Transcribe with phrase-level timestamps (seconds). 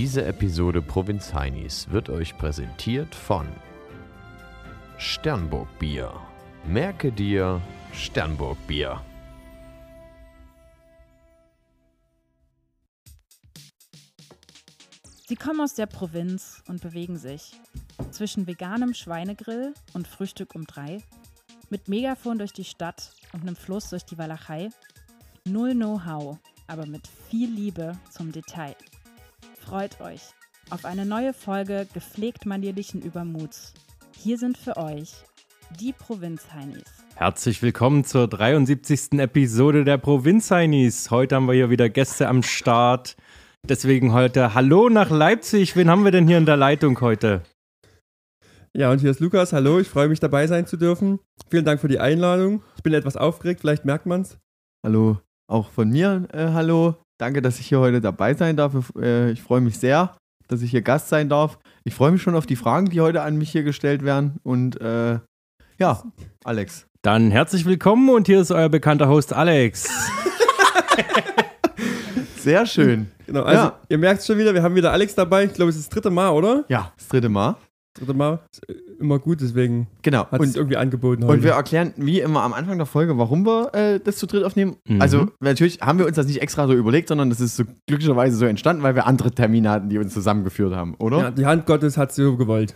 [0.00, 3.46] Diese Episode Provinz Heinis wird euch präsentiert von
[4.96, 6.18] Sternburg Bier.
[6.66, 7.60] Merke dir
[7.92, 9.04] Sternburg Bier.
[15.28, 17.52] Sie kommen aus der Provinz und bewegen sich
[18.10, 21.02] zwischen veganem Schweinegrill und Frühstück um drei,
[21.68, 24.70] mit Megafon durch die Stadt und einem Fluss durch die Walachei.
[25.44, 26.38] Null Know-how,
[26.68, 28.74] aber mit viel Liebe zum Detail.
[29.70, 30.22] Freut euch
[30.70, 33.72] auf eine neue Folge gepflegt manierlichen Übermuts.
[34.18, 35.12] Hier sind für euch
[35.78, 36.82] die Provinz-Heinis.
[37.14, 39.20] Herzlich willkommen zur 73.
[39.20, 41.12] Episode der Provinz-Heinis.
[41.12, 43.16] Heute haben wir hier wieder Gäste am Start.
[43.62, 45.76] Deswegen heute Hallo nach Leipzig.
[45.76, 47.44] Wen haben wir denn hier in der Leitung heute?
[48.76, 49.52] Ja, und hier ist Lukas.
[49.52, 51.20] Hallo, ich freue mich dabei sein zu dürfen.
[51.48, 52.64] Vielen Dank für die Einladung.
[52.76, 54.36] Ich bin etwas aufgeregt, vielleicht merkt man es.
[54.84, 56.26] Hallo, auch von mir.
[56.32, 58.72] Äh, hallo, danke, dass ich hier heute dabei sein darf.
[58.96, 60.16] Äh, ich freue mich sehr,
[60.48, 61.58] dass ich hier Gast sein darf.
[61.84, 64.38] Ich freue mich schon auf die Fragen, die heute an mich hier gestellt werden.
[64.42, 65.18] Und äh,
[65.78, 66.02] ja,
[66.44, 66.86] Alex.
[67.02, 69.88] Dann herzlich willkommen und hier ist euer bekannter Host Alex.
[72.36, 73.10] Sehr schön.
[73.26, 73.78] Genau, also Ja.
[73.88, 75.44] ihr merkt es schon wieder, wir haben wieder Alex dabei.
[75.44, 76.64] Ich glaube, es ist das dritte Mal, oder?
[76.68, 77.56] Ja, das dritte Mal.
[77.94, 78.40] Dritte Mal.
[78.52, 78.62] Ist
[79.00, 80.20] immer gut, deswegen Genau.
[80.30, 81.32] hat es Und, irgendwie angeboten heute.
[81.38, 84.44] und wir erklären wie immer am Anfang der Folge, warum wir äh, das zu dritt
[84.44, 84.76] aufnehmen.
[84.86, 85.02] Mhm.
[85.02, 88.36] Also natürlich haben wir uns das nicht extra so überlegt, sondern das ist so glücklicherweise
[88.36, 91.18] so entstanden, weil wir andere Termine hatten, die uns zusammengeführt haben, oder?
[91.18, 92.74] ja, die Hand Gottes hat so gewollt.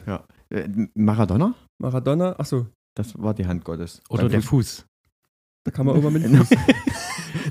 [0.50, 1.54] Äh, Maradona?
[1.78, 4.00] Maradona, achso, Das war die Hand Gottes.
[4.10, 4.86] Oder Beim der Fuß- Fuß.
[5.64, 6.58] da kann man immer mit dem Fuß.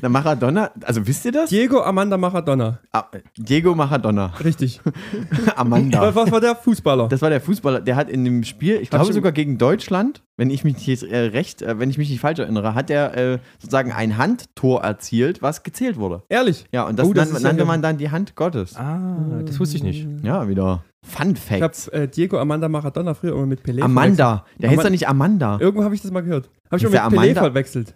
[0.02, 1.50] Na, Maradona, also wisst ihr das?
[1.50, 2.80] Diego Amanda Maradona.
[2.92, 3.06] Ah,
[3.38, 4.28] Diego Maradona.
[4.44, 4.82] Richtig.
[5.56, 6.02] Amanda.
[6.02, 7.08] Was, was war der Fußballer?
[7.08, 9.58] Das war der Fußballer, der hat in dem Spiel, ich Hab glaube ich- sogar gegen
[9.58, 12.90] Deutschland, wenn ich mich nicht äh, recht, äh, wenn ich mich nicht falsch erinnere, hat
[12.90, 16.24] er äh, sozusagen ein Handtor erzielt, was gezählt wurde.
[16.30, 16.66] Ehrlich.
[16.72, 17.68] Ja, und das, Oh, das nan- ja nannte geil.
[17.68, 18.76] man dann die Hand Gottes.
[18.78, 20.08] Ah, das wusste ich nicht.
[20.24, 24.70] Ja, wieder Fun Ich habe äh, Diego Amanda Maradona früher immer mit Pelé Amanda, der
[24.70, 25.46] Ama- heißt doch nicht Amanda.
[25.48, 25.62] verwechselt.
[25.66, 26.50] Irgendwo habe ich das mal gehört.
[26.72, 27.42] Habe ich immer mit Pelé Amanda?
[27.42, 27.96] verwechselt.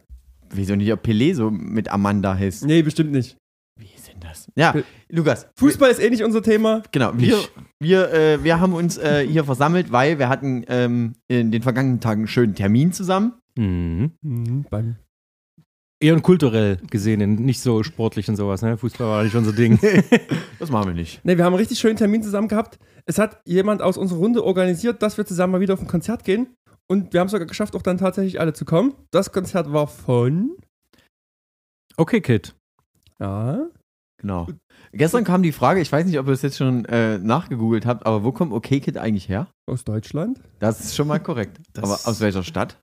[0.52, 2.66] Wieso nicht, ob Pelé so mit Amanda heißt?
[2.66, 3.38] Nee, bestimmt nicht.
[3.80, 4.48] Wie ist denn das?
[4.56, 5.48] Ja, Pe- Lukas.
[5.56, 6.82] Fußball ist eh nicht unser Thema.
[6.92, 7.38] Genau, wir,
[7.80, 12.00] wir, äh, wir haben uns äh, hier versammelt, weil wir hatten ähm, in den vergangenen
[12.00, 13.34] Tagen einen schönen Termin zusammen.
[13.58, 14.12] Mhm.
[14.22, 14.96] Mhm, beim
[16.00, 18.62] Eher und kulturell gesehen, nicht so sportlich und sowas.
[18.62, 18.78] Ne?
[18.78, 19.80] Fußball war nicht unser Ding.
[20.60, 21.24] Das machen wir nicht.
[21.24, 22.80] Ne, wir haben einen richtig schönen Termin zusammen gehabt.
[23.06, 26.24] Es hat jemand aus unserer Runde organisiert, dass wir zusammen mal wieder auf ein Konzert
[26.24, 26.48] gehen.
[26.90, 28.94] Und wir haben es sogar geschafft, auch dann tatsächlich alle zu kommen.
[29.12, 30.56] Das Konzert war von.
[31.98, 32.56] Okay, Kid.
[33.20, 33.68] Ja.
[34.22, 34.48] Genau.
[34.94, 38.06] Gestern kam die Frage, ich weiß nicht, ob ihr es jetzt schon äh, nachgegoogelt habt,
[38.06, 39.48] aber wo kommt OK Kid eigentlich her?
[39.70, 40.40] Aus Deutschland.
[40.60, 41.60] Das ist schon mal korrekt.
[41.74, 42.80] Das- aber aus welcher Stadt?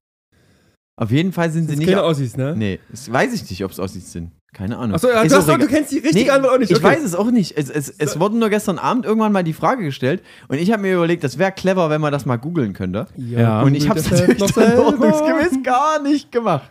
[0.96, 1.88] Auf jeden Fall sind sie Das nicht.
[1.88, 2.54] keine Aussies, ne?
[2.54, 4.30] Nee, das weiß ich nicht, ob es Aussies sind.
[4.54, 4.94] Keine Ahnung.
[4.94, 6.70] Achso, ja, Ist du, auch du kennst die richtige Nee, Antwort auch nicht.
[6.70, 6.86] Ich okay.
[6.86, 7.58] weiß es auch nicht.
[7.58, 10.80] Es, es, es wurde nur gestern Abend irgendwann mal die Frage gestellt und ich habe
[10.80, 13.08] mir überlegt, das wäre clever, wenn man das mal googeln könnte.
[13.16, 13.62] Ja.
[13.62, 16.70] Und ich habe es natürlich dann noch ordnungsgemäß gar nicht gemacht.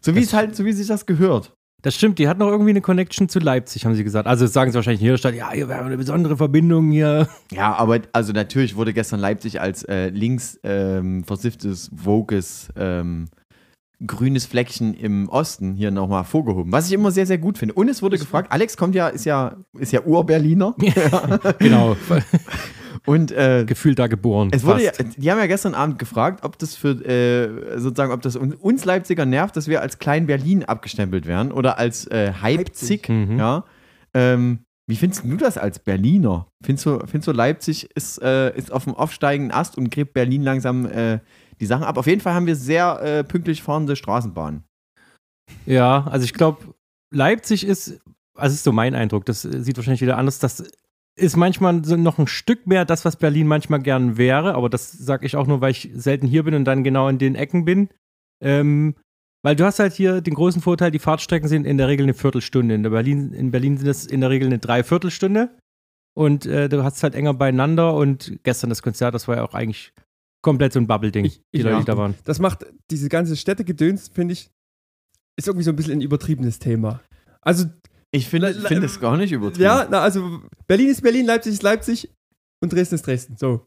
[0.00, 1.52] So wie es halt, so wie sich das gehört.
[1.82, 4.26] Das stimmt, die hat noch irgendwie eine Connection zu Leipzig, haben sie gesagt.
[4.26, 7.28] Also sagen sie wahrscheinlich in jeder Stadt, ja, hier wäre eine besondere Verbindung hier.
[7.52, 13.28] Ja, aber also natürlich wurde gestern Leipzig als äh, links ähm, versifftes, woges, ähm,
[14.06, 16.72] grünes Fleckchen im Osten hier nochmal vorgehoben.
[16.72, 17.74] Was ich immer sehr, sehr gut finde.
[17.74, 20.74] Und es wurde gefragt, Alex kommt ja, ist ja, ist ja Ur-Berliner.
[21.58, 21.96] genau,
[23.06, 24.50] Und äh, gefühlt da geboren.
[24.52, 28.20] es wurde ja, die haben ja gestern Abend gefragt, ob das für äh, sozusagen, ob
[28.20, 32.32] das un- uns Leipziger nervt, dass wir als Klein Berlin abgestempelt werden oder als äh,
[32.42, 33.08] Leipzig.
[33.08, 33.38] Mhm.
[33.38, 33.64] Ja.
[34.12, 36.48] Ähm, wie findest du das als Berliner?
[36.62, 40.42] Findest du, findest du Leipzig ist, äh, ist auf dem aufsteigenden Ast und gräbt Berlin
[40.42, 41.20] langsam äh,
[41.60, 41.98] die Sachen ab?
[41.98, 44.64] Auf jeden Fall haben wir sehr äh, pünktlich fahrende Straßenbahnen.
[45.66, 46.74] Ja, also ich glaube,
[47.12, 48.00] Leipzig ist,
[48.36, 50.70] also ist so mein Eindruck, das sieht wahrscheinlich wieder anders, das
[51.16, 54.92] ist manchmal so noch ein Stück mehr das, was Berlin manchmal gern wäre, aber das
[54.92, 57.64] sage ich auch nur, weil ich selten hier bin und dann genau in den Ecken
[57.64, 57.90] bin.
[58.42, 58.94] Ähm,
[59.42, 62.14] weil du hast halt hier den großen Vorteil, die Fahrtstrecken sind in der Regel eine
[62.14, 62.74] Viertelstunde.
[62.74, 65.56] In, Berlin, in Berlin sind es in der Regel eine Dreiviertelstunde.
[66.14, 67.94] Und äh, du hast halt enger beieinander.
[67.94, 69.94] Und gestern das Konzert, das war ja auch eigentlich
[70.42, 71.78] komplett so ein Bubble-Ding, die ich- Leute, ja.
[71.80, 72.14] die da waren.
[72.24, 74.50] Das macht diese ganze Städtegedöns, finde ich,
[75.38, 77.00] ist irgendwie so ein bisschen ein übertriebenes Thema.
[77.42, 77.66] Also,
[78.12, 79.62] Ich finde find es gar nicht übertrieben.
[79.62, 82.10] ja, na, also Berlin ist Berlin, Leipzig ist Leipzig
[82.62, 83.36] und Dresden ist Dresden.
[83.36, 83.66] So.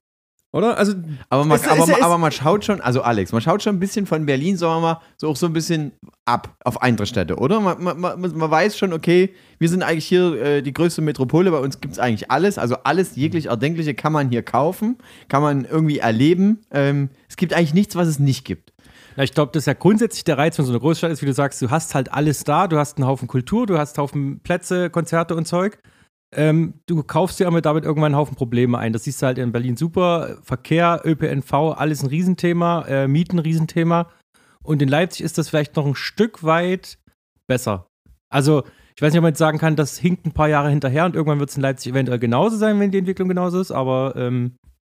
[0.54, 0.78] Oder?
[0.78, 0.94] Also,
[1.30, 3.76] Aber man, Es- aber, es- es- aber man schaut schon, also Alex, man schaut schon
[3.76, 5.94] ein bisschen von Berlin, sagen wir mal, so auch so ein bisschen
[6.26, 7.60] ab auf andere Städte, oder?
[7.60, 11.50] Man, man, man, man weiß schon, okay, wir sind eigentlich hier äh, die größte Metropole,
[11.50, 15.42] bei uns gibt es eigentlich alles, also alles jeglich Erdenkliche kann man hier kaufen, kann
[15.42, 16.60] man irgendwie erleben.
[16.72, 18.72] Ähm, es gibt eigentlich nichts, was es nicht gibt.
[19.16, 21.28] Na, ich glaube, das ist ja grundsätzlich der Reiz von so einer Großstadt ist, wie
[21.28, 24.04] du sagst, du hast halt alles da, du hast einen Haufen Kultur, du hast einen
[24.04, 25.80] Haufen Plätze, Konzerte und Zeug.
[26.36, 28.94] Ähm, du kaufst dir aber damit irgendwann einen Haufen Probleme ein.
[28.94, 30.38] Das siehst du halt in Berlin super.
[30.44, 34.10] Verkehr, ÖPNV, alles ein Riesenthema, äh, Mieten ein Riesenthema.
[34.64, 36.98] Und in Leipzig ist das vielleicht noch ein Stück weit
[37.48, 37.88] besser.
[38.30, 38.64] Also,
[38.96, 41.16] ich weiß nicht, ob man jetzt sagen kann, das hinkt ein paar Jahre hinterher und
[41.16, 44.56] irgendwann wird es in Leipzig eventuell genauso sein, wenn die Entwicklung genauso ist, aber ähm,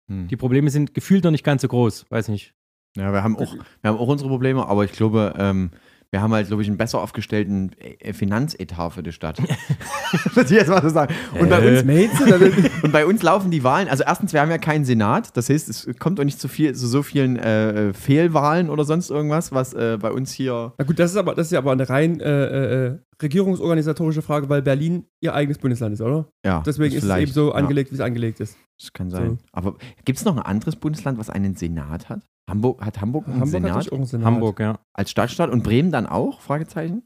[0.10, 0.28] Hm.
[0.28, 2.06] die Probleme sind gefühlt noch nicht ganz so groß.
[2.10, 2.54] Weiß nicht.
[2.95, 5.72] Ja, wir haben auch, wir haben auch unsere Probleme, aber ich glaube, ähm,
[6.12, 9.39] wir haben halt, glaube ich, einen besser aufgestellten äh, Finanzetat für die Stadt.
[10.36, 11.13] Muss ich jetzt mal so sagen.
[11.39, 11.80] Und bei, Äh.
[11.80, 12.21] uns,
[12.83, 15.68] und bei uns laufen die Wahlen, also erstens, wir haben ja keinen Senat, das heißt,
[15.69, 19.74] es kommt auch nicht zu viel, zu so vielen äh, Fehlwahlen oder sonst irgendwas, was
[19.74, 20.74] äh, bei uns hier.
[20.77, 24.50] Na gut, das ist aber, das ist ja aber eine rein äh, äh, regierungsorganisatorische Frage,
[24.50, 26.27] weil Berlin ihr eigenes Bundesland ist, oder?
[26.45, 28.57] Ja, Deswegen ist es eben so ja, angelegt, wie es angelegt ist.
[28.80, 29.39] Das kann sein.
[29.51, 29.75] Aber
[30.06, 32.21] gibt es noch ein anderes Bundesland, was einen Senat hat?
[32.50, 34.26] Hamburg hat Hamburg einen Hamburg Senat einen Senat.
[34.26, 34.80] Hamburg, ja.
[34.94, 36.42] als Stadtstaat und Bremen dann auch?
[36.42, 37.04] Fragezeichen.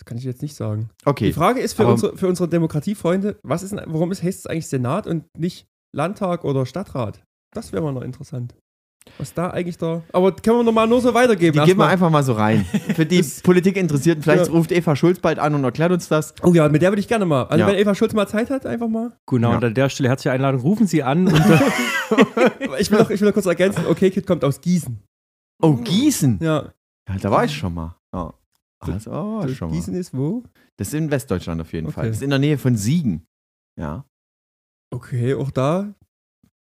[0.00, 0.90] Das kann ich jetzt nicht sagen.
[1.04, 1.26] Okay.
[1.26, 4.68] Die Frage ist für unsere, für unsere Demokratiefreunde, was ist, warum ist, heißt es eigentlich
[4.68, 7.22] Senat und nicht Landtag oder Stadtrat?
[7.52, 8.56] Das wäre mal noch interessant.
[9.18, 10.02] Was da eigentlich da.
[10.12, 11.58] Aber können wir nochmal nur so weitergeben.
[11.60, 12.64] Die geben wir einfach mal so rein.
[12.96, 14.52] Für die Politikinteressierten, vielleicht Ja.
[14.52, 16.34] ruft Eva Schulz bald an und erklärt uns das.
[16.42, 17.44] Oh ja, mit der würde ich gerne mal.
[17.44, 17.66] Also Ja.
[17.68, 19.12] wenn Eva Schulz mal Zeit hat, einfach mal.
[19.26, 19.56] Genau, Ja.
[19.58, 20.62] und an der Stelle herzliche Einladung.
[20.62, 21.34] Rufen Sie an und
[22.80, 24.98] Ich will noch, ich will noch kurz ergänzen, okay, Kid kommt aus Gießen.
[25.62, 26.38] Oh, Gießen.
[26.42, 26.72] Ja.
[27.08, 27.94] Ja, da war ich schon mal.
[28.12, 28.32] Ja.
[28.80, 29.74] War ich schon mal.
[29.76, 30.42] Gießen ist wo?
[30.76, 32.04] Das ist in Westdeutschland auf jeden Fall.
[32.04, 32.08] Okay.
[32.08, 33.26] Das ist in der Nähe von Siegen.
[33.78, 34.04] Ja.
[34.90, 35.94] Okay, auch da.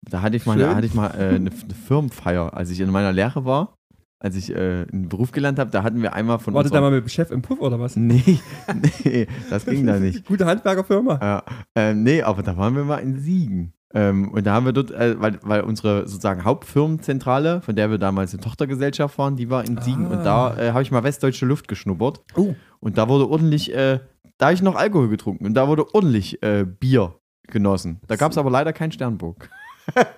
[0.09, 1.51] Da hatte ich mal, hatte ich mal äh, eine, eine
[1.88, 3.75] Firmenfeier, als ich in meiner Lehre war,
[4.19, 6.92] als ich äh, einen Beruf gelernt habe, da hatten wir einmal von Wartet da mal
[6.92, 7.95] mit dem Chef im Puff oder was?
[7.95, 8.39] Nee,
[9.03, 10.25] nee, das ging da nicht.
[10.25, 11.19] Gute Handwerkerfirma.
[11.21, 11.44] Ja,
[11.75, 13.74] ähm, nee, aber da waren wir mal in Siegen.
[13.94, 17.98] Ähm, und da haben wir dort, äh, weil, weil unsere sozusagen Hauptfirmenzentrale, von der wir
[17.98, 20.07] damals eine Tochtergesellschaft waren, die war in Siegen.
[20.07, 20.57] Und da Ah.
[20.57, 22.21] äh, habe ich mal westdeutsche Luft geschnuppert.
[22.36, 22.56] Oh.
[22.80, 24.00] Und da wurde ordentlich, äh,
[24.38, 25.45] da habe ich noch Alkohol getrunken.
[25.45, 27.15] Und da wurde ordentlich äh, Bier
[27.48, 28.00] genossen.
[28.07, 29.50] Da gab es aber leider kein Sternburg.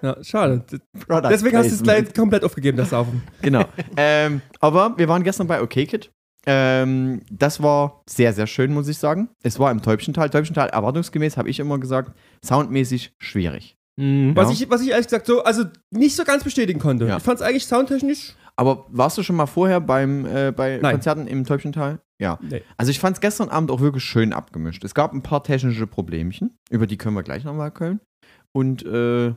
[0.01, 0.63] Ja, schade.
[1.07, 3.23] Product Deswegen hast du es gleich komplett aufgegeben, das Saufen.
[3.41, 3.65] Genau.
[3.97, 6.11] ähm, aber wir waren gestern bei OKKid.
[6.45, 9.29] Ähm, das war sehr, sehr schön, muss ich sagen.
[9.43, 10.29] Es war im Täubchental.
[10.29, 12.11] Täubchental, erwartungsgemäß, habe ich immer gesagt,
[12.45, 13.77] soundmäßig schwierig.
[13.97, 14.53] mh, Was, Ja.
[14.65, 17.07] ich, was ich ehrlich gesagt so, also nicht so ganz bestätigen konnte.
[17.07, 17.17] Ja.
[17.17, 18.33] Ich fand es eigentlich soundtechnisch.
[18.55, 20.95] Aber warst du schon mal vorher beim, äh, bei Nein.
[20.95, 21.99] Konzerten im Täubchental?
[22.19, 22.37] Ja.
[22.41, 22.61] Nee.
[22.77, 24.83] Also ich fand es gestern Abend auch wirklich schön abgemischt.
[24.83, 27.99] Es gab ein paar technische Problemchen, über die können wir gleich nochmal köln.
[28.51, 29.33] Und äh,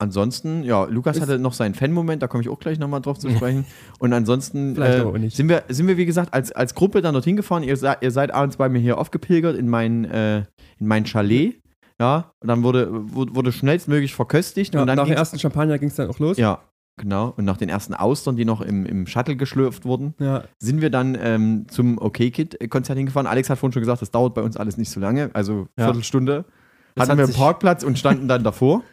[0.00, 3.18] ansonsten, ja, Lukas Ist- hatte noch seinen Fan-Moment, da komme ich auch gleich nochmal drauf
[3.18, 3.64] zu sprechen.
[3.98, 7.62] Und ansonsten äh, sind wir, sind wir, wie gesagt, als, als Gruppe dann dorthin gefahren.
[7.62, 10.38] Ihr, ihr seid abends bei mir hier aufgepilgert in mein, äh,
[10.78, 11.60] in mein Chalet.
[12.00, 14.74] Ja, und dann wurde, wurde, schnellstmöglich verköstigt.
[14.74, 16.38] Ja, und dann nach dem ersten Champagner ging es dann auch los.
[16.38, 16.60] ja,
[16.96, 17.34] genau.
[17.36, 20.44] Und nach den ersten Austern, die noch im, im Shuttle geschlürft wurden, Ja.
[20.58, 23.26] sind wir dann ähm, zum OK-Kid-Konzert hingefahren.
[23.26, 25.84] Alex hat vorhin schon gesagt, das dauert bei uns alles nicht so lange, also Ja.
[25.84, 26.46] Viertelstunde.
[26.94, 28.82] Das Hatten hat wir einen Parkplatz und standen dann davor.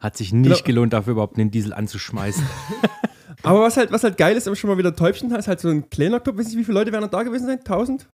[0.00, 0.66] hat sich nicht Genau.
[0.66, 2.44] gelohnt, dafür überhaupt einen Diesel anzuschmeißen.
[3.42, 5.68] Aber was halt, was halt geil ist, aber schon mal wieder Täubchen ist halt so
[5.68, 6.36] ein kleiner Club.
[6.36, 7.58] Weiß nicht, wie viele Leute werden da gewesen sein?
[7.58, 8.08] 1000?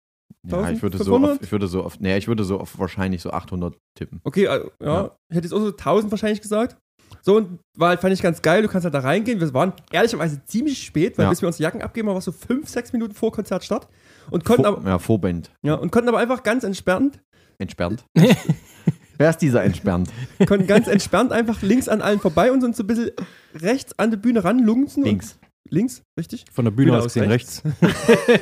[0.46, 1.32] Ja, ich würde so 1500?
[1.38, 4.20] auf, ich würde so auf, nee, ich würde so auf wahrscheinlich so 800 tippen.
[4.26, 4.88] Okay, also, ja.
[5.04, 5.12] Ja.
[5.30, 6.76] Ich hätte jetzt auch so 1000 wahrscheinlich gesagt.
[7.22, 8.62] So, und war halt, fand ich ganz geil.
[8.62, 9.40] Du kannst halt da reingehen.
[9.40, 11.30] Wir waren ehrlicherweise ziemlich spät, weil Ja.
[11.30, 13.88] bis wir unsere Jacken abgeben, war es so 5, 6 Minuten vor Konzertstart.
[14.32, 15.52] Und konnten, Vor, aber, ja, Vorband.
[15.62, 17.22] ja, und konnten aber einfach ganz entspannt,
[17.60, 18.04] Entsperrt.
[19.22, 20.10] Wer ist dieser entsperrt?
[20.48, 23.12] konnten ganz entspannt einfach links an allen vorbei und uns so ein bisschen
[23.54, 25.04] rechts an die Bühne ranlungzen.
[25.04, 25.38] Links.
[25.66, 26.46] Und, links, richtig.
[26.52, 27.62] Von der Bühne, Bühne aus gesehen rechts.
[27.64, 28.42] rechts.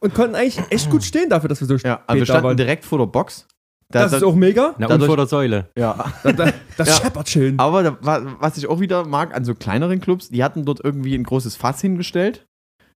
[0.00, 2.56] Und konnten eigentlich echt gut stehen dafür, dass wir so Ja, also wir standen waren.
[2.56, 3.46] direkt vor der Box.
[3.88, 4.74] Da- Das da- ist auch mega.
[4.78, 5.68] Na, und Dadurch- vor der Säule.
[5.76, 6.12] ja.
[6.22, 6.94] Da, da, das Ja.
[6.94, 7.58] scheppert schön.
[7.58, 10.80] Aber da, wa- was ich auch wieder mag an so kleineren Clubs, die hatten dort
[10.82, 12.46] irgendwie ein großes Fass hingestellt.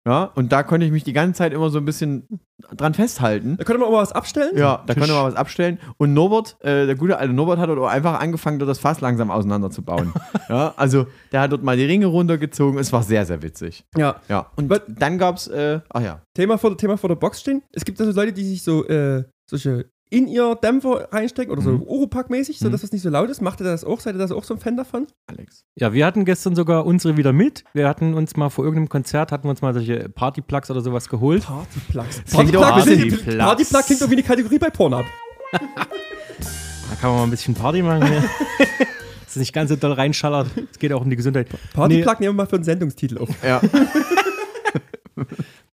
[0.07, 2.29] Ja, und da konnte ich mich die ganze Zeit immer so ein bisschen
[2.77, 3.57] dran festhalten.
[3.57, 4.57] Da konnte man aber was abstellen.
[4.57, 5.01] Ja, da Tisch.
[5.03, 5.79] konnte man was abstellen.
[5.99, 9.01] Und Norbert, äh, der gute alte Norbert hat dort auch einfach angefangen, dort das Fass
[9.01, 10.13] langsam auseinanderzubauen.
[10.49, 12.79] ja, also der hat dort mal die Ringe runtergezogen.
[12.79, 13.85] Es war sehr, sehr witzig.
[13.97, 14.17] ja.
[14.29, 17.63] Ja, und Was- dann gab's, äh, ach ja, Thema vor, Thema vor der Box stehen.
[17.73, 21.71] Es gibt also Leute, die sich so äh, solche in ihr Dämpfer reinstecken oder so
[21.73, 21.83] Mhm.
[21.83, 23.41] Oropack-mäßig, sodass es nicht so laut ist.
[23.43, 23.99] Macht ihr das auch?
[24.01, 25.07] Seid ihr das auch so ein Fan davon?
[25.27, 25.65] Alex.
[25.75, 27.65] Ja, wir hatten gestern sogar unsere wieder mit.
[27.75, 31.09] Wir hatten uns mal vor irgendeinem Konzert, hatten wir uns mal solche Partyplugs oder sowas
[31.09, 31.45] geholt.
[31.45, 32.23] Partyplugs.
[32.31, 35.05] Partyplug bisschen- Partyplug klingt doch wie eine Kategorie bei Pornhub.
[35.53, 35.59] Da
[37.01, 38.07] kann man mal ein bisschen Party machen.
[38.07, 38.21] Hier.
[39.25, 40.49] Dass es nicht ganz so doll reinschallert.
[40.71, 41.49] Es geht auch um die Gesundheit.
[41.75, 43.29] Partyplug nehmen wir mal für einen Sendungstitel auf.
[43.45, 43.61] Ja,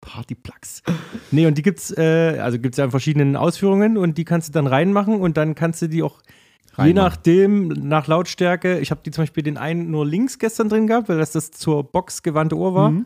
[0.02, 0.84] Partyplugs.
[1.32, 4.52] Nee, und die gibt's, äh, also gibt's ja in verschiedenen Ausführungen und die kannst du
[4.52, 6.96] dann reinmachen und dann kannst du die auch je Reinmachen.
[6.96, 11.08] nachdem, nach Lautstärke, ich habe die zum Beispiel den einen nur links gestern drin gehabt,
[11.08, 12.92] weil das das zur Box gewandte Ohr war.
[12.92, 13.06] Mhm.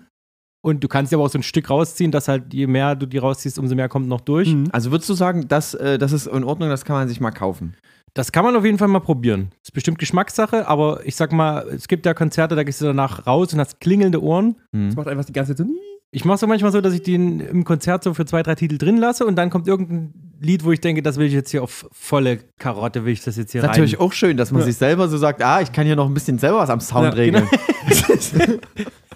[0.61, 3.05] Und du kannst ja aber auch so ein Stück rausziehen, dass halt je mehr du
[3.05, 4.51] die rausziehst, umso mehr kommt noch durch.
[4.51, 4.69] Mhm.
[4.71, 7.29] Also würdest du sagen, das, äh, das ist in Ordnung, das kann man sich mal
[7.29, 7.75] kaufen?
[8.15, 9.51] Das kann man auf jeden Fall mal probieren.
[9.61, 13.27] Ist bestimmt Geschmackssache, aber ich sag mal, es gibt ja Konzerte, da gehst du danach
[13.27, 14.55] raus und hast klingelnde Ohren.
[14.71, 15.73] Das macht einfach die ganze Zeit so.
[16.11, 18.55] Ich mache es auch manchmal so, dass ich den im Konzert so für zwei, drei
[18.55, 21.51] Titel drin lasse und dann kommt irgendein Lied, wo ich denke, das will ich jetzt
[21.51, 23.71] hier auf volle Karotte, will ich das jetzt hier Ist rein.
[23.71, 24.65] natürlich auch schön, dass man Ja.
[24.67, 27.05] sich selber so sagt, ah, ich kann hier noch ein bisschen selber was am Sound
[27.05, 27.47] Ja, regeln.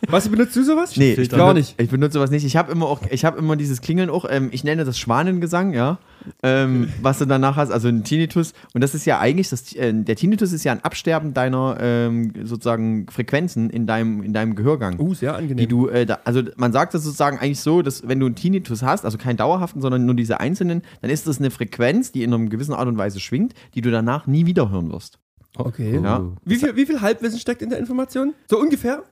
[0.07, 0.95] Was benutzt du sowas?
[0.95, 1.81] Nee, ich Gar benutze, nicht.
[1.81, 2.45] Ich benutze sowas nicht.
[2.45, 5.73] Ich habe immer auch, ich habe immer dieses Klingeln auch, ähm, ich nenne das Schwanengesang,
[5.73, 5.99] ja.
[6.43, 8.53] Ähm, was du danach hast, also ein Tinnitus.
[8.73, 12.33] Und das ist ja eigentlich, das, äh, der Tinnitus ist ja ein Absterben deiner ähm,
[12.43, 14.99] sozusagen Frequenzen in deinem, in deinem Gehörgang.
[14.99, 15.69] Uh, sehr Die angenehm.
[15.69, 18.83] du, äh, da, also man sagt das sozusagen eigentlich so, dass wenn du einen Tinnitus
[18.83, 22.33] hast, also keinen dauerhaften, sondern nur diese einzelnen, dann ist das eine Frequenz, die in
[22.33, 25.19] einer gewissen Art und Weise schwingt, die du danach nie wieder hören wirst.
[25.57, 25.99] okay.
[26.01, 26.25] Ja.
[26.45, 28.33] Wie, viel, wie viel Halbwissen steckt in der Information?
[28.49, 29.03] So ungefähr?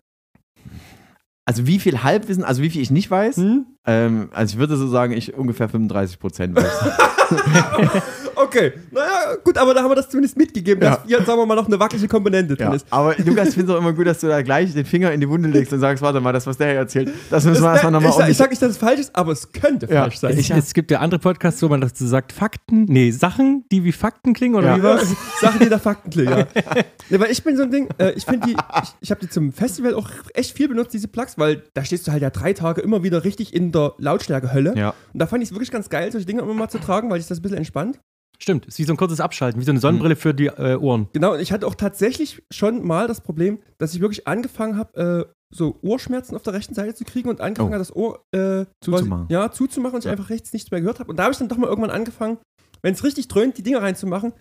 [1.47, 3.65] Also wie viel Halbwissen, also wie viel ich nicht weiß, Hm?
[3.85, 6.67] ähm, also ich würde so sagen, ich ungefähr 35 Prozent weiß.
[8.39, 11.55] Okay, naja, gut, aber da haben wir das zumindest mitgegeben, dass hier, sagen wir mal,
[11.55, 12.85] noch eine wackelige Komponente drin Ja, ist.
[12.89, 15.19] aber Lukas, ich finde es auch immer gut, dass du da gleich den Finger in
[15.21, 17.71] die Wunde legst und sagst, warte mal, das, was der hier erzählt, das müssen wir
[17.71, 20.01] erstmal ich, nochmal sag, ich sag nicht, dass es falsch ist, aber es könnte Ja.
[20.03, 20.37] falsch sein.
[20.37, 23.91] Es, es gibt ja andere Podcasts, wo man dazu sagt, Fakten, nee, Sachen, die wie
[23.91, 24.77] Fakten klingen oder Ja.
[24.77, 25.07] wie was?
[25.41, 26.47] Sachen, die da Fakten klingen, ja.
[27.09, 29.29] nee, weil ich bin so ein Ding, äh, ich finde die, ich, ich habe die
[29.29, 32.53] zum Festival auch echt viel benutzt, diese Plugs, weil da stehst du halt ja drei
[32.53, 34.73] Tage immer wieder richtig in der Lautstärke-Hölle.
[34.77, 34.93] Ja.
[35.13, 37.19] Und da fand ich es wirklich ganz geil, solche Dinge immer mal zu tragen, weil
[37.19, 37.99] ich das ein bisschen entspannt.
[38.39, 41.07] Stimmt, ist wie so ein kurzes Abschalten, wie so eine Sonnenbrille für die äh, Ohren.
[41.13, 45.25] Genau, und ich hatte auch tatsächlich schon mal das Problem, dass ich wirklich angefangen habe,
[45.27, 47.73] äh, so Ohrschmerzen auf der rechten Seite zu kriegen und angefangen Oh.
[47.73, 49.25] habe, das Ohr äh, Zuzumachen.
[49.29, 50.11] Ja, zuzumachen und ich Ja.
[50.11, 51.09] einfach rechts nichts mehr gehört habe.
[51.09, 52.37] Und da habe ich dann doch mal irgendwann angefangen,
[52.83, 54.33] wenn es richtig dröhnt, die Dinger reinzumachen.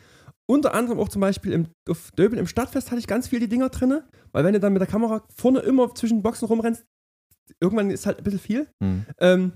[0.49, 3.49] Unter anderem auch zum Beispiel im, auf Döbel im Stadtfest hatte ich ganz viel die
[3.49, 4.01] Dinger drin,
[4.33, 6.85] weil wenn du dann mit der Kamera vorne immer zwischen Boxen rumrennst,
[7.61, 8.67] irgendwann ist halt ein bisschen viel.
[8.83, 9.07] Hm.
[9.21, 9.53] Ähm,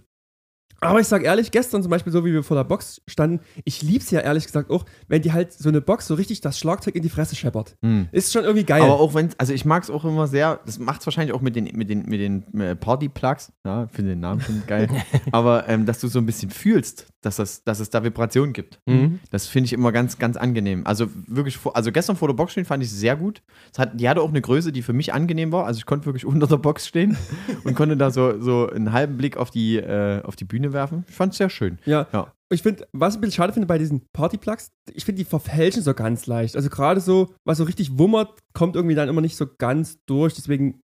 [0.81, 3.83] aber ich sag ehrlich, gestern zum Beispiel, so wie wir vor der Box standen, ich
[3.83, 6.95] lieb's ja ehrlich gesagt auch, wenn die halt so eine Box so richtig das Schlagzeug
[6.95, 7.77] in die Fresse scheppert.
[7.83, 8.09] Hm.
[8.13, 8.83] Ist schon irgendwie geil.
[8.83, 11.43] Aber auch wenn, also ich mag es auch immer sehr, das macht es wahrscheinlich auch
[11.43, 14.89] mit den, mit den, mit den äh, Party-Plugs, ja, finde den Namen schon geil,
[15.33, 18.81] aber ähm, dass du so ein bisschen fühlst, dass, das, dass es da Vibrationen gibt.
[18.87, 19.21] Mhm.
[19.31, 20.87] Das finde ich immer ganz, ganz angenehm.
[20.87, 23.43] Also wirklich, vor, also gestern vor der Box stehen fand ich sehr gut.
[23.73, 25.67] Es hat, die hatte auch eine Größe, die für mich angenehm war.
[25.67, 27.17] Also ich konnte wirklich unter der Box stehen
[27.65, 31.05] und konnte da so, so einen halben Blick auf die, äh, auf die Bühne werfen.
[31.09, 31.79] Ich fand es sehr schön.
[31.85, 32.07] Ja.
[32.12, 32.33] Ja.
[32.53, 35.83] Ich finde, was ich ein bisschen schade finde bei diesen Partyplugs, ich finde, die verfälschen
[35.83, 36.57] so ganz leicht.
[36.57, 40.35] Also gerade so, was so richtig wummert, kommt irgendwie dann immer nicht so ganz durch.
[40.35, 40.81] Deswegen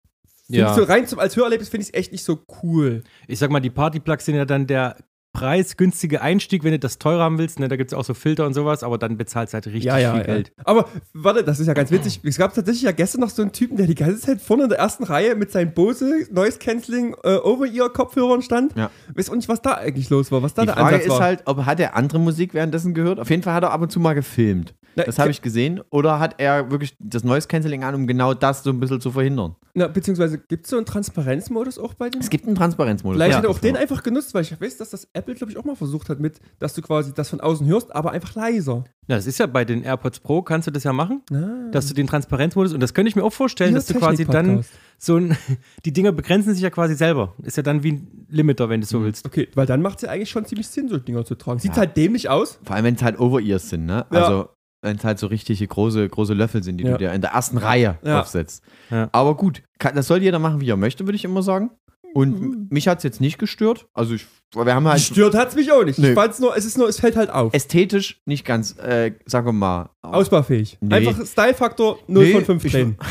[0.49, 0.73] Ja.
[0.73, 3.03] so rein zum, als Hörerlebnis finde ich es echt nicht so cool.
[3.27, 4.97] Ich sag mal, die Partyplugs sind ja dann der
[5.33, 7.59] preisgünstige Einstieg, wenn du das teurer haben willst.
[7.59, 7.67] Ne?
[7.67, 10.23] Da gibt es auch so Filter und sowas, aber dann bezahlst du halt richtig viel
[10.23, 10.51] Geld.
[10.63, 12.21] Aber warte, das ist ja ganz witzig.
[12.23, 14.69] Es gab tatsächlich ja gestern noch so einen Typen, der die ganze Zeit vorne in
[14.69, 18.75] der ersten Reihe mit seinen Bose Noise Cancelling äh, Over-Ear-Kopfhörern stand.
[18.77, 18.89] Ja.
[19.15, 21.09] Weiß auch nicht, was da eigentlich los war, was da Die der Frage Ansatz ist
[21.11, 21.19] war.
[21.21, 23.19] halt, ob hat er andere Musik währenddessen gehört?
[23.19, 24.75] Auf jeden Fall hat er ab und zu mal gefilmt.
[24.95, 25.81] Na, Das habe ich gesehen.
[25.89, 29.09] Oder hat er wirklich das Noise Cancelling an, um genau das so ein bisschen zu
[29.09, 29.55] verhindern?
[29.73, 32.21] Na, beziehungsweise gibt es so einen Transparenzmodus auch bei dem?
[32.21, 33.17] Es gibt einen Transparenzmodus.
[33.17, 35.51] Vielleicht Ja, hat er auch den einfach genutzt, weil ich weiß, dass das Apple, glaube
[35.51, 38.35] ich, auch mal versucht hat mit, dass du quasi das von außen hörst, aber einfach
[38.35, 38.83] leiser.
[39.07, 41.69] Ja, das ist ja bei den AirPods Pro, kannst du das ja machen, Ah.
[41.71, 44.63] dass du den Transparenzmodus, und das könnte ich mir auch vorstellen, dass du quasi dann
[44.97, 45.35] so ein,
[45.85, 47.33] die Dinger begrenzen sich ja quasi selber.
[47.43, 49.25] Ist ja dann wie ein Limiter, wenn du so willst.
[49.25, 51.59] Okay, weil dann macht es ja eigentlich schon ziemlich Sinn, so Dinger zu tragen.
[51.59, 51.77] Sieht Ja.
[51.77, 52.59] halt dämlich aus.
[52.63, 54.05] Vor allem, wenn es halt Over-Ears sind, ne?
[54.11, 54.23] Ja.
[54.23, 54.49] Also,
[54.81, 56.91] wenn es halt so richtige große, große Löffel sind, die Ja.
[56.93, 58.19] du dir in der ersten Reihe Ja.
[58.21, 58.63] aufsetzt.
[58.89, 59.07] Ja.
[59.13, 61.71] Aber gut, kann, das soll jeder machen, wie er möchte, würde ich immer sagen.
[62.13, 63.87] Und m- mich hat es jetzt nicht gestört.
[63.93, 65.97] Also, ich, wir haben halt Stört hat es mich auch nicht.
[65.99, 66.09] Nee.
[66.09, 67.53] Ich fand's nur, es ist nur, es fällt halt auf.
[67.53, 69.89] ästhetisch nicht ganz, äh, sagen wir mal.
[70.01, 70.77] Ausbaufähig.
[70.81, 70.95] Nee.
[70.95, 72.97] Einfach Style-Faktor 0 Nee, von 5 ich- drehen.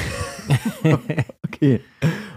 [1.54, 1.80] Okay,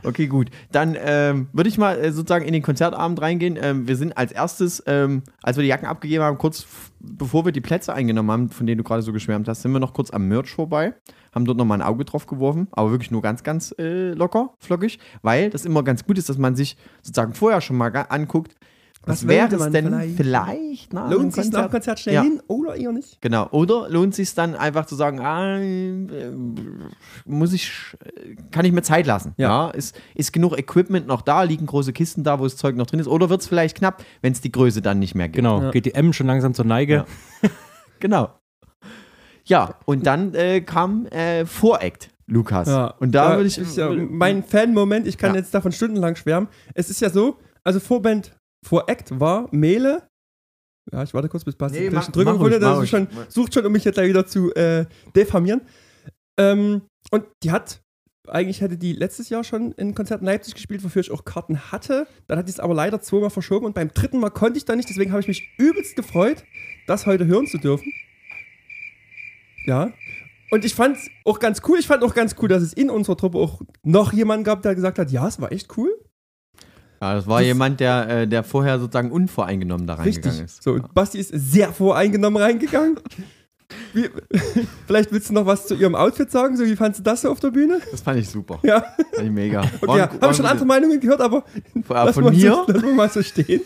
[0.05, 0.49] okay, gut.
[0.71, 3.57] Dann ähm, würde ich mal äh, sozusagen in den Konzertabend reingehen.
[3.61, 6.65] Ähm, wir sind als erstes, ähm, als wir die Jacken abgegeben haben, kurz
[6.99, 9.79] bevor wir die Plätze eingenommen haben, von denen du gerade so geschwärmt hast, sind wir
[9.79, 10.93] noch kurz am Merch vorbei,
[11.33, 14.99] haben dort nochmal ein Auge drauf geworfen, aber wirklich nur ganz, ganz äh, locker, flockig,
[15.21, 18.55] weil das immer ganz gut ist, dass man sich sozusagen vorher schon mal anguckt,
[19.07, 21.65] was, wäre es denn vielleicht- vielleicht, nach Lohnt sich nach Konzert?
[21.65, 22.21] dem Konzert schnell Ja.
[22.23, 23.21] hin oder eher nicht?
[23.21, 23.47] Genau.
[23.51, 26.31] Oder lohnt sich dann einfach zu sagen, ah, äh,
[27.25, 27.71] muss ich,
[28.51, 29.33] kann ich mir Zeit lassen?
[29.37, 29.67] Ja.
[29.67, 29.69] Ja.
[29.71, 31.43] ist, ist genug Equipment noch da?
[31.43, 33.07] Liegen große Kisten da, wo das Zeug noch drin ist?
[33.07, 35.35] Oder wird es vielleicht knapp, wenn es die Größe dann nicht mehr gibt?
[35.37, 35.71] Genau, Ja.
[35.71, 37.05] GTM schon langsam zur Neige.
[37.43, 37.49] Ja.
[38.01, 38.29] Genau.
[39.45, 42.67] Ja, und dann äh, kam äh, Voreact, Lukas.
[42.99, 43.57] Und da würde ich.
[43.57, 45.37] Ist ja mein Fan-Moment, ich kann Ja.
[45.39, 46.47] jetzt davon stundenlang schwärmen.
[46.73, 48.35] Es ist ja so, also Vorband,
[48.65, 50.07] Voract war Mele.
[50.91, 53.71] Ja, ich warte kurz, bis Basti Nee, mach- ruhig, wurde, der schon, sucht schon, um
[53.71, 55.61] mich jetzt gleich wieder zu äh, diffamieren.
[56.37, 56.81] Ähm,
[57.11, 57.81] und die hat
[58.27, 61.71] eigentlich hätte die letztes Jahr schon in Konzert in Leipzig gespielt, wofür ich auch Karten
[61.71, 62.07] hatte.
[62.27, 64.75] Dann hat die es aber leider zweimal verschoben und beim dritten Mal konnte ich da
[64.75, 64.89] nicht.
[64.89, 66.43] Deswegen habe ich mich übelst gefreut,
[66.87, 67.91] das heute hören zu dürfen.
[69.65, 69.93] Ja.
[70.51, 71.77] Und ich fand es auch ganz cool.
[71.79, 74.75] Ich fand auch ganz cool, dass es in unserer Truppe auch noch jemanden gab, der
[74.75, 75.91] gesagt hat, ja, es war echt cool.
[77.01, 80.45] Ja, das war Das- jemand, der, äh, der vorher sozusagen unvoreingenommen da reingegangen Richtig.
[80.57, 80.63] ist.
[80.63, 82.99] So, und Basti ist sehr voreingenommen reingegangen.
[83.93, 84.09] Wie,
[84.87, 86.55] vielleicht willst du noch was zu ihrem Outfit sagen?
[86.55, 87.79] So, wie fandst du das so auf der Bühne?
[87.91, 88.59] Das fand ich super.
[88.63, 88.81] Ja,
[89.13, 89.61] Fand ich mega.
[89.81, 91.43] okay, ja, habe ich schon andere Meinungen gehört, aber
[91.85, 92.51] Von, von mir?
[92.51, 93.61] So, lass mal so stehen.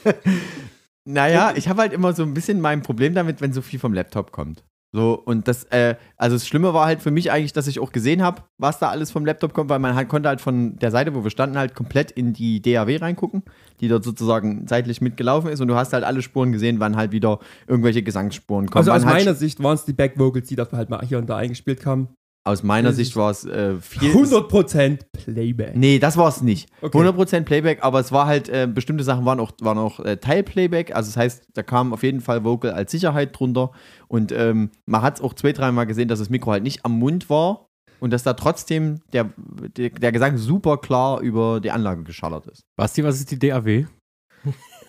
[1.05, 3.93] Naja, ich habe halt immer so ein bisschen mein Problem damit, wenn so viel vom
[3.93, 4.63] Laptop kommt.
[4.91, 7.91] So, und das, äh, also das Schlimme war halt für mich eigentlich, dass ich auch
[7.91, 10.89] gesehen habe, was da alles vom Laptop kommt, weil man halt konnte halt von der
[10.89, 13.43] Seite, wo wir standen, halt komplett in die DAW reingucken,
[13.81, 17.11] die dort sozusagen seitlich mitgelaufen ist und du hast halt alle Spuren gesehen, wann halt
[17.11, 18.79] wieder irgendwelche Gesangsspuren kommen.
[18.79, 21.29] Also aus halt meiner Sicht waren es die Back-Vocals, die da halt mal hier und
[21.29, 22.09] da eingespielt kamen.
[22.43, 24.11] Aus meiner das Sicht war es äh, viel.
[24.11, 25.75] 100% Playback.
[25.75, 26.69] Nee, das war es nicht.
[26.81, 26.97] Okay.
[26.97, 30.95] 100% Playback, aber es war halt, äh, bestimmte Sachen waren auch, waren auch äh, Teil-Playback.
[30.95, 33.71] Also das heißt, da kam auf jeden Fall Vocal als Sicherheit drunter.
[34.07, 36.97] Und ähm, man hat es auch zwei, dreimal gesehen, dass das Mikro halt nicht am
[36.97, 37.67] Mund war
[37.99, 39.29] und dass da trotzdem der,
[39.77, 42.63] der, der Gesang super klar über die Anlage geschallert ist.
[42.77, 43.85] Basti, was ist die DAW?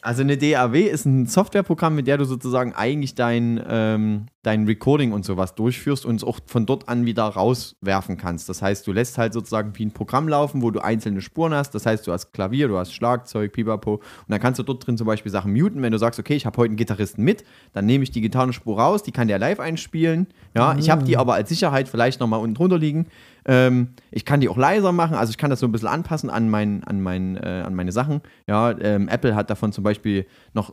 [0.02, 5.12] Also eine DAW ist ein Softwareprogramm, mit der du sozusagen eigentlich dein, ähm, dein Recording
[5.12, 8.49] und sowas durchführst und es auch von dort an wieder rauswerfen kannst.
[8.49, 11.75] Das heißt, du lässt halt sozusagen wie ein Programm laufen, wo du einzelne Spuren hast.
[11.75, 14.97] Das heißt, du hast Klavier, du hast Schlagzeug, Pipapo und dann kannst du dort drin
[14.97, 15.83] zum Beispiel Sachen muten.
[15.83, 18.78] Wenn du sagst, okay, ich habe heute einen Gitarristen mit, dann nehme ich die Gitarrenspur
[18.80, 20.28] raus, die kann der live einspielen.
[20.54, 23.07] Ja, ich habe die aber als Sicherheit vielleicht nochmal unten drunter liegen.
[23.50, 26.30] Ähm, ich kann die auch leiser machen, also ich kann das so ein bisschen anpassen
[26.30, 28.21] an, mein, an, mein, äh, an meine Sachen.
[28.47, 30.73] Ja, ähm, Apple hat davon zum Beispiel noch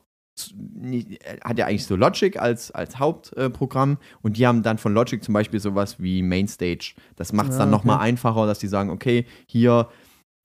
[0.53, 5.23] äh, hat ja eigentlich so Logic als, als Hauptprogramm und die haben dann von Logic
[5.23, 6.93] zum Beispiel sowas wie Mainstage.
[7.15, 7.77] Das macht es Ah, dann okay.
[7.77, 9.89] nochmal einfacher, dass die sagen, okay, hier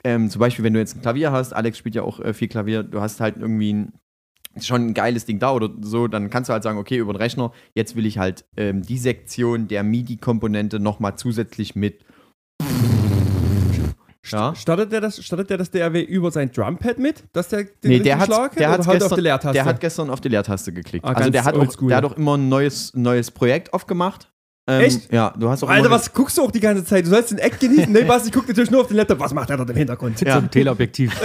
[0.02, 2.48] ähm, zum Beispiel, wenn du jetzt ein Klavier hast, Alex spielt ja auch äh, viel
[2.48, 3.92] Klavier, du hast halt irgendwie ein,
[4.58, 7.18] schon ein geiles Ding da oder so, dann kannst du halt sagen, okay, über den
[7.18, 12.04] Rechner, jetzt will ich halt ähm, die Sektion der MIDI-Komponente nochmal zusätzlich mit.
[14.32, 14.54] Ja.
[14.54, 18.00] Startet der, das, startet der das DAW über sein Drumpad mit, dass der den Nee,
[18.00, 19.52] der hat, Schlag der, hat, halt gestern, auf die Leertaste?
[19.52, 21.04] der hat gestern auf die Leertaste geklickt.
[21.04, 24.31] Ah, also der hat, auch, der hat auch immer ein neues, neues Projekt aufgemacht.
[24.68, 25.12] Ähm, Echt?
[25.12, 27.04] Ja, du hast auch Alter, was guckst du auch die ganze Zeit?
[27.04, 27.92] Du sollst den Eck genießen.
[27.92, 29.18] Nee, Basti guckt natürlich nur auf den Laptop.
[29.18, 30.20] Was macht er dort im Hintergrund?
[30.20, 30.38] Ja.
[30.38, 31.12] Zum Teleobjektiv.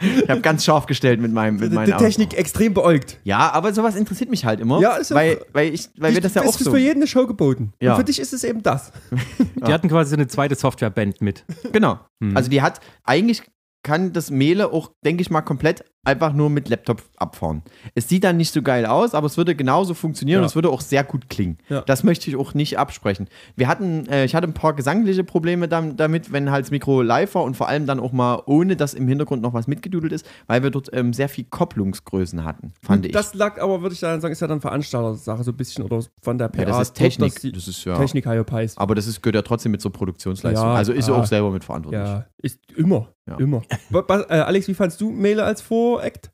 [0.00, 2.04] Ich habe ganz scharf gestellt mit meinem mit Die, meinen die Augen.
[2.04, 3.18] Technik extrem beäugt.
[3.24, 4.80] Ja, aber sowas interessiert mich halt immer.
[4.80, 6.70] Ja, ist ja weil, weil, ich, weil wir das ja auch ist so.
[6.70, 7.72] für jeden eine Show geboten.
[7.80, 7.92] Ja.
[7.92, 8.92] Und für dich ist es eben das.
[9.66, 11.44] Die hatten quasi so eine zweite Softwareband mit.
[11.72, 12.00] Genau.
[12.22, 12.36] Hm.
[12.36, 13.42] Also die hat eigentlich
[13.82, 17.62] kann das Mele auch, denke ich mal, komplett einfach nur mit Laptop abfahren.
[17.94, 20.42] Es sieht dann nicht so geil aus, aber es würde genauso funktionieren Ja.
[20.42, 21.58] und es würde auch sehr gut klingen.
[21.68, 21.80] Ja.
[21.82, 23.28] Das möchte ich auch nicht absprechen.
[23.56, 27.02] Wir hatten, äh, ich hatte ein paar gesangliche Probleme dam damit, wenn halt das Mikro
[27.02, 30.12] live war und vor allem dann auch mal ohne, dass im Hintergrund noch was mitgedudelt
[30.12, 33.12] ist, weil wir dort ähm, sehr viel Kopplungsgrößen hatten, fand ich.
[33.12, 36.00] Das lag aber, würde ich dann sagen, ist ja dann Veranstalter-Sache so ein bisschen oder
[36.22, 36.60] von der PA.
[36.60, 37.40] ja, das ist Technik.
[37.40, 37.96] die Das ist ja.
[37.98, 38.78] Technik Hyopai ist.
[38.78, 40.68] Aber das ist, gehört ja trotzdem mit zur Produktionsleistung.
[40.68, 41.20] Also ist er ah.
[41.20, 42.00] auch selber mit verantwortlich.
[42.06, 43.08] Ja, ist immer.
[43.38, 43.62] Immer.
[43.90, 45.60] Ba- äh, Alex, wie fandst du Mele als
[45.98, 46.30] Voract?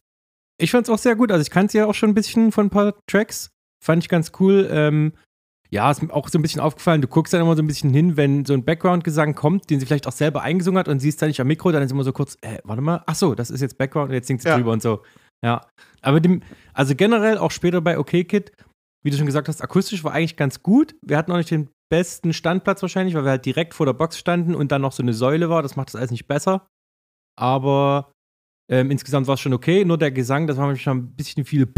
[0.61, 1.33] Ich fand's auch sehr gut.
[1.33, 3.51] Also ich kannte ja auch schon ein bisschen von ein paar Tracks.
[3.85, 4.69] Fand ich ganz cool.
[4.71, 5.13] Ähm,
[5.71, 7.01] ja, ist mir auch so ein bisschen aufgefallen.
[7.01, 9.87] Du guckst dann immer so ein bisschen hin, wenn so ein Background-Gesang kommt, den sie
[9.87, 12.13] vielleicht auch selber eingesungen hat und siehst dann nicht am Mikro, dann ist immer so
[12.13, 14.57] kurz, äh, warte mal, ach so, das ist jetzt Background und jetzt singt sie Ja.
[14.57, 15.03] drüber und so.
[15.45, 15.67] Ja.
[16.03, 16.43] Aber dem,
[16.75, 18.53] also generell auch später bei OK Kid,
[19.03, 20.95] wie du schon gesagt hast, akustisch war eigentlich ganz gut.
[21.05, 24.19] Wir hatten auch nicht den besten Standplatz wahrscheinlich, weil wir halt direkt vor der Box
[24.19, 25.63] standen und dann noch so eine Säule war.
[25.63, 26.67] Das macht das alles nicht besser.
[27.39, 28.13] Aber
[28.71, 29.85] ähm, insgesamt war es schon okay.
[29.85, 31.73] Nur der Gesang, das war manchmal ein bisschen viel.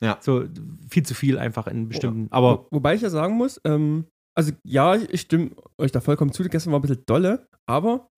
[0.00, 0.18] Ja.
[0.20, 0.44] So
[0.88, 2.28] viel zu viel einfach in bestimmten.
[2.30, 6.32] Aber Wo, wobei ich ja sagen muss, ähm, also ja, ich stimme euch da vollkommen
[6.32, 6.44] zu.
[6.44, 8.08] Gestern war ein bisschen dolle, aber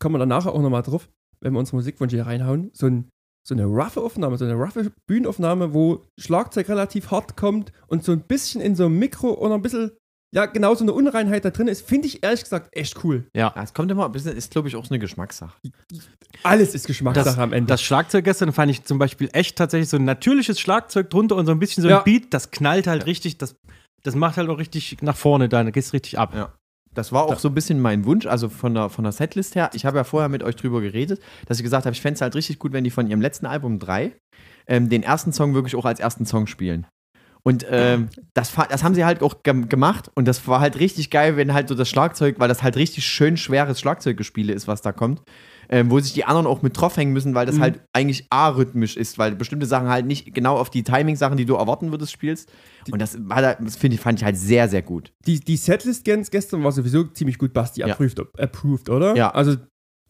[0.00, 2.70] kommen wir dann nachher auch nochmal drauf, wenn wir unsere Musikwünsche hier reinhauen.
[2.72, 3.10] So, ein,
[3.46, 8.12] so eine roughe Aufnahme, so eine roughe Bühnenaufnahme, wo Schlagzeug relativ hart kommt und so
[8.12, 9.90] ein bisschen in so einem Mikro oder ein bisschen,
[10.34, 13.26] ja, genau so eine Unreinheit da drin ist, finde ich ehrlich gesagt echt cool.
[13.34, 15.54] Ja, es kommt immer ein bisschen, ist glaube ich auch so eine Geschmackssache.
[16.42, 17.68] Alles ist Geschmackssache das, am Ende.
[17.68, 21.46] das Schlagzeug gestern fand ich zum Beispiel echt tatsächlich so ein natürliches Schlagzeug drunter und
[21.46, 21.98] so ein bisschen so Ja.
[21.98, 23.56] ein Beat, das knallt halt richtig, das,
[24.02, 26.34] das macht halt auch richtig nach vorne, da gehst richtig ab.
[26.34, 26.52] Ja.
[26.94, 29.70] Das war auch so ein bisschen mein Wunsch, also von der, von der Setlist her.
[29.72, 32.20] Ich habe ja vorher mit euch drüber geredet, dass ich gesagt habe, ich fände es
[32.22, 34.12] halt richtig gut, wenn die von ihrem letzten Album 3
[34.66, 36.86] ähm, den ersten Song wirklich auch als ersten Song spielen.
[37.48, 41.08] Und ähm, das, das haben sie halt auch gem- gemacht und das war halt richtig
[41.08, 44.82] geil, wenn halt so das Schlagzeug, weil das halt richtig schön schweres Schlagzeuggespiele ist, was
[44.82, 45.22] da kommt,
[45.70, 47.60] ähm, wo sich die anderen auch mit drauf hängen müssen, weil das Mhm.
[47.62, 51.54] halt eigentlich arrhythmisch ist, weil bestimmte Sachen halt nicht genau auf die Timing-Sachen, die du
[51.54, 52.52] erwarten würdest, spielst.
[52.90, 55.12] Und das, war da- das finde ich, fand ich halt sehr, sehr gut.
[55.26, 57.86] Die, die Setlist gens- gestern war sowieso ziemlich gut, Basti Ja.
[57.86, 59.16] approved, approved, oder?
[59.16, 59.30] Ja.
[59.30, 59.56] Also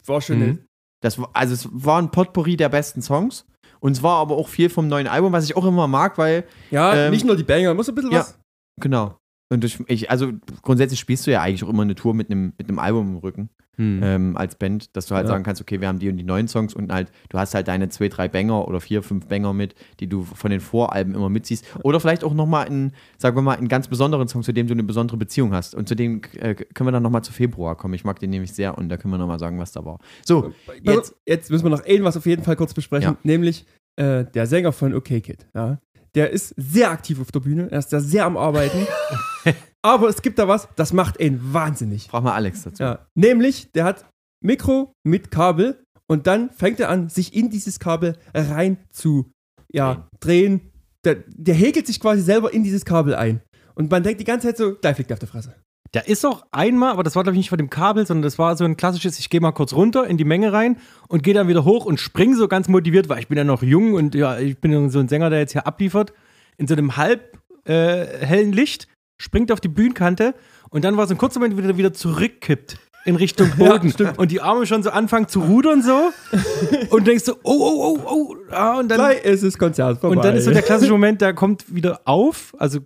[0.05, 0.59] war schon Mhm.
[1.01, 3.45] Das, also es war ein Potpourri der besten Songs.
[3.79, 6.43] Und es war aber auch viel vom neuen Album, was ich auch immer mag, weil,
[6.71, 8.19] Ja, Ähm, nicht nur die Banger, muss ein bisschen ja.
[8.19, 8.37] was.
[8.79, 9.18] genau.
[9.49, 10.31] Und ich, ich, also
[10.61, 13.17] grundsätzlich spielst du ja eigentlich auch immer eine Tour mit einem, mit einem Album im
[13.17, 13.49] Rücken.
[13.77, 14.01] Hm.
[14.03, 15.29] ähm, als Band, dass du halt Ja.
[15.31, 17.69] sagen kannst, okay, wir haben die und die neuen Songs und halt, du hast halt
[17.69, 21.29] deine zwei, drei Banger oder vier, fünf Banger mit, die du von den Voralben immer
[21.29, 21.65] mitziehst.
[21.83, 24.73] Oder vielleicht auch nochmal in, sagen wir mal, einen ganz besonderen Song, zu dem du
[24.73, 25.75] eine besondere Beziehung hast.
[25.75, 27.93] Und zu dem äh, können wir dann nochmal zu Februar kommen.
[27.93, 29.99] Ich mag den nämlich sehr und da können wir nochmal sagen, was da war.
[30.25, 33.17] So, Jetzt, jetzt, jetzt müssen wir noch irgendwas auf jeden Fall kurz besprechen, Ja.
[33.23, 35.47] nämlich äh, der Sänger von OK Kid.
[35.55, 35.79] Ja,
[36.15, 38.87] der ist sehr aktiv auf der Bühne, er ist da sehr am Arbeiten.
[39.81, 42.07] Aber es gibt da was, das macht ihn wahnsinnig.
[42.07, 42.83] frag mal Alex dazu.
[42.83, 44.05] Ja, nämlich, der hat
[44.43, 49.31] Mikro mit Kabel und dann fängt er an, sich in dieses Kabel rein zu
[49.71, 50.71] ja, drehen.
[51.05, 53.41] Der, der häkelt sich quasi selber in dieses Kabel ein.
[53.75, 55.55] Und man denkt die ganze Zeit so, gleich fliegt er auf der Fresse.
[55.91, 58.37] Da ist auch einmal, aber das war glaube ich nicht von dem Kabel, sondern das
[58.37, 61.33] war so ein klassisches, ich gehe mal kurz runter in die Menge rein und gehe
[61.33, 64.13] dann wieder hoch und spring so ganz motiviert, weil ich bin ja noch jung und
[64.13, 66.13] ja, ich bin so ein Sänger, der jetzt hier abliefert,
[66.57, 70.35] in so einem halb äh, hellen Licht, springt auf die Bühnenkante
[70.69, 74.41] und dann war so ein kurzer Moment wieder, wieder zurückkippt in Richtung Boden und die
[74.41, 76.11] Arme schon so anfangen zu rudern so
[76.89, 80.15] und denkst so, oh, oh, oh, oh, ah, und dann Gleich ist das Konzert vorbei.
[80.15, 82.79] und dann ist so der klassische Moment, der kommt wieder auf, also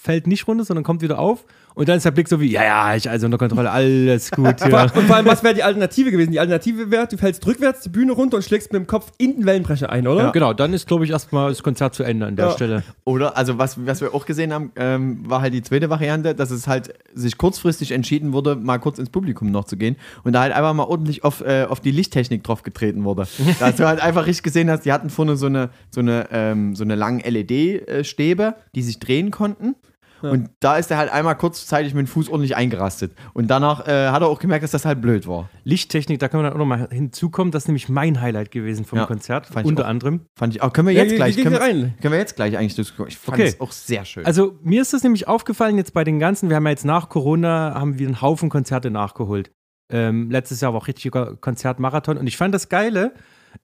[0.00, 1.44] fällt nicht runter, sondern kommt wieder auf.
[1.74, 4.60] Und dann ist der Blick so wie, ja, ja, ich also unter Kontrolle, alles gut.
[4.70, 4.82] Ja.
[4.82, 6.32] Und vor allem, was wäre die Alternative gewesen?
[6.32, 9.36] Die Alternative wäre, du fällst rückwärts die Bühne runter und schlägst mit dem Kopf in
[9.36, 10.32] den Wellenbrecher ein, oder?
[10.32, 12.52] Genau, dann ist, glaube ich, erstmal das Konzert zu Ende an der Ja.
[12.52, 12.82] Stelle.
[13.04, 16.50] Oder, also was, was wir auch gesehen haben, ähm, war halt die zweite Variante, dass
[16.50, 20.42] es halt sich kurzfristig entschieden wurde, mal kurz ins Publikum noch zu gehen und da
[20.42, 23.26] halt einfach mal ordentlich auf, äh, auf die Lichttechnik drauf getreten wurde.
[23.60, 26.74] Dass du halt einfach richtig gesehen hast, die hatten vorne so eine, so eine, ähm,
[26.74, 29.74] so eine langen LED-Stäbe, die sich drehen konnten.
[30.22, 33.12] Und da ist er halt einmal kurzzeitig mit dem Fuß ordentlich eingerastet.
[33.32, 35.48] Und danach äh, hat er auch gemerkt, dass das halt blöd war.
[35.64, 38.98] Lichttechnik, da können wir dann auch nochmal hinzukommen, das ist nämlich mein Highlight gewesen vom
[38.98, 39.88] Ja, Konzert, unter auch.
[39.88, 40.20] anderem.
[40.38, 40.72] Fand ich auch.
[40.72, 41.94] Können wir Ja, jetzt geh- gleich, können, rein.
[42.00, 43.08] können wir jetzt gleich eigentlich diskutieren.
[43.08, 43.48] Ich fand Okay.
[43.48, 44.26] es auch sehr schön.
[44.26, 47.08] Also mir ist das nämlich aufgefallen jetzt bei den ganzen, wir haben ja jetzt nach
[47.08, 49.50] Corona, haben wir einen Haufen Konzerte nachgeholt.
[49.92, 53.12] Ähm, letztes Jahr war auch richtiger Konzertmarathon und ich fand das Geile,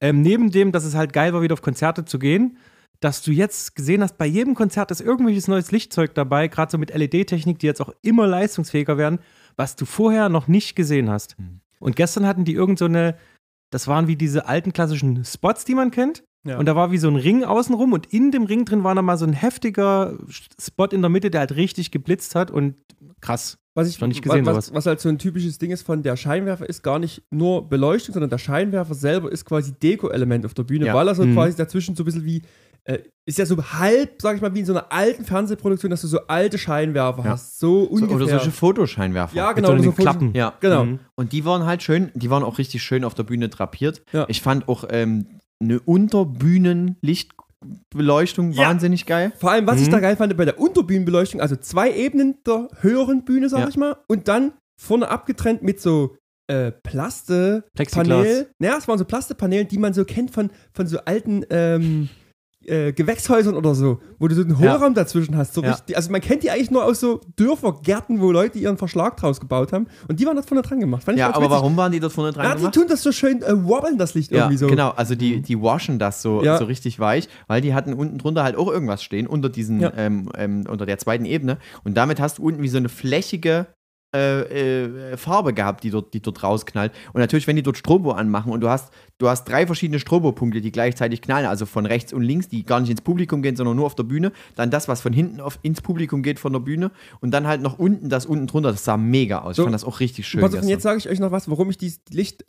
[0.01, 2.57] ähm, neben dem, dass es halt geil war, wieder auf Konzerte zu gehen,
[2.99, 6.77] dass du jetzt gesehen hast, bei jedem Konzert ist irgendwelches neues Lichtzeug dabei, gerade so
[6.77, 9.19] mit LED-Technik, die jetzt auch immer leistungsfähiger werden,
[9.55, 11.37] was du vorher noch nicht gesehen hast.
[11.39, 11.61] Mhm.
[11.79, 13.15] Und gestern hatten die irgend so eine,
[13.69, 16.23] das waren wie diese alten klassischen Spots, die man kennt.
[16.45, 16.57] Ja.
[16.57, 19.01] Und da war wie so ein Ring außenrum und in dem Ring drin war noch
[19.01, 20.17] mal so ein heftiger
[20.59, 22.75] Spot in der Mitte, der halt richtig geblitzt hat und
[23.21, 23.57] krass.
[23.75, 24.73] Was ich Noch nicht gesehen, was, sowas.
[24.73, 28.13] was halt so ein typisches Ding ist von der Scheinwerfer ist gar nicht nur Beleuchtung,
[28.13, 30.95] sondern der Scheinwerfer selber ist quasi Deko-Element auf der Bühne, Ja.
[30.95, 31.33] weil er so Mhm.
[31.35, 32.41] quasi dazwischen so ein bisschen wie
[32.87, 36.01] äh, ist ja so halb, sag ich mal, wie in so einer alten Fernsehproduktion, dass
[36.01, 37.31] du so alte Scheinwerfer Ja.
[37.31, 37.59] hast.
[37.59, 38.15] So so, ungefähr.
[38.15, 39.35] oder solche Fotoscheinwerfer.
[39.35, 39.67] ja, Mit genau.
[39.67, 40.33] so oder den so Fotos- Klappen.
[40.33, 40.53] Ja.
[40.61, 40.85] Genau.
[40.85, 40.99] Mhm.
[41.15, 44.01] Und die waren halt schön, die waren auch richtig schön auf der Bühne drapiert.
[44.13, 44.23] Ja.
[44.29, 45.25] Ich fand auch ähm,
[45.61, 48.67] eine Unterbühnenlichtbeleuchtung Ja.
[48.67, 49.31] wahnsinnig geil.
[49.37, 49.91] Vor allem, was ich Mhm.
[49.91, 53.67] da geil fand bei der Unterbühnenbeleuchtung, also zwei Ebenen der höheren Bühne, sag Ja.
[53.69, 56.15] ich mal, und dann vorne abgetrennt mit so
[56.49, 58.07] äh, Plaste Plexiglas.
[58.07, 58.47] Panel.
[58.59, 62.07] Naja, es waren so Plastepanelen, die man so kennt von, von so alten ähm,
[62.67, 64.73] äh, Gewächshäusern oder so, wo du so einen Ja.
[64.75, 65.53] Hohlraum dazwischen hast.
[65.53, 65.71] So Ja.
[65.71, 69.39] richtig, also man kennt die eigentlich nur aus so Dörfergärten, wo Leute ihren Verschlag draus
[69.39, 69.87] gebaut haben.
[70.07, 71.03] Und die waren da vorne dran gemacht.
[71.03, 71.51] Fand Ja, aber witzig.
[71.51, 72.75] warum waren die dort vorne dran Ja, die gemacht?
[72.75, 74.67] tun das so schön äh, wobbeln, das Licht Ja, irgendwie so.
[74.67, 74.89] genau.
[74.89, 76.57] Also die, die waschen das so, Ja.
[76.57, 79.93] so richtig weich, weil die hatten unten drunter halt auch irgendwas stehen, unter diesen, Ja.
[79.95, 81.57] ähm, ähm, unter der zweiten Ebene.
[81.83, 83.67] Und damit hast du unten wie so eine flächige
[84.15, 86.93] äh, äh, Farbe gehabt, die dort, die dort rausknallt.
[87.13, 90.61] Und natürlich, wenn die dort Strobo anmachen und du hast, du hast drei verschiedene Strobo-Punkte,
[90.61, 93.75] die gleichzeitig knallen, also von rechts und links, die gar nicht ins Publikum gehen, sondern
[93.75, 94.31] nur auf der Bühne.
[94.55, 96.91] Dann das, was von hinten auf, ins Publikum geht von der Bühne.
[97.19, 98.71] Und dann halt noch unten das unten drunter.
[98.71, 99.57] Das sah mega aus.
[99.57, 99.63] So.
[99.63, 100.41] Ich fand das auch richtig schön.
[100.41, 102.45] Pass auf, jetzt sage ich euch noch was, warum ich dieses Licht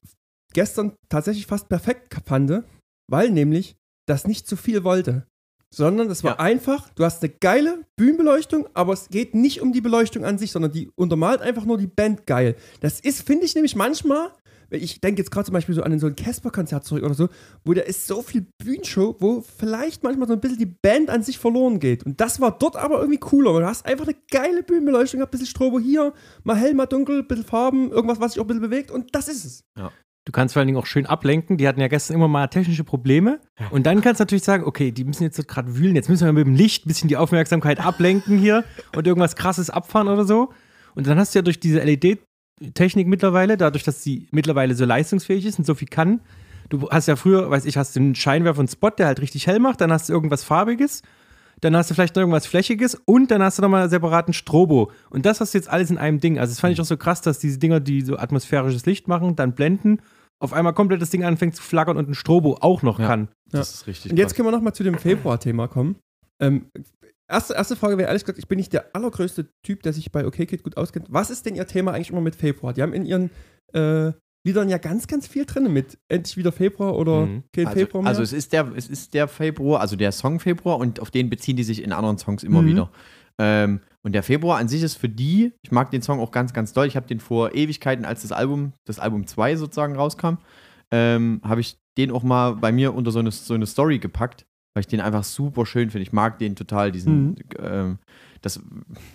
[0.52, 2.62] gestern tatsächlich fast perfekt fand,
[3.10, 5.26] weil nämlich das nicht zu viel wollte.
[5.74, 6.40] Sondern es war Ja.
[6.40, 10.50] einfach, du hast eine geile Bühnenbeleuchtung, aber es geht nicht um die Beleuchtung an sich,
[10.52, 12.56] sondern die untermalt einfach nur die Band geil.
[12.80, 14.30] Das ist, finde ich nämlich manchmal,
[14.70, 17.28] ich denke jetzt gerade zum Beispiel so an so ein Casper-Konzert zurück oder so,
[17.64, 21.22] wo da ist so viel Bühnenshow, wo vielleicht manchmal so ein bisschen die Band an
[21.22, 22.04] sich verloren geht.
[22.04, 25.28] Und das war dort aber irgendwie cooler, weil du hast einfach eine geile Bühnenbeleuchtung, ein
[25.28, 26.12] bisschen Strobo hier,
[26.44, 29.14] mal hell, mal dunkel, ein bisschen Farben, irgendwas, was sich auch ein bisschen bewegt und
[29.14, 29.64] das ist es.
[30.28, 31.56] Du kannst vor allen Dingen auch schön ablenken.
[31.56, 33.40] Die hatten ja gestern immer mal technische Probleme.
[33.70, 36.34] Und dann kannst du natürlich sagen, okay, die müssen jetzt gerade wühlen, jetzt müssen wir
[36.34, 38.62] mit dem Licht ein bisschen die Aufmerksamkeit ablenken hier
[38.94, 40.52] und irgendwas krasses abfahren oder so.
[40.94, 41.80] Und dann hast du ja durch diese
[42.74, 46.20] Technik mittlerweile, dadurch, dass sie mittlerweile so leistungsfähig ist und so viel kann.
[46.68, 49.46] Du hast ja früher, weiß ich, hast du einen Scheinwerfer und Spot, der halt richtig
[49.46, 51.00] hell macht, dann hast du irgendwas Farbiges,
[51.62, 54.92] dann hast du vielleicht noch irgendwas Flächiges und dann hast du nochmal einen separaten Strobo.
[55.08, 56.38] Und das hast du jetzt alles in einem Ding.
[56.38, 59.34] Also das fand ich auch so krass, dass diese Dinger, die so atmosphärisches Licht machen,
[59.34, 60.02] dann blenden,
[60.40, 63.06] auf einmal komplett das Ding anfängt zu flackern und ein Strobo auch noch Ja.
[63.06, 63.28] kann.
[63.50, 64.12] Das ist richtig.
[64.12, 65.96] Und jetzt können wir nochmal zu dem Februar-Thema kommen.
[66.40, 66.66] Ähm,
[67.28, 70.26] erste, erste Frage wäre ehrlich gesagt, ich bin nicht der allergrößte Typ, der sich bei
[70.26, 71.06] OKKid gut auskennt.
[71.10, 72.72] Was ist denn Ihr Thema eigentlich immer mit Februar?
[72.72, 73.30] Die haben in ihren
[73.74, 74.12] äh,
[74.46, 77.42] Liedern ja ganz, ganz viel drin mit endlich wieder Februar oder Mhm.
[77.52, 78.08] kein also, Februar mehr.
[78.08, 81.28] also es ist der, es ist der Februar, also der Song Februar und auf den
[81.28, 82.66] beziehen die sich in anderen Songs immer Mhm.
[82.68, 82.90] wieder.
[83.40, 86.52] Ähm, und der Februar an sich ist für die, ich mag den Song auch ganz,
[86.52, 86.86] ganz doll.
[86.86, 90.38] Ich habe den vor Ewigkeiten, als das Album, das Album 2 sozusagen rauskam,
[90.90, 94.46] ähm, habe ich den auch mal bei mir unter so eine, so eine Story gepackt,
[94.74, 96.02] weil ich den einfach super schön finde.
[96.04, 97.36] Ich mag den total, diesen, Mhm.
[97.60, 97.98] ähm,
[98.40, 98.60] das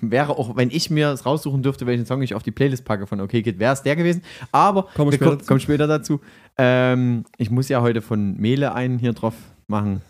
[0.01, 3.07] wäre auch, wenn ich mir es raussuchen dürfte, welchen Song ich auf die Playlist packe
[3.07, 4.21] von OK Kid, wäre es der gewesen.
[4.51, 5.47] Aber wir später kommen, dazu.
[5.47, 6.19] kommen später dazu.
[6.57, 9.35] Ähm, ich muss ja heute von Mele einen hier drauf
[9.67, 10.01] machen.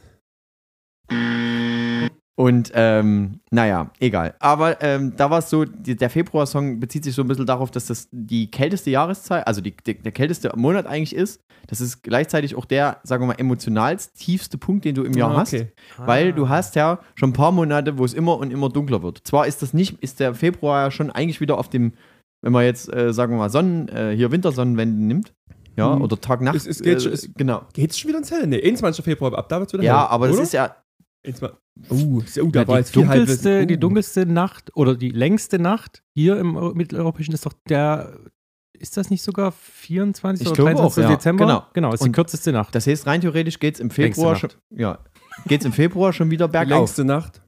[2.36, 4.34] Und ähm, naja, egal.
[4.40, 7.70] Aber ähm, da war es so, die, der Februar-Song bezieht sich so ein bisschen darauf,
[7.70, 11.42] dass das die kälteste Jahreszeit, also die, die, der kälteste Monat eigentlich ist.
[11.68, 15.30] Das ist gleichzeitig auch der, sagen wir mal, emotionalst tiefste Punkt, den du im Jahr
[15.32, 15.54] Ah, hast.
[15.54, 15.72] okay.
[15.98, 19.22] Weil du hast ja schon ein paar Monate, wo es immer und immer dunkler wird.
[19.24, 21.94] Zwar ist das nicht, ist der Februar ja schon eigentlich wieder auf dem,
[22.42, 25.34] wenn man jetzt, äh, sagen wir mal, Sonnen, äh, hier Wintersonnenwende nimmt.
[25.76, 26.02] Ja, Mhm.
[26.04, 26.56] oder Tag-Nacht.
[26.56, 27.64] Es- es geht äh, schon- es- genau.
[27.74, 28.46] Geht's schon wieder ins Helle?
[28.46, 29.04] Nee, 21.
[29.04, 30.44] Februar, ab da wird's wieder Ja, hell, aber das oder?
[30.44, 30.76] ist ja,
[31.26, 31.58] 21.
[31.90, 33.68] Oh, oh, da Ja, war die, jetzt dunkelste, Halbwissen.
[33.68, 38.18] die dunkelste Nacht oder die längste Nacht hier im Eu- mitteleuropäischen ist doch der,
[38.78, 40.42] ist das nicht sogar 24.
[40.46, 41.04] Ich oder glaube 23.
[41.06, 41.16] auch, ja.
[41.16, 41.46] Dezember?
[41.46, 41.66] Genau.
[41.74, 42.76] Genau, ist die Und kürzeste Nacht.
[42.76, 45.00] das heißt, rein theoretisch geht es im Februar schon, ja,
[45.48, 46.80] geht's im Februar schon wieder Die bergauf.
[46.80, 47.42] längste Nacht.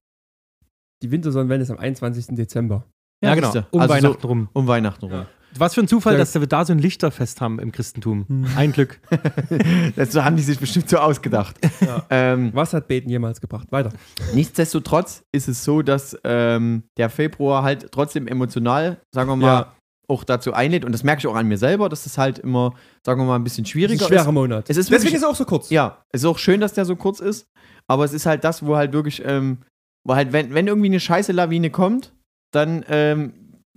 [1.04, 2.36] Die Wintersonnenwende ist am 21.
[2.36, 2.86] Dezember.
[3.24, 3.68] ja, genau, siehste.
[3.72, 4.50] um Also so- Weihnachten rum.
[4.54, 5.26] Um Weihnachten rum.
[5.58, 6.20] Was für ein Zufall, Ja.
[6.20, 8.26] dass wir da so ein Lichterfest haben im Christentum.
[8.28, 8.46] Hm.
[8.56, 9.00] Ein Glück.
[9.96, 11.56] Das haben die sich bestimmt so ausgedacht.
[11.82, 12.06] Ja.
[12.10, 13.72] Ähm, Was hat Beten jemals gebracht?
[13.72, 13.92] Weiter.
[14.34, 19.74] nichtsdestotrotz ist es so, dass ähm, der Februar halt trotzdem emotional, sagen wir mal, Ja.
[20.08, 20.86] auch dazu einlädt.
[20.86, 22.74] Und das merke ich auch an mir selber, dass das halt immer,
[23.06, 24.70] sagen wir mal, ein bisschen Das ist schwieriger ein schwerer Monat.
[24.70, 25.70] Es ist Deswegen wirklich- ist er auch so kurz.
[25.70, 27.48] Ja, es ist auch schön, dass der so kurz ist,
[27.88, 29.60] aber es ist halt das, wo halt wirklich, ähm,
[30.06, 32.14] wo halt, wenn, wenn irgendwie eine scheiße Lawine kommt,
[32.54, 33.34] dann ähm,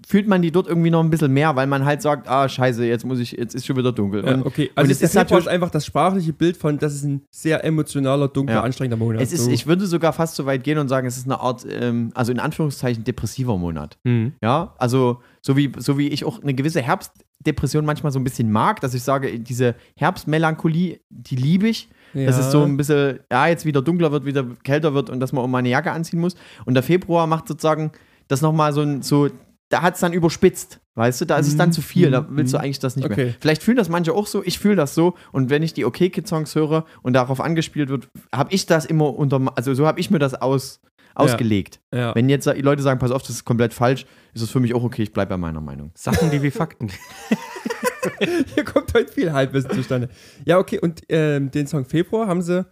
[0.06, 2.84] fühlt man die dort irgendwie noch ein bisschen mehr, weil man halt sagt, ah, scheiße,
[2.86, 4.24] jetzt muss ich, jetzt ist schon wieder dunkel.
[4.24, 6.94] Ja, Und okay, also es der ist natürlich- ist einfach das sprachliche Bild von, das
[6.94, 8.62] ist ein sehr emotionaler, dunkler, Ja.
[8.62, 9.20] anstrengender Monat.
[9.20, 9.50] es ist, So.
[9.50, 12.32] ich würde sogar fast so weit gehen und sagen, es ist eine Art, ähm, also
[12.32, 13.98] in Anführungszeichen depressiver Monat.
[14.04, 14.32] Mhm.
[14.42, 18.50] Ja, also so wie, so wie ich auch eine gewisse Herbstdepression manchmal so ein bisschen
[18.52, 21.88] mag, dass ich sage, diese Herbstmelancholie, die liebe ich.
[22.14, 22.40] Dass Ja.
[22.46, 25.44] es so ein bisschen, ja, jetzt wieder dunkler wird, wieder kälter wird und dass man
[25.44, 26.36] immer eine Jacke anziehen muss.
[26.64, 27.92] Und der Februar macht sozusagen
[28.28, 29.28] das nochmal so ein, so,
[29.70, 32.26] da hat es dann überspitzt, weißt du, da ist es dann Mhm, zu viel, da
[32.30, 32.64] willst du mhm.
[32.64, 33.24] eigentlich das nicht Okay.
[33.26, 33.34] mehr.
[33.40, 35.98] Vielleicht fühlen das manche auch so, ich fühle das so und wenn ich die OK
[35.98, 40.00] Kid Songs höre und darauf angespielt wird, habe ich das immer unter, also so habe
[40.00, 40.80] ich mir das aus,
[41.14, 41.80] ausgelegt.
[41.92, 42.14] Ja.
[42.14, 44.84] Wenn jetzt Leute sagen, pass auf, das ist komplett falsch, ist es für mich auch
[44.84, 45.90] okay, ich bleibe bei meiner Meinung.
[45.94, 46.90] Sachen, die wie Fakten.
[48.54, 50.08] Hier kommt heute viel Halbwissen zustande.
[50.44, 52.64] Ja, okay, und ähm, den Song Februar haben sie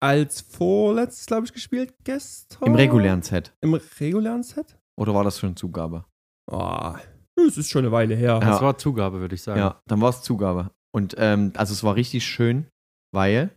[0.00, 2.68] als vorletztes, glaube ich, gespielt gestern.
[2.68, 3.52] Im regulären Set.
[3.60, 4.76] Im regulären Set?
[4.96, 6.04] Oder war das schon Zugabe?
[6.50, 6.94] Oh,
[7.36, 8.34] das ist schon eine Weile her.
[8.34, 8.40] Ja.
[8.40, 9.58] Das war Zugabe, würde ich sagen.
[9.58, 10.70] Ja, dann war es Zugabe.
[10.94, 12.66] Und ähm, also es war richtig schön,
[13.12, 13.50] weil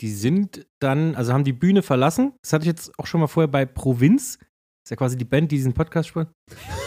[0.00, 2.32] Die sind dann, also haben die Bühne verlassen.
[2.42, 4.38] Das hatte ich jetzt auch schon mal vorher bei Provinz.
[4.38, 6.28] Das ist ja quasi die Band, die diesen Podcast spielt.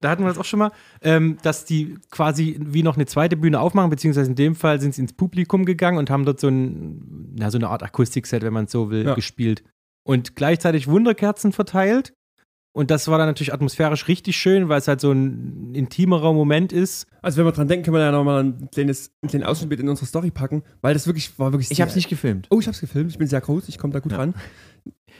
[0.00, 0.72] da hatten wir das auch schon mal,
[1.02, 4.94] ähm, dass die quasi wie noch eine zweite Bühne aufmachen, beziehungsweise in dem Fall sind
[4.94, 8.52] sie ins Publikum gegangen und haben dort so, ein, na, so eine Art Akustikset, wenn
[8.52, 9.14] man es so will, Ja.
[9.14, 9.62] gespielt.
[10.06, 12.12] Und gleichzeitig Wunderkerzen verteilt.
[12.78, 16.72] Und das war dann natürlich atmosphärisch richtig schön, weil es halt so ein intimerer Moment
[16.72, 17.08] ist.
[17.22, 19.88] Also wenn wir dran denken, können wir ja nochmal ein kleines, einen kleinen Ausschnitt in
[19.88, 22.46] unsere Story packen, weil das wirklich war wirklich ich habe es nicht gefilmt.
[22.50, 23.10] Oh, ich hab's gefilmt.
[23.10, 23.68] Ich bin sehr groß.
[23.68, 24.18] Ich komme da gut Ja.
[24.18, 24.32] ran.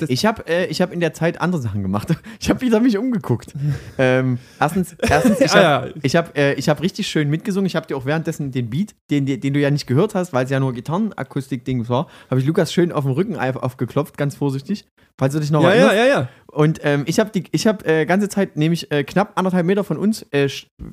[0.08, 2.08] Ich habe äh, ich hab in der Zeit andere Sachen gemacht.
[2.40, 3.52] Ich habe wieder mich umgeguckt.
[3.98, 5.94] ähm, erstens, erstens, ich Ah, habe ja.
[6.02, 7.66] ich hab, äh, ich hab richtig schön mitgesungen.
[7.66, 10.44] Ich habe dir auch währenddessen den Beat, den, den du ja nicht gehört hast, weil
[10.44, 14.36] es ja nur Gitarrenakustik-Ding war, habe ich Lukas schön auf dem Rücken auf- aufgeklopft, ganz
[14.36, 14.86] vorsichtig,
[15.18, 15.96] falls du dich noch Ja, ja, erinnerst.
[15.96, 16.28] ja, ja.
[16.46, 19.84] Und ähm, ich habe die, ich habe äh, ganze Zeit, nämlich äh, knapp anderthalb Meter
[19.84, 20.48] von uns, äh,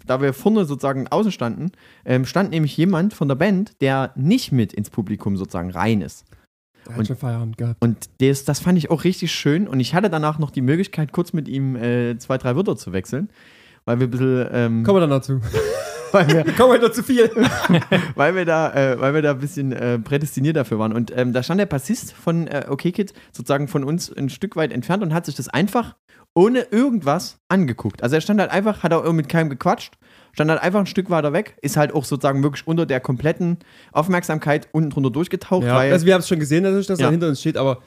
[0.05, 1.71] da wir vorne sozusagen außen standen,
[2.05, 6.25] ähm, stand nämlich jemand von der Band, der nicht mit ins Publikum sozusagen rein ist.
[6.87, 7.83] Er hat Und- schon Feierabend gehabt.
[7.83, 9.67] Und das, das fand ich auch richtig schön.
[9.67, 12.93] Und ich hatte danach noch die Möglichkeit, kurz mit ihm äh, zwei, drei Wörter zu
[12.93, 13.29] wechseln.
[13.85, 14.47] Weil wir ein bisschen.
[14.51, 15.39] Ähm, Kommen wir dann dazu.
[16.11, 17.29] weil wir, Komm halt nur zu viel.
[18.15, 20.93] weil wir da, äh, weil wir da ein bisschen äh, prädestiniert dafür waren.
[20.93, 24.55] Und ähm, da stand der Bassist von äh, OK Kid sozusagen von uns ein Stück
[24.55, 25.95] weit entfernt und hat sich das einfach
[26.33, 28.03] ohne irgendwas angeguckt.
[28.03, 29.93] Also er stand halt einfach, hat auch mit keinem gequatscht,
[30.35, 33.57] stand halt einfach ein Stück weiter weg, ist halt auch sozusagen wirklich unter der kompletten
[33.93, 37.05] Aufmerksamkeit unten drunter durchgetaucht, Ja, weil also wir haben es schon gesehen, dass Ja.
[37.05, 37.81] er hinter uns steht, aber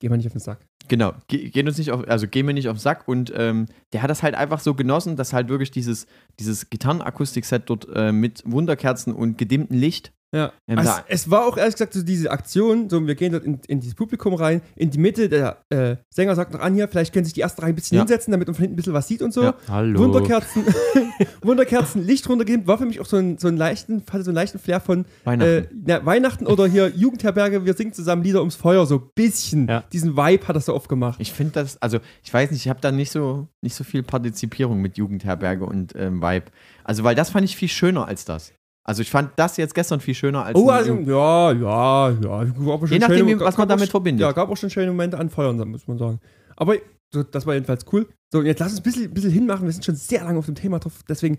[0.00, 0.58] geh mal nicht auf den Sack.
[0.88, 3.66] Genau, ge gehen uns nicht auf, also gehen wir nicht auf den Sack und ähm,
[3.94, 6.06] der hat das halt einfach so genossen, dass halt wirklich dieses,
[6.38, 10.12] dieses Gitarrenakustik-Set dort äh, mit Wunderkerzen und gedimmtem Licht.
[10.34, 10.52] Ja.
[10.66, 13.80] Also, es war auch ehrlich gesagt so diese Aktion, so wir gehen dort in, in
[13.80, 17.24] dieses Publikum rein, in die Mitte, der äh, Sänger sagt noch an hier, vielleicht können
[17.24, 18.02] sich die erste Reihe ein bisschen Ja.
[18.02, 19.42] hinsetzen, damit man von hinten ein bisschen was sieht und so.
[19.44, 19.54] Ja.
[19.68, 20.00] Hallo.
[20.00, 20.64] Wunderkerzen,
[21.42, 24.36] Wunderkerzen, Licht runtergegeben, war für mich auch so ein, so einen leichten, hatte so einen
[24.36, 25.50] leichten Flair von Weihnachten.
[25.50, 29.68] Äh, na, Weihnachten oder hier Jugendherberge, wir singen zusammen Lieder ums Feuer, so ein bisschen.
[29.68, 29.84] Ja.
[29.92, 31.18] Diesen Vibe hat er so oft gemacht.
[31.20, 34.02] Ich finde das, also ich weiß nicht, ich habe da nicht so, nicht so viel
[34.02, 36.46] Partizipierung mit Jugendherberge und ähm, Vibe.
[36.82, 38.52] Also, weil das fand ich viel schöner als das.
[38.86, 42.44] Also ich fand das jetzt gestern viel schöner als Oh, also, ja, ja, ja.
[42.44, 44.20] Gab Je nachdem, schöne- was man damit schon- verbindet.
[44.22, 46.20] Ja, gab auch schon schöne Momente an Feuern, muss man sagen.
[46.56, 46.74] Aber
[47.12, 48.06] so, das war jedenfalls cool.
[48.30, 49.64] So, jetzt lass uns ein bisschen, bisschen hinmachen.
[49.64, 50.92] Wir sind schon sehr lange auf dem Thema drauf.
[51.08, 51.38] Deswegen,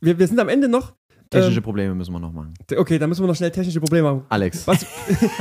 [0.00, 0.94] wir, wir sind am Ende noch.
[1.30, 2.54] Technische ähm, Probleme müssen wir noch machen.
[2.76, 4.24] Okay, dann müssen wir noch schnell technische Probleme haben.
[4.28, 4.66] Alex.
[4.66, 4.84] Was?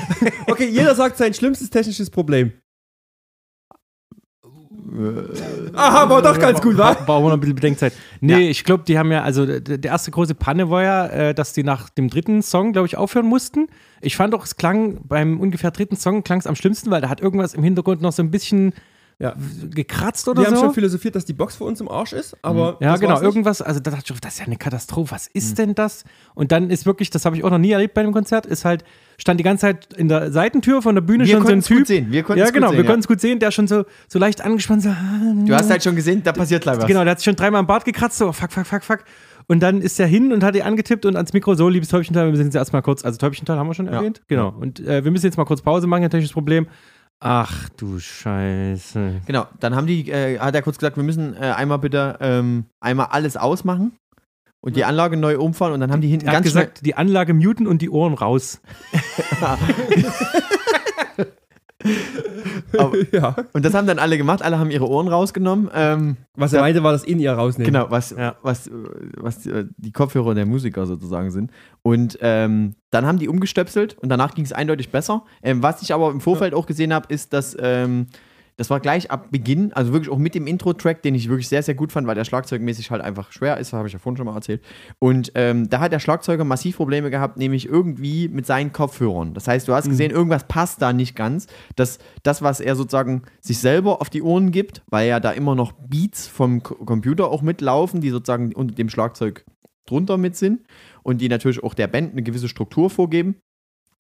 [0.48, 2.52] okay, jeder sagt sein schlimmstes technisches Problem.
[5.74, 6.94] Aha, aber doch ganz gut, wa?
[6.94, 7.94] Brauchen wir noch ein bisschen Bedenkzeit.
[8.22, 11.54] Nee, ich glaube, die haben ja, also der erste große Panne war ja, äh, dass
[11.54, 13.68] die nach dem dritten Song, glaube ich, aufhören mussten.
[14.02, 17.10] Ich fand auch, es klang beim ungefähr dritten Song klang es am schlimmsten, weil da
[17.10, 18.74] hat irgendwas im Hintergrund noch so ein bisschen
[19.22, 19.36] Ja.
[19.70, 20.62] gekratzt oder Wir haben so.
[20.64, 22.78] schon philosophiert, dass die Box für uns im Arsch ist, aber.
[22.80, 25.28] Ja, das genau, irgendwas, also da dachte ich, auch, das ist ja eine Katastrophe, was
[25.28, 26.06] ist denn das?
[26.36, 28.64] Und dann ist wirklich, das habe ich auch noch nie erlebt bei einem Konzert, ist
[28.64, 28.86] halt,
[29.18, 31.60] stand die ganze Zeit in der Seitentür von der Bühne Wir schon so ein konnten
[31.60, 31.88] es gut Typ.
[31.88, 32.12] sehen.
[32.14, 34.20] Wir konnten Ja, genau, gut wir sehen, konnten es gut sehen, der schon so, so
[34.20, 34.90] leicht angespannt, so,
[35.46, 36.88] Du hast halt schon gesehen, da passiert gleich was.
[36.88, 39.00] Genau, der hat sich schon dreimal am Bart gekratzt, so fuck, fuck, fuck, fuck.
[39.48, 42.26] Und dann ist er hin und hat die angetippt und ans Mikro, so, liebes Täubchental,
[42.26, 43.94] wir müssen jetzt erstmal kurz, also Täubchental haben wir schon Ja.
[43.94, 44.54] erwähnt, genau.
[44.58, 46.68] Und äh, wir müssen jetzt mal kurz Pause machen, ein technisches Problem.
[47.22, 49.22] Ach du Scheiße.
[49.26, 52.66] Genau, dann haben die, äh, hat er kurz gesagt, wir müssen äh, einmal bitte ähm,
[52.80, 53.92] einmal alles ausmachen
[54.62, 56.96] und die Anlage neu umfahren und dann haben die hinten Er hat ganz gesagt, die
[56.96, 58.62] Anlage muten und die Ohren raus.
[62.78, 63.36] Aber- ja.
[63.54, 65.70] und das haben dann alle gemacht, alle haben ihre Ohren rausgenommen.
[65.74, 67.72] Ähm, Was er meinte, war das in ihr rausnehmen.
[67.74, 68.36] genau, was, Ja.
[68.42, 68.70] was,
[69.18, 71.52] was äh, die Kopfhörer der Musiker sozusagen sind.
[71.82, 75.24] Und ähm, dann haben die umgestöpselt und danach ging es eindeutig besser.
[75.42, 78.08] Ähm, was ich aber im Vorfeld auch gesehen habe, ist, dass ähm,
[78.60, 81.64] das war gleich ab Beginn, also wirklich auch mit dem Intro-Track, den ich wirklich sehr,
[81.64, 84.26] sehr gut fand, weil der schlagzeugmäßig halt einfach schwer ist, habe ich ja vorhin schon
[84.26, 84.62] mal erzählt.
[85.00, 89.34] Und ähm, da hat der Schlagzeuger massiv Probleme gehabt, nämlich irgendwie mit seinen Kopfhörern.
[89.34, 91.48] Das heißt, du hast gesehen, irgendwas passt da nicht ganz.
[91.78, 95.56] Das, das, was er sozusagen sich selber auf die Ohren gibt, weil ja da immer
[95.56, 99.46] noch Beats vom Computer auch mitlaufen, die sozusagen unter dem Schlagzeug
[99.86, 100.66] drunter mit sind
[101.02, 103.38] und die natürlich auch der Band eine gewisse Struktur vorgeben.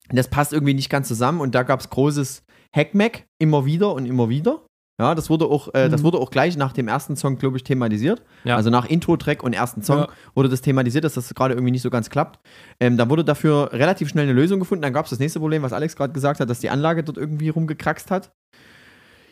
[0.10, 2.44] Das passt irgendwie nicht ganz zusammen und da gab es großes
[2.76, 4.62] Hackmack immer wieder und immer wieder.
[5.02, 6.06] Ja, das wurde auch, äh, das Mhm.
[6.08, 8.22] wurde auch gleich nach dem ersten Song, glaube ich, thematisiert.
[8.44, 8.58] Ja.
[8.58, 10.08] Also nach Intro-Track und ersten Song Ja.
[10.36, 12.40] wurde das thematisiert, dass das gerade irgendwie nicht so ganz klappt.
[12.82, 14.82] Ähm, da wurde dafür relativ schnell eine Lösung gefunden.
[14.82, 17.18] Dann gab es das nächste Problem, was Alex gerade gesagt hat, dass die Anlage dort
[17.18, 18.32] irgendwie rumgekraxt hat.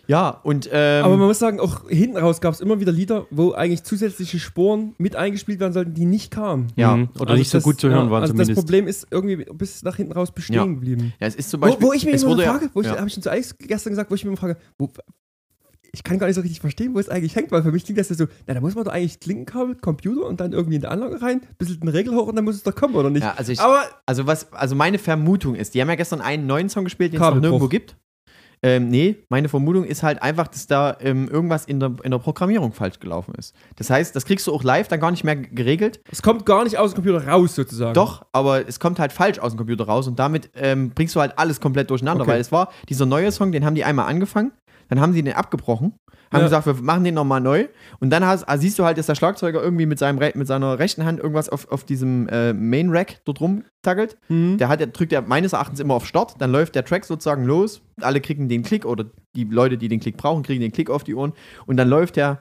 [0.08, 3.26] Ja, und ähm, Aber man muss sagen, auch hinten raus gab es immer wieder Lieder,
[3.30, 6.68] wo eigentlich zusätzliche Sporen mit eingespielt werden sollten, die nicht kamen.
[6.76, 7.10] ja, Mhm.
[7.20, 8.58] Oder Also nicht so das- gut zu hören ja, waren also zumindest.
[8.58, 10.66] Das Problem ist irgendwie bis nach hinten raus bestehen Ja.
[10.66, 11.14] geblieben.
[11.20, 11.88] ja, es ist zum Wo, Beispiel.
[11.88, 12.98] wo ich mir immer wurde ja- frage, wo ich, ja.
[12.98, 14.90] habe ich schon zu Alex gestern gesagt, wo ich mir immer frage, wo,
[15.94, 18.00] ich kann gar nicht so richtig verstehen, wo es eigentlich hängt, weil für mich klingt
[18.00, 20.82] das ja so, na, da muss man doch eigentlich Klinkenkabel, Computer und dann irgendwie in
[20.82, 23.24] die Anlage rein, bisschen den Regel hoch und dann muss es doch kommen, oder nicht?
[23.24, 26.46] Ja, also ich, Aber Also was, also meine Vermutung ist, die haben ja gestern einen
[26.46, 27.96] neuen Song gespielt, den es noch nirgendwo gibt.
[28.64, 32.18] Ähm, nee, meine Vermutung ist halt einfach, dass da ähm, irgendwas in der, in der
[32.18, 33.56] Programmierung falsch gelaufen ist.
[33.76, 36.00] Das heißt, das kriegst du auch live dann gar nicht mehr geregelt.
[36.12, 37.94] es kommt gar nicht aus dem Computer raus, sozusagen.
[37.94, 41.20] Doch, aber es kommt halt falsch aus dem Computer raus und damit ähm, bringst du
[41.22, 42.32] halt alles komplett durcheinander, Okay.
[42.32, 44.52] weil es war dieser neue Song, den haben die einmal angefangen,
[44.90, 45.94] dann haben sie den abgebrochen,
[46.32, 46.46] haben Ja.
[46.46, 47.68] gesagt, wir machen den nochmal neu
[48.00, 50.80] und dann hast, ah, siehst du halt, dass der Schlagzeuger irgendwie mit, seinem, mit seiner
[50.80, 54.58] rechten Hand irgendwas auf, auf diesem äh, Main-Rack dort rumtackelt Mhm.
[54.58, 57.46] der hat, der drückt ja meines Erachtens immer auf Start, dann läuft der Track sozusagen
[57.46, 60.90] los, alle kriegen den Klick oder die Leute, die den Klick brauchen, kriegen den Klick
[60.90, 61.34] auf die Ohren
[61.66, 62.40] und dann läuft der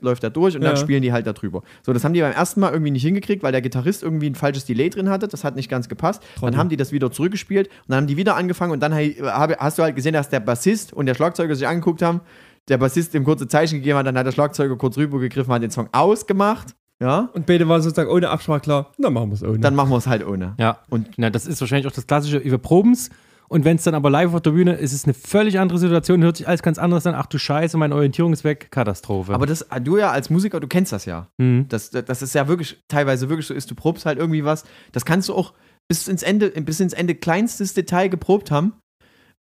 [0.00, 0.80] läuft er durch und dann Ja.
[0.80, 1.62] spielen die halt da drüber.
[1.82, 4.36] So, das haben die beim ersten Mal irgendwie nicht hingekriegt, weil der Gitarrist irgendwie ein
[4.36, 5.26] falsches Delay drin hatte.
[5.28, 6.22] Das hat nicht ganz gepasst.
[6.36, 6.52] Trottel.
[6.52, 9.78] Dann haben die das wieder zurückgespielt und dann haben die wieder angefangen und dann hast
[9.78, 12.20] du halt gesehen, dass der Bassist und der Schlagzeuger sich angeguckt haben.
[12.68, 15.70] Der Bassist dem kurze Zeichen gegeben hat, dann hat der Schlagzeuger kurz rübergegriffen, hat den
[15.70, 16.74] Song ausgemacht.
[17.00, 19.58] Ja, Und beide waren sozusagen ohne Absprache klar, dann machen wir es ohne.
[19.58, 20.54] dann machen wir es halt ohne.
[20.58, 23.10] Ja, Und na, das ist wahrscheinlich auch das klassische, wir proben's
[23.48, 25.78] Und wenn es dann aber live auf der Bühne ist, ist es eine völlig andere
[25.78, 27.14] Situation, hört sich alles ganz anders an.
[27.16, 29.34] Ach du Scheiße, meine Orientierung ist weg, Katastrophe.
[29.34, 31.26] Aber das, du ja als Musiker, du kennst das ja.
[31.36, 31.66] Mhm.
[31.68, 34.64] Das, das ist ja wirklich teilweise wirklich so ist, du probst halt irgendwie was.
[34.92, 35.52] Das kannst du auch
[35.88, 38.72] bis ins Ende, bis ins Ende kleinstes Detail geprobt haben.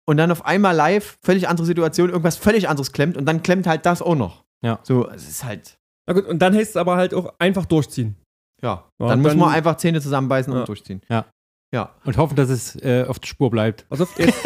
[0.09, 3.67] Und dann auf einmal live, völlig andere Situation, irgendwas völlig anderes klemmt und dann klemmt
[3.67, 4.45] halt das auch noch.
[4.65, 4.79] Ja.
[4.83, 5.77] So, es ist halt,
[6.07, 8.17] Na gut, und dann heißt es aber halt auch einfach durchziehen.
[8.63, 8.89] ja.
[9.01, 10.61] Ja, dann muss dann- man einfach Zähne zusammenbeißen Ja.
[10.61, 11.03] und durchziehen.
[11.09, 11.27] Ja.
[11.73, 11.91] Ja.
[12.05, 13.87] Und hoffen, dass es äh, auf der Spur bleibt.
[13.89, 14.37] Also jetzt,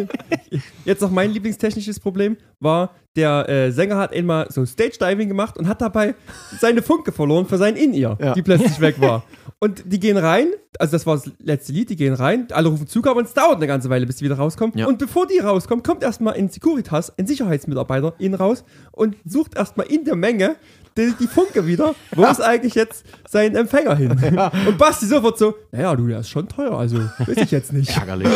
[0.84, 5.58] jetzt noch mein lieblingstechnisches Problem war, der äh, Sänger hat einmal so Stage Diving gemacht
[5.58, 6.14] und hat dabei
[6.60, 8.34] seine Funke verloren für sein In-Ear, Ja.
[8.34, 9.24] die plötzlich weg war.
[9.58, 10.46] Und die gehen rein,
[10.78, 13.56] also das war das letzte Lied, die gehen rein, alle rufen Zugabe und es dauert
[13.56, 14.78] eine ganze Weile, bis die wieder rauskommen.
[14.78, 14.86] Ja.
[14.86, 19.86] Und bevor die rauskommen, kommt erstmal ein Securitas, ein Sicherheitsmitarbeiter, ihn raus und sucht erstmal
[19.88, 20.56] in der Menge
[20.96, 21.94] die, die Funke wieder.
[22.14, 24.10] Wo ist eigentlich jetzt sein Empfänger hin?
[24.66, 27.96] Und Basti sofort so, naja, du, der ist schon teuer, also weiß ich jetzt nicht.
[27.96, 28.28] Ärgerlich.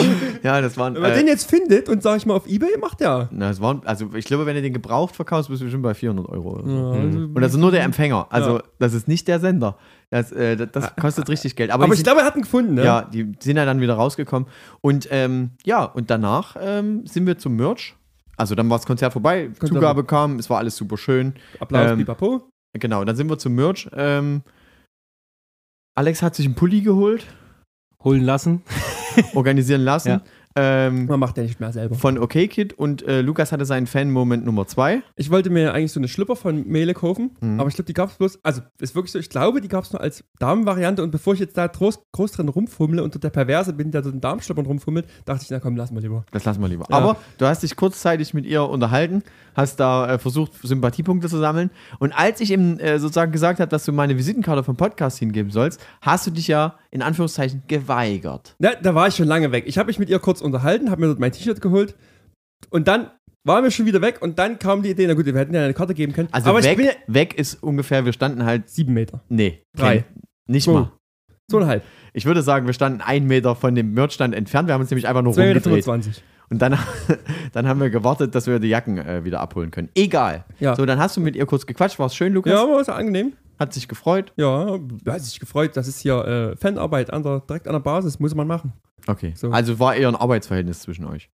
[0.42, 0.94] ja, das waren.
[0.94, 3.28] Wenn man Äh, den jetzt findet und sag ich mal auf Ebay, macht der.
[3.32, 5.94] na, das waren, also ich glaube, wenn du den gebraucht verkaufst, bist du schon bei
[5.94, 6.54] 400 Euro.
[6.58, 6.90] Oder so.
[6.90, 8.26] also, Und das ist nur der Empfänger.
[8.30, 8.62] Also, Ja.
[8.78, 9.76] das ist nicht der Sender.
[10.10, 11.70] Das, äh, das, das kostet richtig Geld.
[11.72, 12.84] Aber, aber ich sind- glaube, er hat ihn gefunden, ne?
[12.84, 14.48] Ja, die sind ja dann wieder rausgekommen.
[14.80, 17.94] Und ähm, ja, und danach ähm, sind wir zum Merch.
[18.36, 21.34] Also dann war das Konzert vorbei, Konzert- Zugabe kam, es war alles super schön.
[21.60, 22.48] Applaus, Ähm, pipapo.
[22.78, 23.88] Genau, dann sind wir zum Merch.
[23.94, 24.42] Ähm,
[25.96, 27.26] Alex hat sich einen Pulli geholt,
[28.02, 28.62] Holen lassen.
[29.34, 30.08] organisieren lassen.
[30.08, 30.22] Ja.
[30.56, 31.94] Ähm, Man macht ja nicht mehr selber.
[31.96, 35.02] von OK Kid und äh, Lukas hatte seinen Fan-Moment Nummer 2.
[35.16, 37.58] Ich wollte mir eigentlich so eine Schlüpper von Mele kaufen, Mhm.
[37.58, 39.84] aber ich glaube, die gab es bloß, also ist wirklich so, ich glaube, die gab
[39.84, 43.30] es nur als Damenvariante und bevor ich jetzt da groß, groß drin rumfummle und der
[43.30, 46.24] Perverse bin, der so den Darmschlüppern rumfummelt, dachte ich, na komm, lass mal lieber.
[46.30, 46.86] Das lassen wir lieber.
[46.88, 46.96] Ja.
[46.98, 49.22] Aber du hast dich kurzzeitig mit ihr unterhalten,
[49.56, 51.70] hast da äh, versucht, Sympathiepunkte zu sammeln.
[51.98, 55.50] Und als ich ihm äh, sozusagen gesagt habe, dass du meine Visitenkarte vom Podcast hingeben
[55.50, 58.54] sollst, hast du dich ja in Anführungszeichen geweigert.
[58.58, 59.64] Na, da war ich schon lange weg.
[59.66, 61.94] Ich habe mich mit ihr kurz unterhalten, habe mir dort mein T-Shirt geholt
[62.70, 63.10] und dann
[63.46, 65.64] waren wir schon wieder weg und dann kam die Idee, na gut, wir hätten ja
[65.64, 66.28] eine Karte geben können.
[66.32, 69.22] Also weg, ja weg ist ungefähr, wir standen halt, sieben Meter.
[69.28, 69.98] nee, Drei.
[69.98, 70.04] kein-
[70.46, 70.72] nicht Zwei.
[70.72, 70.92] mal.
[71.50, 71.82] Zweieinhalb.
[72.14, 74.66] Ich würde sagen, wir standen einen Meter von dem Merchstand entfernt.
[74.68, 75.54] Wir haben uns nämlich einfach nur 2,25 Meter.
[75.64, 75.84] rumgedreht.
[75.84, 76.24] 25.
[76.48, 76.78] Und dann,
[77.52, 79.88] dann haben wir gewartet, dass wir die Jacken äh, wieder abholen können.
[79.94, 80.44] Egal.
[80.60, 80.74] Ja.
[80.76, 81.98] So, dann hast du mit ihr kurz gequatscht.
[81.98, 82.52] War es schön, Lukas?
[82.52, 83.32] Ja, ist ja angenehm.
[83.58, 84.32] Hat sich gefreut.
[84.36, 85.76] Ja, hat sich gefreut.
[85.76, 88.72] Das ist hier äh, Fanarbeit an der, direkt an der Basis, muss man machen.
[89.06, 89.32] Okay.
[89.36, 89.50] So.
[89.50, 91.30] Also war eher ein Arbeitsverhältnis zwischen euch.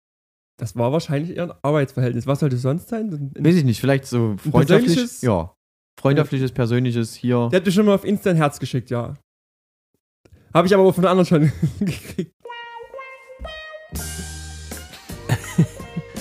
[0.57, 2.26] Das war wahrscheinlich eher ein Arbeitsverhältnis.
[2.28, 3.09] Was sollte es sonst sein?
[3.13, 4.86] Ein- ein- Weiß ich nicht, vielleicht so freundschaftlich.
[4.95, 5.22] persönliches?
[5.22, 5.53] Ja.
[5.99, 7.49] Freundschaftliches, persönliches hier.
[7.51, 9.13] Der hat mir schon mal auf Insta ein Herz geschickt, ja.
[10.53, 12.34] Habe ich aber von anderen schon gekriegt.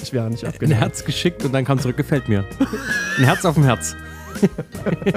[0.02, 0.78] Ich wäre nicht Ein abgenommen.
[0.78, 2.44] Herz geschickt und dann kam zurück, gefällt mir.
[3.18, 3.94] Ein Herz auf dem Herz.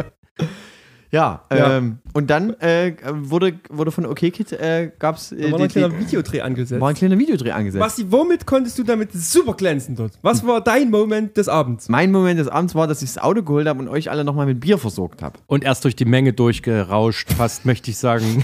[1.11, 1.77] Ja, Ja.
[1.77, 5.59] Ähm, und dann äh, wurde, wurde von OK Kid äh, gab's äh, Da war noch
[5.61, 6.81] ein kleiner Videodreh angesetzt.
[6.81, 7.79] war ein kleiner Videodreh angesetzt.
[7.79, 10.13] Basti, womit konntest du damit super glänzen dort?
[10.21, 11.89] Was war dein Moment des Abends?
[11.89, 14.45] Mein Moment des Abends war, dass ich das Auto geholt habe und euch alle nochmal
[14.45, 15.39] mit Bier versorgt habe.
[15.47, 18.43] Und erst durch die Menge durchgerauscht, fast möchte ich sagen.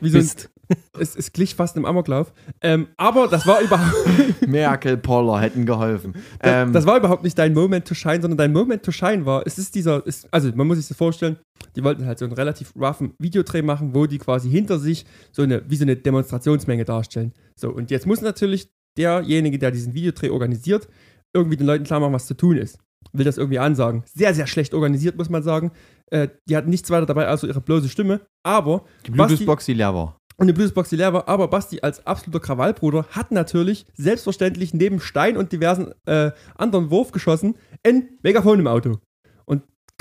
[0.00, 0.50] Wie so ein, Bist.
[0.98, 2.32] es, es glich fast einem Amoklauf.
[2.60, 3.94] Ähm, aber das war überhaupt.
[4.46, 6.14] Merkel, Poller hätten geholfen.
[6.40, 9.26] Das, Ähm, das war überhaupt nicht dein Moment to shine, sondern dein Moment to shine
[9.26, 11.36] war, es ist dieser, es, also man muss sich das vorstellen,
[11.76, 15.42] die wollten halt so einen relativ roughen Videodreh machen, wo die quasi hinter sich so
[15.42, 17.32] eine, wie so eine Demonstrationsmenge darstellen.
[17.56, 20.88] So, und jetzt muss natürlich derjenige, der diesen Videodreh organisiert,
[21.34, 22.78] irgendwie den Leuten klar machen, was zu tun ist.
[23.12, 24.02] Will das irgendwie ansagen.
[24.12, 25.72] Sehr, sehr schlecht organisiert, muss man sagen.
[26.10, 28.20] Äh, die hatten nichts weiter dabei, außer ihre bloße Stimme.
[28.42, 30.18] Aber die Bluetooth-Box, die leer war.
[30.36, 31.28] und eine Bluesbox, die leer war.
[31.28, 37.56] Aber Basti als absoluter Krawallbruder hat natürlich selbstverständlich neben Stein und diversen äh, anderen Wurfgeschossen
[37.84, 38.98] ein Megafon im Auto.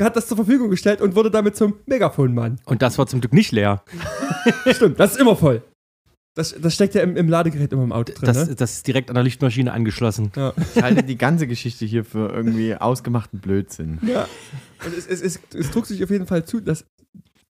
[0.02, 2.60] Hat das zur Verfügung gestellt und wurde damit zum Megafonmann.
[2.66, 3.84] Und das war zum Glück nicht leer.
[4.72, 5.62] Stimmt, das ist immer voll.
[6.36, 8.26] Das, das steckt ja im, im Ladegerät immer im Auto drin.
[8.26, 8.56] Das, ne?
[8.56, 10.32] das ist direkt an der Lichtmaschine angeschlossen.
[10.36, 10.52] ja.
[10.76, 14.00] Ich halte die ganze Geschichte hier für irgendwie ausgemachten Blödsinn.
[14.02, 14.28] ja.
[14.84, 16.86] Und es, es, es, es trug sich auf jeden Fall zu, dass.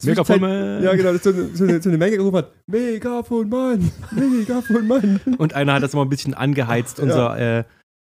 [0.04, 5.22] Megafon, Ja, genau, dass so eine, so, eine, so eine Menge gerufen hat: Megafonmann, Megafonmann.
[5.38, 7.64] Und einer hat das immer ein bisschen angeheizt, unser, äh,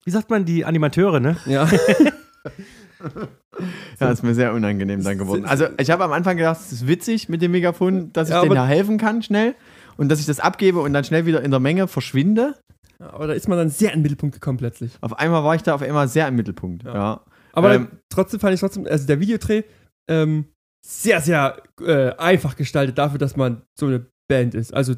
[0.06, 1.38] wie sagt man, die Animateure, ne?
[1.48, 1.68] Ja.
[4.00, 5.46] Ja, ist mir sehr unangenehm dann geworden.
[5.46, 8.42] Also, ich habe am Anfang gedacht, es ist witzig mit dem Megafon, dass ich Ja,
[8.42, 9.56] denen ja helfen kann schnell
[9.98, 12.56] und dass ich das abgebe und dann schnell wieder in der Menge verschwinde.
[13.00, 14.98] Aber da ist man dann sehr in den Mittelpunkt gekommen plötzlich.
[15.02, 16.84] Auf einmal war ich da auf einmal sehr im Mittelpunkt.
[16.84, 16.94] Ja.
[16.94, 17.26] Ja.
[17.54, 19.64] Aber Ähm, trotzdem fand ich trotzdem, also der Videodreh,
[20.10, 20.46] ähm,
[20.86, 24.74] sehr, sehr äh, einfach gestaltet dafür, dass man so eine Band ist.
[24.74, 24.96] Also,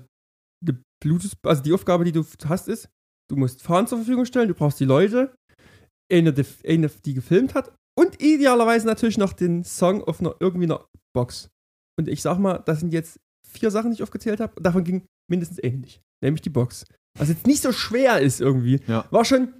[0.65, 2.89] die Bluetooth, also die Aufgabe, die du hast, ist,
[3.29, 5.33] du musst Fahren zur Verfügung stellen, du brauchst die Leute,
[6.11, 10.85] eine die gefilmt hat und idealerweise natürlich noch den Song auf einer irgendwie einer
[11.15, 11.49] Box.
[11.99, 14.59] Und ich sag mal, das sind jetzt vier Sachen, die ich aufgezählt habe.
[14.61, 16.01] Davon ging mindestens nicht.
[16.23, 16.85] nämlich die Box.
[17.19, 18.79] Was jetzt nicht so schwer ist irgendwie.
[18.87, 19.05] Ja.
[19.11, 19.53] War schon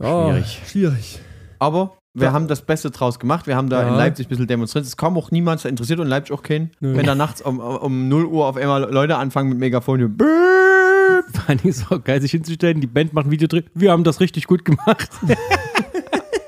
[0.00, 0.60] oh, Schwierig.
[0.66, 1.20] Schwierig.
[1.58, 2.32] Aber wir Ja.
[2.32, 3.46] haben das Beste draus gemacht.
[3.46, 3.88] Wir haben da Ja.
[3.88, 4.84] in Leipzig ein bisschen demonstriert.
[4.86, 6.72] Es kam auch niemand interessiert und in Leipzig auch keinen.
[6.80, 6.96] Nö.
[6.96, 10.16] Wenn da nachts um, um 0 Uhr auf einmal Leute anfangen mit Megafon.
[10.18, 13.64] Vor allen Dingen ist auch geil, sich hinzustellen, die Band macht ein Video drin.
[13.74, 15.10] Wir haben das richtig gut gemacht.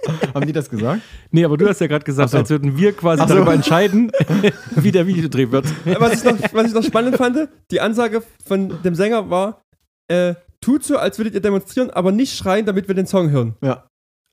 [0.35, 1.03] Haben die das gesagt?
[1.31, 2.39] Nee, aber du hast ja gerade gesagt, so.
[2.39, 3.35] als würden wir quasi so.
[3.35, 4.11] darüber entscheiden,
[4.77, 5.67] wie der Videodreh wird.
[5.99, 9.63] Was ich, noch, was ich noch spannend fand, die Ansage von dem Sänger war,
[10.09, 13.57] äh, tut so, als würdet ihr demonstrieren, aber nicht schreien, damit wir den Song hören.
[13.63, 13.85] Ja.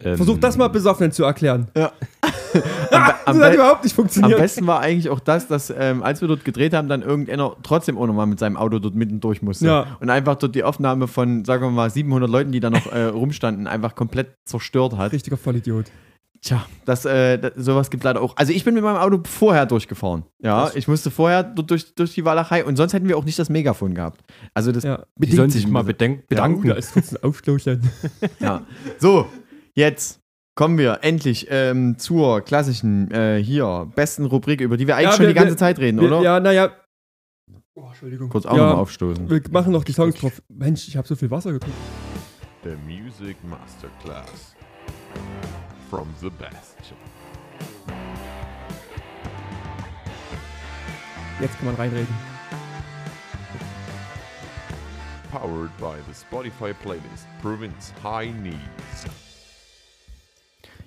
[0.02, 1.68] Versucht das mal besoffenen zu erklären.
[1.76, 1.92] Ja.
[2.92, 4.40] das am hat be- überhaupt nicht Am funktioniert.
[4.40, 7.98] besten war eigentlich auch das, dass ähm, als wir dort gedreht haben, dann irgendeiner trotzdem
[7.98, 9.66] auch nochmal mit seinem Auto dort mitten durch musste.
[9.66, 9.98] Ja.
[10.00, 13.04] Und einfach dort die Aufnahme von, sagen wir mal, 700 Leuten, die da noch äh,
[13.06, 15.12] rumstanden, einfach komplett zerstört hat.
[15.12, 15.86] Richtiger Vollidiot.
[16.42, 18.38] Tja, das, äh, das, sowas gibt leider auch.
[18.38, 20.24] Also ich bin mit meinem Auto vorher durchgefahren.
[20.42, 23.26] Ja, Das- ich musste vorher dort durch, durch die Walachei und sonst hätten wir auch
[23.26, 24.22] nicht das Megafon gehabt.
[24.54, 25.04] Also das Ja.
[25.18, 26.66] Die sollen sich mal bedenk bedanken.
[26.66, 27.82] Ja, da ist kurz ein Aufstoßchen.
[28.40, 28.62] Ja.
[29.00, 29.28] So,
[29.76, 30.20] jetzt
[30.56, 35.16] kommen wir endlich ähm, zur klassischen, äh, hier, besten Rubrik, über die wir eigentlich Ja,
[35.16, 36.22] schon wir- die ganze wir- Zeit reden, Wir- oder?
[36.22, 36.72] Ja, naja.
[37.76, 38.30] Oh, Entschuldigung.
[38.30, 39.30] Kurz auch ja, nochmal aufstoßen.
[39.30, 40.42] Wir machen noch die Songs drauf.
[40.50, 41.78] Mensch, ich habe so viel Wasser getrunken.
[42.64, 44.56] The Music Masterclass.
[45.90, 46.76] From the best.
[51.40, 52.14] Jetzt kann man reinreden.
[55.32, 59.06] Powered by the Spotify playlist Province High Needs.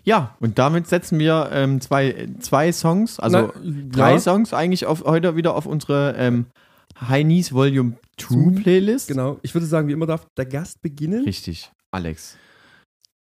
[0.05, 4.87] Ja, und damit setzen wir ähm, zwei, zwei Songs, also Na, drei ja, Songs eigentlich
[4.87, 6.47] auf, heute wieder auf unsere ähm,
[7.01, 9.09] High Knees Volume 2 Playlist.
[9.09, 9.39] Genau.
[9.43, 11.25] Ich würde sagen, wie immer darf der Gast beginnen.
[11.25, 12.37] Richtig, Alex.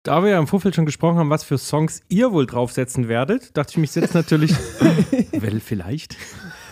[0.04, 3.58] Da wir ja im Vorfeld schon gesprochen haben, was für Songs ihr wohl draufsetzen werdet,
[3.58, 4.52] dachte ich mich jetzt natürlich,
[5.34, 6.16] well, vielleicht,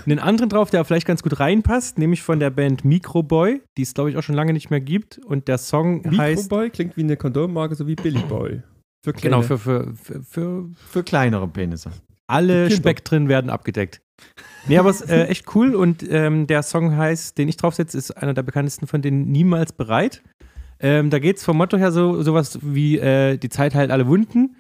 [0.06, 3.94] einen anderen drauf, der vielleicht ganz gut reinpasst, nämlich von der Band Microboy, die es
[3.94, 5.18] glaube ich auch schon lange nicht mehr gibt.
[5.18, 8.62] Und der Song heißt, Microboy klingt wie eine Kondommarke, so wie Billy Boy.
[9.06, 9.44] Für genau, kleine.
[9.44, 11.92] für, für, für, für Für kleinere Penisse.
[12.28, 12.72] alle.
[12.72, 14.02] Spektren werden abgedeckt.
[14.68, 17.98] Nee, aber es ist äh, echt cool und ähm, der Song heißt, den ich draufsetze,
[17.98, 20.24] ist einer der bekanntesten von denen, Niemals bereit.
[20.80, 24.08] Ähm, da geht es vom Motto her so sowas wie äh, die Zeit heilt alle
[24.08, 24.56] Wunden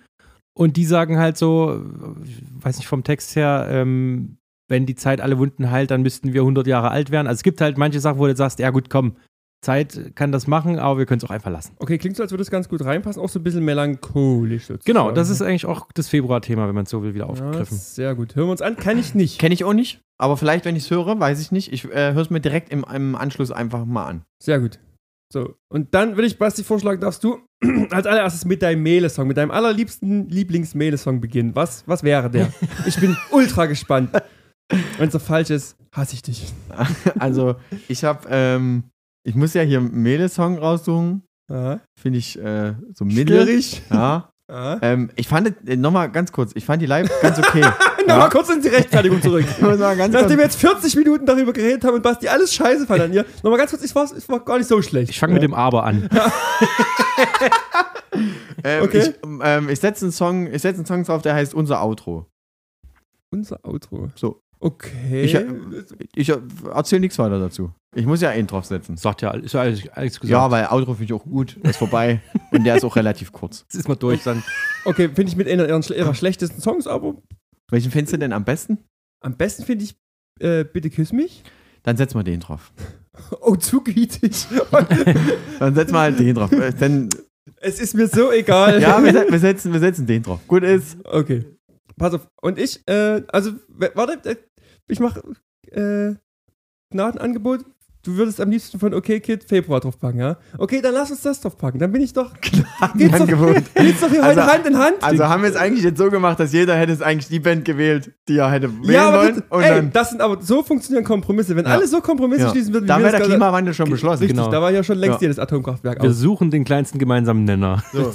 [0.53, 4.37] und die sagen halt so, äh, weiß nicht vom Text her, ähm,
[4.67, 7.27] wenn die Zeit alle Wunden heilt, dann müssten wir 100 Jahre alt werden.
[7.27, 9.15] Also es gibt halt manche Sachen, wo du sagst, ja gut, komm,
[9.65, 11.73] Zeit kann das machen, aber wir können es auch einfach lassen.
[11.79, 13.21] Okay, klingt so, als würde es ganz gut reinpassen.
[13.21, 14.85] Auch so ein bisschen melancholisch sozusagen.
[14.85, 17.77] Genau, das ist eigentlich auch das Februar-Thema, wenn man es so will, wieder ja, aufgegriffen.
[17.77, 18.35] sehr gut.
[18.35, 18.77] Hören wir uns an.
[18.77, 19.39] Kann ich nicht.
[19.39, 21.73] Kenne ich auch nicht, aber vielleicht, wenn ich es höre, weiß ich nicht.
[21.73, 24.21] Ich äh, höre es mir direkt im, im Anschluss einfach mal an.
[24.41, 24.79] Sehr gut.
[25.33, 27.39] So, und dann würde ich, Basti, vorschlagen, darfst du
[27.89, 31.55] als allererstes mit deinem Mele-Song, mit deinem allerliebsten Lieblings-Mele-Song beginnen.
[31.55, 32.53] Was, was wäre der?
[32.85, 34.11] Ich bin ultra gespannt.
[34.97, 36.53] Wenn es so falsch ist, hasse ich dich.
[37.19, 37.55] Also,
[37.87, 38.83] ich habe, ähm,
[39.25, 41.23] ich muss ja hier einen Mele-Song raussuchen.
[41.51, 41.79] Aha.
[41.99, 43.43] Finde ich äh, so mittel.
[43.43, 43.81] Schwierig.
[43.91, 44.29] Ja.
[44.47, 47.61] Ähm, ich fand, äh, nochmal ganz kurz, ich fand die live ganz okay.
[48.07, 49.45] Nochmal kurz in die Rechtfertigung zurück.
[49.59, 53.11] Nachdem kurz, wir jetzt 40 Minuten darüber geredet haben und Basti alles scheiße fand an
[53.11, 55.09] ihr, nochmal ganz kurz, ich war, ich war gar nicht so schlecht.
[55.09, 56.07] Ich fange mit dem Aber an.
[58.63, 58.99] ähm, Okay.
[58.99, 62.27] ich, ähm, ich setze einen Song, ich setze einen Song drauf, der heißt Unser Outro.
[63.31, 64.11] Unser Outro.
[64.15, 64.41] So.
[64.65, 65.21] Okay.
[65.21, 65.37] Ich,
[66.15, 66.31] ich
[66.73, 67.71] erzähle nichts weiter dazu.
[67.93, 68.97] Ich muss ja einen draufsetzen.
[68.97, 70.31] Sagt ja, ist ja alles, alles gesagt.
[70.31, 71.55] Ja, weil Outro finde ich auch gut.
[71.57, 72.19] Ist vorbei.
[72.51, 73.59] Und der ist auch relativ kurz.
[73.61, 74.41] Jetzt ist mal durch dann.
[74.85, 77.13] okay, finde ich mit einer ihrer, ihrer schlechtesten Songs, aber
[77.69, 78.79] Welchen findest du denn am besten?
[79.21, 79.95] am besten finde ich
[80.39, 81.43] äh, Bitte küss mich.
[81.83, 82.73] Dann setzen wir den drauf.
[83.39, 84.45] Oh, zu gütig.
[85.59, 86.51] Dann setzen wir halt den drauf.
[86.51, 87.07] Äh, Dann,
[87.61, 88.81] es ist mir so egal.
[88.81, 90.41] ja, wir, wir, setzen, wir setzen den drauf.
[90.47, 90.97] Gut ist.
[91.05, 91.45] Okay.
[91.97, 92.27] Pass auf.
[92.41, 93.51] Und ich, äh, also,
[93.93, 94.35] warte, äh,
[94.87, 95.21] ich mache
[95.71, 96.15] äh,
[96.91, 97.65] Gnadenangebot.
[98.05, 100.37] Du würdest am liebsten von Okay Kid Februar draufpacken, ja?
[100.59, 101.79] Okay, dann lass uns das draufpacken.
[101.79, 102.31] Dann bin ich doch.
[102.95, 103.55] Geht's doch, Angebot.
[103.73, 104.93] geht's doch hier Also- heute Hand in Hand?
[105.01, 107.65] Also haben wir es eigentlich jetzt so gemacht, dass jeder hätte es eigentlich die Band
[107.65, 109.35] gewählt, die er hätte wählen ja, aber wollen.
[109.35, 111.55] das, und ey, dann, das sind aber so funktionieren Kompromisse.
[111.55, 111.71] Wenn Ja.
[111.71, 112.49] alle so Kompromisse ja.
[112.51, 114.19] schließen würden, wie da wir wäre der Klimawandel schon beschlossen.
[114.23, 114.51] Richtig, Genau.
[114.51, 115.27] da war ja schon längst Ja.
[115.27, 116.17] jedes Atomkraftwerk Wir aus.
[116.17, 117.83] suchen den kleinsten gemeinsamen Nenner.
[117.91, 118.13] So.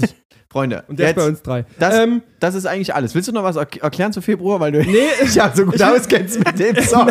[0.53, 1.65] Freunde, Und der ist jetzt, bei uns drei.
[1.79, 3.15] das, ähm, das ist eigentlich alles.
[3.15, 5.81] Willst du noch was er erklären zu Februar, weil du nee, dich ja so gut
[5.83, 7.07] auskennst mit dem Song?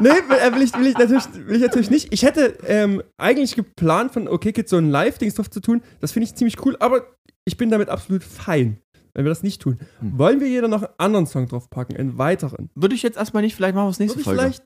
[0.00, 2.12] Nee, will, äh, will, ich, will, ich natürlich, will ich natürlich nicht.
[2.12, 5.82] Ich hätte ähm, eigentlich geplant, von OK Kids so ein Live-Dings drauf zu tun.
[6.00, 7.06] Das finde ich ziemlich cool, aber
[7.44, 8.78] ich bin damit absolut fein,
[9.14, 9.78] wenn wir das nicht tun.
[10.00, 10.18] Hm.
[10.18, 12.70] Wollen wir jeder noch einen anderen Song draufpacken, einen weiteren?
[12.74, 14.40] Würde ich jetzt erstmal nicht, vielleicht machen wir es nächste Würde Folge.
[14.40, 14.64] vielleicht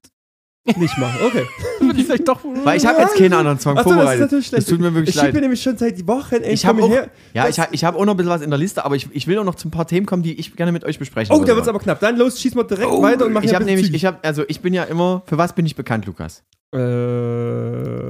[0.77, 1.19] nicht machen.
[1.25, 1.45] Okay.
[1.81, 2.41] Würde ich vielleicht doch.
[2.65, 4.21] Weil ich habe jetzt keinen anderen Song Achso, das ist vorbereitet.
[4.23, 4.63] natürlich schlecht.
[4.65, 5.35] Das tut mir wirklich ich schiebe leid.
[5.35, 7.09] mir nämlich schon seit Wochen ey, Ich komm habe auch, her.
[7.35, 9.09] ja, ich, ha- ich habe auch noch ein bisschen was in der Liste, aber ich,
[9.13, 11.33] ich will auch noch zu ein paar Themen kommen, die ich gerne mit euch besprechen
[11.35, 11.51] Oh, würde.
[11.53, 12.01] da wird's aber knapp.
[12.01, 14.05] Dann los, schieß mal direkt Oh, weiter und mach ich ja habe bitte nämlich, ich
[14.05, 16.43] habe, also ich bin ja immer, für was bin ich bekannt, Lukas?
[16.75, 16.79] Äh,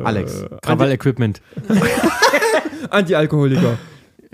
[0.04, 0.42] Alex.
[0.42, 1.40] Anti Krawall-Equipment.
[2.90, 3.78] Anti-Alkoholiker.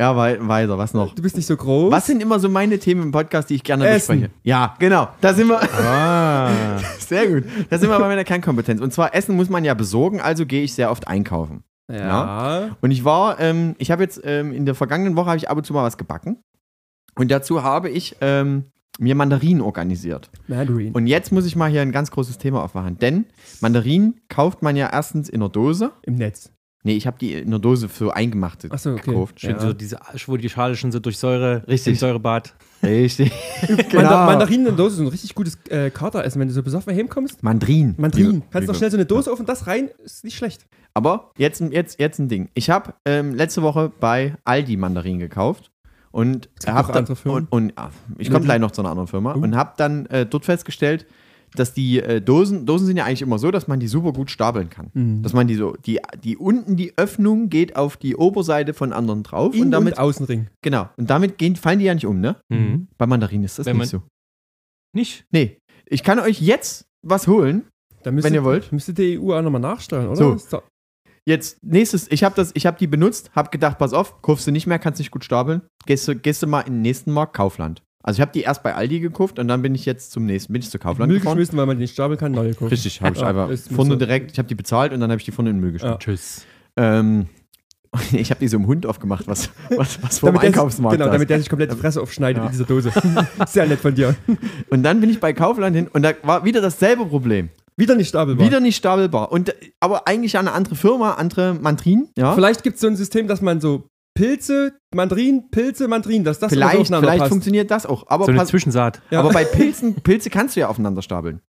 [0.02, 1.14] Ja, wei weiter, was noch?
[1.14, 1.92] Du bist nicht so groß.
[1.92, 4.18] Was sind immer so meine Themen im Podcast, die ich gerne Essen.
[4.18, 4.34] bespreche?
[4.42, 5.06] Ja, genau.
[5.20, 5.62] Da sind wir.
[5.62, 6.50] Ah.
[6.98, 7.44] Sehr gut.
[7.70, 8.80] Da sind wir bei meiner Kernkompetenz.
[8.80, 11.62] Und zwar, Essen muss man ja besorgen, also gehe ich sehr oft einkaufen.
[11.88, 12.76] Ja.
[12.80, 15.56] Und ich war, ähm, ich habe jetzt ähm, in der vergangenen Woche habe ich ab
[15.56, 16.42] und zu mal was gebacken.
[17.14, 20.30] Und dazu habe ich ähm, mir Mandarinen organisiert.
[20.48, 20.94] Mandarin.
[20.94, 22.98] Und jetzt muss ich mal hier ein ganz großes Thema aufmachen.
[22.98, 23.26] Denn
[23.60, 25.92] Mandarinen kauft man ja erstens in der Dose.
[26.02, 26.50] Im Netz.
[26.84, 29.02] Nee, ich habe die in der Dose für Eingemachte Ach so, okay.
[29.10, 29.40] gekauft.
[29.40, 29.60] Schön Ja.
[29.60, 31.92] so diese, wo die Schale schon so durch Säure, Richtig.
[31.92, 32.54] im Säurebad.
[32.82, 33.30] Richtig.
[33.92, 36.94] Manda Mandarinen in der Dose ist ein richtig gutes äh, Kateressen, wenn du so besoffen
[36.94, 37.42] heimkommst.
[37.42, 37.94] Mandarin.
[37.98, 38.42] Mandarinen.
[38.50, 40.66] Kannst doch schnell so eine Dose auf und das rein, ist nicht schlecht.
[40.92, 42.48] Aber jetzt, jetzt, jetzt ein Ding.
[42.54, 45.70] Ich habe ähm, letzte Woche bei Aldi Mandarinen gekauft.
[46.10, 47.46] Und gibt hab dann, Firmen.
[47.50, 49.38] und, und ah, ich komme gleich noch zu einer anderen Firma Uh.
[49.40, 51.06] und habe dann äh, dort festgestellt,
[51.54, 54.30] dass die äh, Dosen, Dosen sind ja eigentlich immer so, dass man die super gut
[54.30, 54.90] stapeln kann.
[54.94, 55.22] Mhm.
[55.22, 59.22] Dass man die so, die, die unten die Öffnung geht auf die Oberseite von anderen
[59.22, 60.48] drauf Innen und damit, und Außenring.
[60.62, 62.36] genau, und damit gehen, fallen die ja nicht um, ne?
[62.48, 62.88] Mhm.
[62.98, 64.02] Bei Mandarinen ist das Wenn nicht so.
[64.94, 65.24] Nicht?
[65.30, 67.64] Nee, ich kann euch jetzt was holen.
[68.02, 68.72] Da müsste, Wenn ihr wollt.
[68.72, 70.38] Müsste die EU auch nochmal nachstellen, oder?
[70.38, 70.62] So.
[71.24, 74.80] Jetzt nächstes, ich habe habe die benutzt, habe gedacht, pass auf, kaufst du nicht mehr,
[74.80, 75.62] kannst nicht gut stapeln.
[75.86, 77.82] Gehst du, gehst du mal in den nächsten Markt Kaufland.
[78.02, 80.52] Also ich habe die erst bei Aldi gekauft und dann bin ich jetzt zum nächsten,
[80.52, 81.36] bin ich zu Kaufland Müll gefahren.
[81.36, 82.68] geschmissen, weil man die nicht stapeln kann, neue kaufen.
[82.68, 83.96] Richtig, habe ich Ja, einfach ist- so.
[83.96, 85.92] direkt, ich habe die bezahlt und dann habe ich die vorne in den Müll geschmissen.
[85.92, 85.98] Ja.
[85.98, 86.44] Tschüss.
[86.76, 87.26] Ähm,
[88.12, 91.12] ich habe die so im Hund aufgemacht, was, was, was vor dem Einkaufsmarkt genau, da
[91.12, 91.30] damit ist.
[91.30, 92.46] der sich komplett die Fresse aufschneidet Ja.
[92.46, 92.90] in dieser Dose.
[93.46, 94.16] Sehr nett von dir.
[94.70, 97.50] Und dann bin ich bei Kaufland hin und da war wieder dasselbe Problem.
[97.76, 98.46] Wieder nicht stapelbar.
[98.46, 99.32] Wieder nicht stapelbar.
[99.32, 102.34] Und, aber eigentlich eine andere Firma, andere Mantrin, ja.
[102.34, 106.52] Vielleicht gibt es so ein System, dass man so Pilze, Mandarinen, Pilze, Mandarinen, dass das
[106.52, 107.30] immer so Vielleicht, aufeinander vielleicht passt.
[107.30, 108.06] funktioniert das auch.
[108.08, 109.00] Aber So eine pass, Zwischensaat.
[109.10, 109.20] Ja.
[109.20, 111.40] Aber bei Pilzen, Pilze kannst du ja aufeinander stapeln.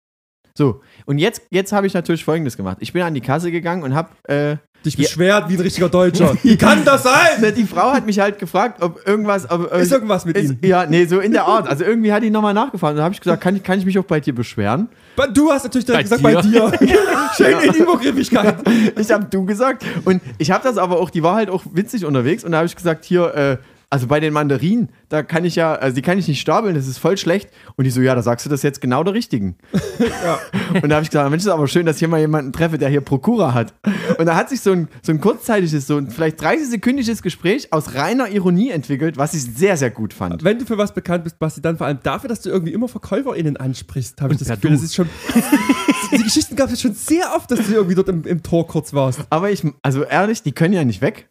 [0.55, 2.78] So, und jetzt, jetzt habe ich natürlich folgendes gemacht.
[2.80, 5.03] Ich bin an die Kasse gegangen und habe, äh, Dich Ja.
[5.03, 6.36] beschwert wie ein richtiger Deutscher.
[6.43, 7.41] Wie kann das sein?
[7.41, 10.59] ne, die Frau hat mich halt gefragt, ob irgendwas, ob, Ist irgendwas mit ist, Ihnen?
[10.63, 11.67] Ja, nee, so in der Art.
[11.67, 12.91] Also irgendwie hat die nochmal nachgefragt.
[12.91, 14.89] Und da habe ich gesagt, kann ich, kann ich mich auch bei dir beschweren?
[15.34, 16.71] Du hast natürlich Bei gesagt, bei dir.
[17.38, 18.55] Schön in Übergriffigkeit.
[18.99, 19.86] Ich habe du gesagt.
[20.05, 22.43] Und ich habe das aber auch, die war halt auch witzig unterwegs.
[22.43, 23.57] Und da habe ich gesagt, hier, äh,
[23.89, 26.88] also bei den Mandarinen, da kann ich ja, also die kann ich nicht stapeln, das
[26.88, 27.49] ist voll schlecht.
[27.76, 29.57] Und die so, ja, da sagst du das jetzt genau der Richtigen.
[30.24, 30.39] Ja.
[30.82, 32.78] Und da habe ich gesagt, Mensch, ist aber schön, dass ich hier mal jemanden treffe,
[32.78, 33.74] der hier Prokura hat.
[34.18, 37.95] Und da hat sich so ein, so ein kurzzeitiges, so ein vielleicht 30-sekündiges Gespräch aus
[37.95, 40.43] reiner Ironie entwickelt, was ich sehr, sehr gut fand.
[40.43, 42.88] Wenn du für was bekannt bist, Basti, dann vor allem dafür, dass du irgendwie immer
[42.88, 44.72] VerkäuferInnen ansprichst, habe ich das Gefühl.
[44.72, 44.76] Du.
[44.76, 45.09] Das ist schon.
[46.11, 48.93] die Geschichten gab es schon sehr oft, dass du irgendwie dort im, im Tor kurz
[48.93, 49.22] warst.
[49.30, 51.30] Aber ich, also ehrlich, die können ja nicht weg.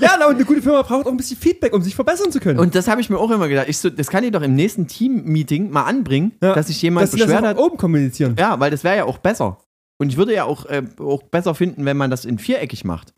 [0.00, 2.58] Ja, und eine gute Firma braucht auch ein bisschen Feedback, um sich verbessern zu können.
[2.58, 3.66] Und das habe ich mir auch immer gedacht.
[3.68, 7.04] Ich so, das kann ich doch im nächsten Team-Meeting mal anbringen, Ja, dass sich jemand
[7.04, 7.58] dass sie das beschwert nach hat.
[7.58, 8.36] oben kommunizieren.
[8.38, 9.58] Ja, weil das wäre ja auch besser.
[9.98, 13.14] Und ich würde ja auch, äh, auch besser finden, wenn man das in viereckig macht.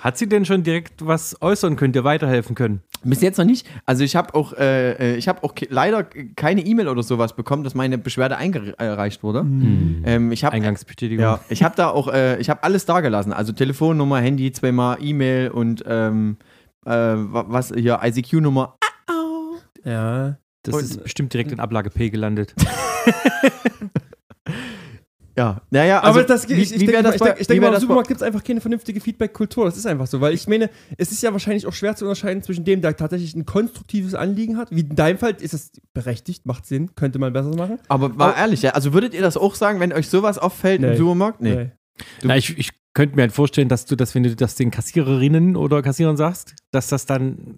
[0.00, 2.82] Hat sie denn schon direkt was äußern können, dir weiterhelfen können?
[3.02, 3.66] Bis jetzt noch nicht.
[3.84, 6.04] Also ich habe auch, äh, äh, ich habe auch leider
[6.36, 9.40] keine E-Mail oder sowas bekommen, dass meine Beschwerde eingereicht wurde.
[9.40, 11.22] Ähm, ich habe Eingangsbestätigung.
[11.22, 13.32] ja, ich habe da auch, äh, ich habe alles da gelassen.
[13.32, 16.36] Also Telefonnummer, Handy, zweimal E-Mail und ähm,
[16.88, 18.76] äh, wa- was hier ICQ-Nummer.
[19.84, 20.38] Ja.
[20.62, 22.54] Das Und- ist bestimmt direkt in Ablage P gelandet.
[25.36, 27.60] Ja, naja, also aber das, wie, ich, ich wie denke, das ich bei, ich denke
[27.60, 29.66] mal, im das Supermarkt gibt es einfach keine vernünftige Feedback-Kultur.
[29.66, 32.42] Das ist einfach so, weil ich meine, es ist ja wahrscheinlich auch schwer zu unterscheiden
[32.42, 34.72] zwischen dem, der tatsächlich ein konstruktives Anliegen hat.
[34.72, 37.78] Wie in deinem Fall ist es berechtigt, macht Sinn, könnte man besser machen.
[37.86, 40.82] aber mal Aber- ehrlich, ja, also würdet ihr das auch sagen, wenn euch sowas auffällt
[40.82, 40.96] im Nee.
[40.96, 41.40] Supermarkt?
[41.40, 41.54] Nee.
[41.54, 41.70] Nee.
[42.22, 45.56] Na, ich, ich könnte mir halt vorstellen, dass du das, wenn du das den Kassiererinnen
[45.56, 47.54] oder Kassierern sagst, dass das dann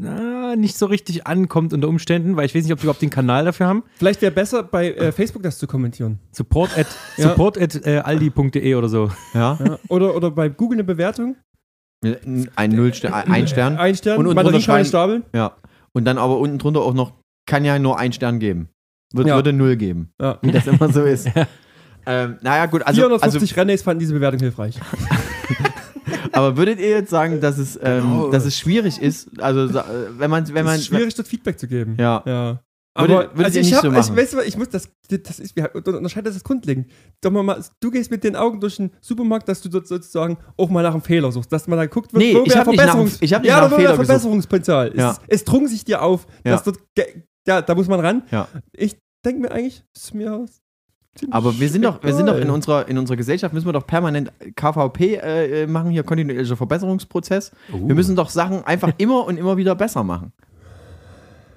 [0.00, 3.10] na, nicht so richtig ankommt unter Umständen, weil ich weiß nicht, ob die überhaupt den
[3.10, 3.82] Kanal dafür haben.
[3.96, 6.18] Vielleicht wäre besser, bei äh, Facebook das zu kommentieren.
[6.32, 7.30] Support at, Ja.
[7.30, 9.10] support at äh, aldi.de oder so.
[9.34, 9.58] Ja.
[9.64, 9.78] Ja.
[9.88, 11.36] Oder, oder bei Google eine Bewertung.
[12.54, 13.76] Ein Nullstern, ein Stern.
[13.76, 14.18] Ein Stern.
[14.18, 15.24] Und unten Mandarin drunter keine schreiben- Stapeln.
[15.34, 15.56] Ja.
[15.92, 17.12] Und dann aber unten drunter auch noch,
[17.46, 18.68] kann ja nur ein Stern geben.
[19.12, 19.34] Wird, Ja.
[19.34, 20.12] Würde null geben.
[20.20, 20.38] Ja.
[20.42, 21.28] Wie das immer so ist.
[22.08, 24.78] Ähm, naja, gut, also, also 450 Rennes fanden diese Bewertung hilfreich.
[26.32, 28.30] aber würdet ihr jetzt sagen, dass es, ähm, Genau.
[28.30, 29.72] dass es schwierig ist, also
[30.18, 31.96] wenn man, wenn man, es ist schwierig, dort Feedback zu geben.
[31.98, 32.22] Ja.
[32.26, 32.60] ja.
[32.96, 35.54] Würdet- Aber würdet also ich hab, so ich, du, was, ich muss das, das ist,
[35.54, 36.90] wir unterscheidet das grundlegend.
[37.20, 40.36] Doch mal, mal, du gehst mit den Augen durch den Supermarkt, dass du dort sozusagen
[40.56, 42.66] auch mal nach einem Fehler suchst, dass man dann guckt, Nee, wo ich wäre hab
[42.66, 43.94] nicht nach Verbesserungs- ich hab nicht ja, nach da Fehler.
[43.94, 44.92] Verbesserungspotenzial.
[44.96, 45.10] Ja.
[45.12, 46.52] Es, es drung sich dir auf, Ja.
[46.52, 48.22] dass dort, ge- ja, da muss man ran.
[48.32, 48.48] Ja.
[48.72, 50.44] Ich denke mir eigentlich, ist mir
[51.30, 53.86] aber wir sind doch, wir sind doch in unserer, in unserer Gesellschaft müssen wir doch
[53.86, 57.52] permanent KVP äh, machen, hier kontinuierlicher Verbesserungsprozess.
[57.72, 57.88] Uh.
[57.88, 60.32] Wir müssen doch Sachen einfach immer und immer wieder besser machen.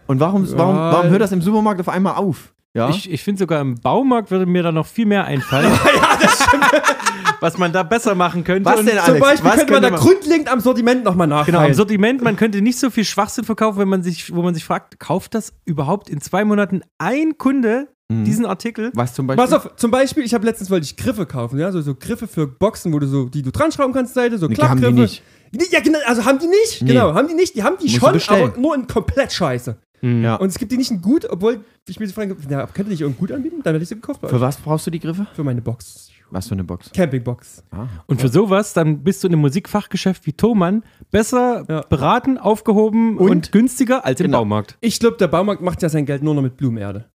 [0.07, 0.57] Und warum, Ja.
[0.57, 2.53] warum, warum hört das im Supermarkt auf einmal auf?
[2.73, 2.89] Ja.
[2.89, 5.71] Ich, ich finde sogar im Baumarkt würde mir da noch viel mehr einfallen.
[7.41, 8.69] Was man da besser machen könnte.
[8.69, 11.39] Was denn, Zum Alex, Beispiel was könnte man da man- grundlegend am Sortiment nochmal Genau,
[11.39, 11.67] nachfeilen.
[11.69, 14.63] im Sortiment, man könnte nicht so viel Schwachsinn verkaufen, wenn man sich, wo man sich
[14.63, 17.87] fragt, kauft das überhaupt in zwei Monaten ein Kunde
[18.19, 18.23] Mhm.
[18.25, 18.91] diesen Artikel?
[18.93, 19.43] Was zum Beispiel?
[19.43, 22.27] Pass auf, zum Beispiel, ich habe letztens wollte ich Griffe kaufen, ja, so, so Griffe
[22.27, 24.83] für Boxen, wo du so, die du dran schrauben kannst, Seite, so Nee, haben die
[24.83, 24.93] Klappgriffe.
[24.93, 25.23] nicht.
[25.71, 26.89] Ja, genau, also haben die nicht, Nee.
[26.93, 29.75] genau, haben die nicht, die haben die Musst schon, aber nur in komplett scheiße.
[29.99, 30.23] Hm.
[30.23, 30.35] Ja.
[30.35, 32.91] Und es gibt die nicht in gut, obwohl ich mir so frage, ja, könnt ihr
[32.91, 33.57] nicht irgend gut anbieten?
[33.63, 35.27] Dann hätte ich sie gekauft Für was brauchst du die Griffe?
[35.35, 36.09] Für meine Box.
[36.33, 36.89] Was für eine Box?
[36.93, 37.61] Campingbox.
[37.71, 37.87] Ah.
[38.07, 41.81] Und für sowas, dann bist du in einem Musikfachgeschäft wie Thomann besser Ja.
[41.81, 43.51] beraten, aufgehoben und, Und?
[43.51, 44.39] günstiger als im Genau.
[44.39, 44.77] Baumarkt.
[44.79, 47.10] Ich glaube, der Baumarkt macht ja sein Geld nur noch mit Blumenerde.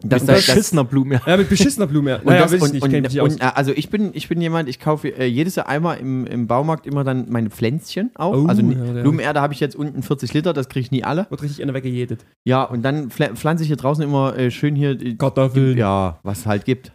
[0.00, 1.18] Das, das, beschissener Blumen.
[1.26, 2.22] Ja, mit beschissener Blumenerde.
[2.22, 3.32] und Naja, das, weiß ich und, nicht, und, aus.
[3.34, 6.24] und, äh, also ich bin, ich bin jemand, ich kaufe äh, jedes Jahr einmal im,
[6.24, 8.32] im Baumarkt immer dann meine Pflänzchen auch.
[8.32, 9.02] Oh, also ja, ja.
[9.02, 11.26] Blumenerde habe ich jetzt unten 40 Liter, das kriege ich nie alle.
[11.30, 12.24] Wird richtig einer weggejedet.
[12.44, 15.76] Ja, und dann pfl- pflanze ich hier draußen immer äh, schön hier äh, Kartoffeln.
[15.76, 16.92] Ja, was es halt gibt.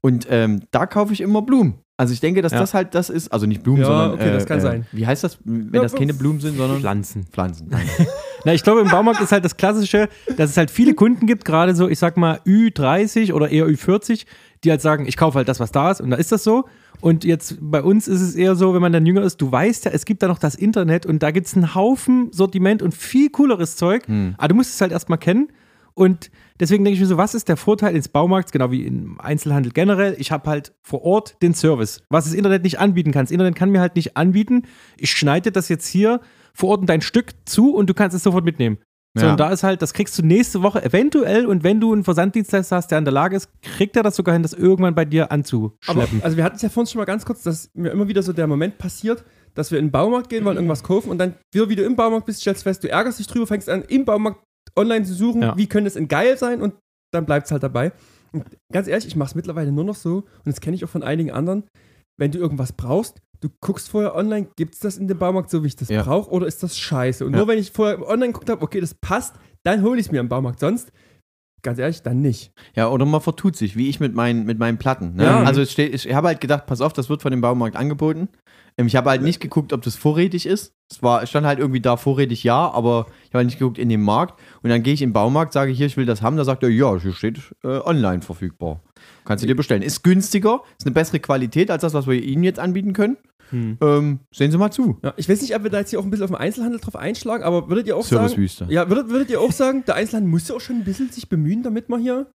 [0.00, 1.74] Und ähm, da kaufe ich immer Blumen.
[1.96, 2.60] Also ich denke, dass Ja.
[2.60, 3.32] das halt das ist.
[3.32, 4.12] Also nicht Blumen, Ja, sondern.
[4.12, 4.86] okay, das kann äh, sein.
[4.92, 7.24] Wie heißt das, wenn Ja, das keine Blumen sind, sondern Pflanzen.
[7.32, 7.68] Pflanzen?
[8.46, 11.44] Na, ich glaube, im Baumarkt ist halt das Klassische, dass es halt viele Kunden gibt,
[11.44, 14.24] gerade so, ich sag mal, Ü30 oder eher Ü40,
[14.62, 16.64] die halt sagen, ich kaufe halt das, was da ist und da ist das so.
[17.00, 19.86] Und jetzt bei uns ist es eher so, wenn man dann jünger ist, du weißt
[19.86, 22.94] ja, es gibt da noch das Internet und da gibt es einen Haufen Sortiment und
[22.94, 24.04] viel cooleres Zeug.
[24.38, 25.48] Aber du musst es halt erstmal kennen.
[25.94, 26.30] Und
[26.60, 29.72] deswegen denke ich mir so, was ist der Vorteil ins Baumarkt, genau wie im Einzelhandel
[29.72, 30.14] generell?
[30.18, 33.24] Ich habe halt vor Ort den Service, was das Internet nicht anbieten kann.
[33.24, 34.62] Das Internet kann mir halt nicht anbieten.
[34.98, 36.20] Ich schneide das jetzt hier
[36.56, 38.78] vor Ort in dein Stück zu und du kannst es sofort mitnehmen.
[39.18, 39.30] So, Ja.
[39.32, 42.76] und da ist halt, das kriegst du nächste Woche eventuell und wenn du einen Versanddienstleister
[42.76, 45.24] hast, der in der Lage ist, kriegt er das sogar hin, das irgendwann bei dir
[45.24, 46.22] Aber, anzuschleppen.
[46.22, 48.32] also wir hatten es ja vorhin schon mal ganz kurz, dass mir immer wieder so
[48.34, 51.68] der Moment passiert, dass wir in den Baumarkt gehen, wollen irgendwas kaufen und dann wieder,
[51.70, 54.40] wie du im Baumarkt bist, stellst fest, du ärgerst dich drüber, fängst an, im Baumarkt
[54.76, 55.56] online zu suchen, Ja.
[55.56, 56.74] wie könnte es denn geil sein und
[57.10, 57.92] dann bleibt es halt dabei.
[58.32, 60.90] Und ganz ehrlich, ich mache es mittlerweile nur noch so und das kenne ich auch
[60.90, 61.64] von einigen anderen,
[62.18, 65.62] wenn du irgendwas brauchst, du guckst vorher online, gibt es das in dem Baumarkt so,
[65.62, 66.02] wie ich das Ja.
[66.02, 67.24] brauche oder ist das scheiße?
[67.24, 67.38] Und Ja.
[67.38, 69.34] nur wenn ich vorher online geguckt habe, okay, das passt,
[69.64, 70.92] dann hole ich es mir im Baumarkt, sonst,
[71.62, 72.52] ganz ehrlich, dann nicht.
[72.74, 75.14] Ja, oder man vertut sich, wie ich mit meinen, mit meinen Platten.
[75.16, 75.24] Ne?
[75.24, 75.42] Ja.
[75.42, 78.28] Also steht, ich habe halt gedacht, pass auf, das wird von dem Baumarkt angeboten.
[78.78, 80.72] Ähm, ich habe halt nicht geguckt, ob das vorrätig ist.
[80.92, 83.88] Es war, stand halt irgendwie da vorrätig ja, aber ich habe halt nicht geguckt in
[83.88, 84.38] den Markt.
[84.62, 86.36] Und dann gehe ich in den Baumarkt, sage hier, ich will das haben.
[86.36, 88.80] Da sagt er, ja, hier steht äh, online verfügbar.
[89.26, 89.82] Kannst du dir bestellen.
[89.82, 93.18] Ist günstiger, ist eine bessere Qualität als das, was wir Ihnen jetzt anbieten können.
[93.50, 93.78] Hm.
[93.80, 94.98] Ähm, sehen Sie mal zu.
[95.02, 96.80] Ja, ich weiß nicht, ob wir da jetzt hier auch ein bisschen auf den Einzelhandel
[96.80, 98.66] drauf einschlagen, aber würdet ihr auch sagen, Servicewüste.
[98.70, 101.28] Ja, würdet, würdet ihr auch sagen, der Einzelhandel muss ja auch schon ein bisschen sich
[101.28, 102.30] bemühen, damit man hier.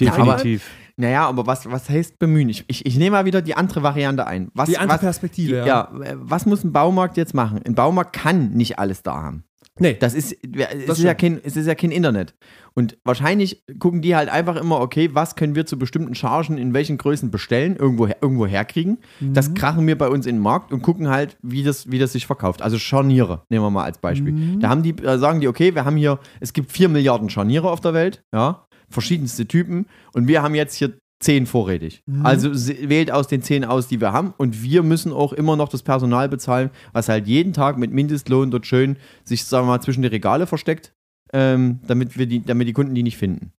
[0.00, 0.70] Definitiv.
[0.96, 2.48] Naja, aber was, was heißt bemühen?
[2.48, 4.48] Ich, ich, ich nehme mal wieder die andere Variante ein.
[4.54, 5.66] Was, Die andere was, Perspektive, ja.
[5.66, 5.92] ja.
[6.02, 7.60] äh, was muss ein Baumarkt jetzt machen?
[7.64, 9.44] Ein Baumarkt kann nicht alles da haben.
[9.78, 12.34] Nee, Das ist, es, Das ist ja kein, es ist ja kein Internet.
[12.74, 16.74] Und wahrscheinlich gucken die halt einfach immer, okay, was können wir zu bestimmten Chargen in
[16.74, 18.98] welchen Größen bestellen, irgendwo, irgendwo herkriegen.
[19.20, 19.34] Mhm.
[19.34, 22.12] Das krachen wir bei uns in den Markt und gucken halt, wie das, wie das
[22.12, 22.62] sich verkauft.
[22.62, 24.32] Also Scharniere, nehmen wir mal als Beispiel.
[24.32, 24.60] Mhm.
[24.60, 27.70] Da haben die, äh, sagen die, okay, wir haben hier, es gibt vier Milliarden Scharniere
[27.70, 29.86] auf der Welt, ja, verschiedenste Typen.
[30.12, 32.02] Und wir haben jetzt hier zehn vorrätig.
[32.06, 32.24] Mhm.
[32.24, 34.34] Also wählt aus den zehn aus, die wir haben.
[34.36, 38.50] Und wir müssen auch immer noch das Personal bezahlen, was halt jeden Tag mit Mindestlohn
[38.50, 40.94] dort schön sich, sagen wir mal, zwischen die Regale versteckt,
[41.32, 43.52] ähm, damit, wir die, damit die Kunden die nicht finden.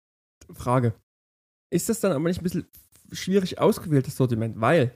[0.52, 0.94] Frage.
[1.70, 2.66] Ist das dann aber nicht ein bisschen
[3.12, 4.60] schwierig ausgewähltes Sortiment?
[4.60, 4.94] Weil,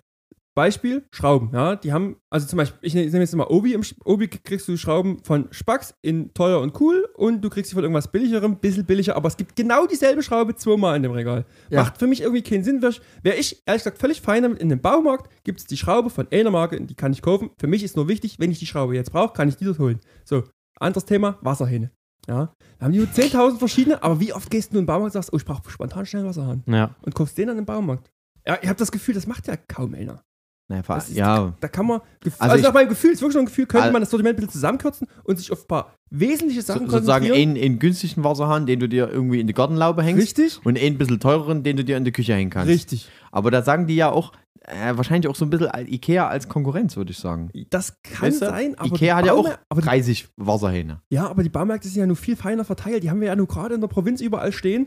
[0.55, 4.29] Beispiel, Schrauben, ja, die haben, also zum Beispiel, ich nehme jetzt mal Obi, im Obi
[4.29, 8.11] kriegst du Schrauben von Spax in teuer und cool und du kriegst sie von irgendwas
[8.13, 11.45] billigerem, bisschen billiger, aber es gibt genau dieselbe Schraube zweimal in dem Regal.
[11.71, 11.83] Ja.
[11.83, 12.81] Macht für mich irgendwie keinen Sinn.
[12.83, 16.29] Wäre ich, ehrlich gesagt, völlig fein damit, in dem Baumarkt gibt es die Schraube von
[16.31, 17.51] einer Marke, die kann ich kaufen.
[17.59, 19.79] Für mich ist nur wichtig, wenn ich die Schraube jetzt brauche, kann ich die dort
[19.81, 19.99] holen.
[20.25, 20.45] So,
[20.79, 21.91] anderes Thema, Wasserhähne.
[22.29, 25.15] Ja, da haben die nur 10.000 verschiedene, aber wie oft gehst du in den Baumarkt
[25.15, 26.95] und sagst, oh, ich brauche spontan schnell einen Wasserhahn Ja.
[27.03, 28.11] und kaufst den an den Baumarkt?
[28.47, 30.23] Ja, ich habe das Gefühl, das macht ja kaum einer.
[30.69, 33.35] Naja, Das ist- ja, Da kann man, Also also, ich- nach meinem Gefühl, ist wirklich
[33.35, 35.93] noch ein Gefühl, könnte man das Sortiment ein bisschen zusammenkürzen und sich auf ein paar
[36.11, 37.57] wesentliche so, Sachen sozusagen konzentrieren.
[37.57, 40.23] einen, einen günstigen Wasserhahn, den du dir irgendwie in die Gartenlaube hängst.
[40.23, 40.61] Richtig?
[40.65, 42.69] Und einen bisschen teureren, den du dir in die Küche hängen kannst.
[42.71, 43.09] Richtig.
[43.31, 44.33] Aber da sagen die ja auch,
[44.67, 47.51] äh, wahrscheinlich auch so ein bisschen Ikea als Konkurrenz, würde ich sagen.
[47.69, 48.47] Das kann Weißt du?
[48.47, 51.03] sein, aber Ikea hat ja auch die, 30 Wasserhähne.
[51.11, 53.03] Ja, aber die Baumärkte sind ja nur viel feiner verteilt.
[53.03, 54.87] Die haben wir ja nur gerade in der Provinz überall stehen.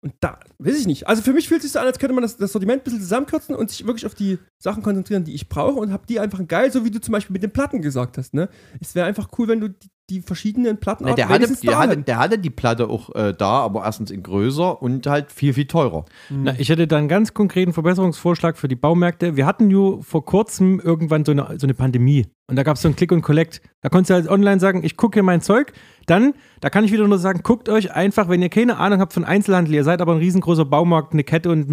[0.00, 1.08] Und da, weiß ich nicht.
[1.08, 2.84] Also für mich fühlt es sich so an, als könnte man das, das Sortiment ein
[2.84, 6.20] bisschen zusammenkürzen und sich wirklich auf die Sachen konzentrieren, die ich brauche und hab die
[6.20, 8.32] einfach geil, so wie du zum Beispiel mit den Platten gesagt hast.
[8.32, 8.48] Ne?
[8.80, 11.98] Es wäre einfach cool, wenn du die, die verschiedenen Platten Ne, der, hatte, der, hatte,
[11.98, 15.66] der hatte die Platte auch äh, da, aber erstens in größer und halt viel, viel
[15.66, 16.06] teurer.
[16.30, 19.36] Na, ich hätte da einen ganz konkreten Verbesserungsvorschlag für die Baumärkte.
[19.36, 22.26] Wir hatten ju vor kurzem irgendwann so eine, so eine Pandemie.
[22.46, 23.60] Und da gab es so ein Click und Collect.
[23.82, 25.74] Da konntest du halt online sagen, ich gucke hier mein Zeug.
[26.06, 29.12] Dann, da kann ich wieder nur sagen, guckt euch einfach, wenn ihr keine Ahnung habt
[29.12, 31.66] von Einzelhandel, ihr seid aber ein riesengroßer Baumarkt, eine Kette und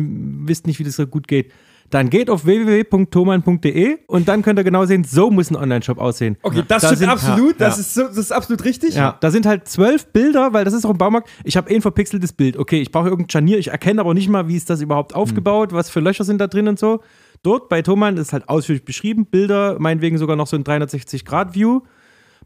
[0.47, 1.53] wisst nicht, wie das so gut geht.
[1.91, 6.35] Dann geht auf www.thomann.de und dann könnt ihr genau sehen, so muss ein Online-Shop aussehen.
[6.41, 7.51] Okay, das Da stimmt sind- absolut.
[7.59, 7.67] ja.
[7.67, 8.95] Das, ist so, das ist absolut richtig.
[8.95, 11.29] Ja, da sind halt zwölf Bilder, weil das ist auch im Baumarkt.
[11.43, 12.57] Ich habe ein verpixeltes Bild.
[12.57, 13.57] Okay, ich brauche irgendein Scharnier.
[13.59, 16.47] Ich erkenne aber nicht mal, wie ist das überhaupt aufgebaut, was für Löcher sind da
[16.47, 17.01] drin und so.
[17.43, 19.27] Dort bei Thomann ist halt ausführlich beschrieben.
[19.27, 21.81] Bilder, meinetwegen sogar noch so ein 360-Grad-View.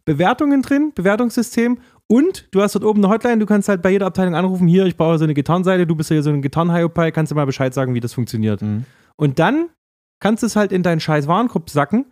[0.05, 1.77] Bewertungen drin, Bewertungssystem.
[2.07, 3.37] Und du hast dort oben eine Hotline.
[3.37, 4.67] Du kannst halt bei jeder Abteilung anrufen.
[4.67, 5.85] Hier, ich brauche so eine Gitarrenseite.
[5.85, 7.11] Du bist ja hier so ein Gitarren-Hiopai.
[7.11, 8.61] Kannst du mal Bescheid sagen, wie das funktioniert.
[9.19, 9.69] Und dann
[10.21, 12.05] kannst du es halt in deinen scheiß Warenkorb sacken.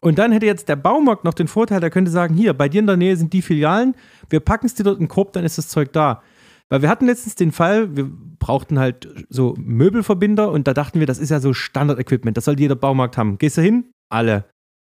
[0.00, 2.80] Und dann hätte jetzt der Baumarkt noch den Vorteil, der könnte sagen, hier, bei dir
[2.80, 3.94] in der Nähe sind die Filialen,
[4.28, 6.22] wir packen es dir dort in den Korb, dann ist das Zeug da.
[6.70, 11.06] Weil wir hatten letztens den Fall, wir brauchten halt so Möbelverbinder und da dachten wir,
[11.06, 13.38] das ist ja so Standard-Equipment, das soll jeder Baumarkt haben.
[13.38, 13.90] Gehst du hin?
[14.10, 14.44] Alle.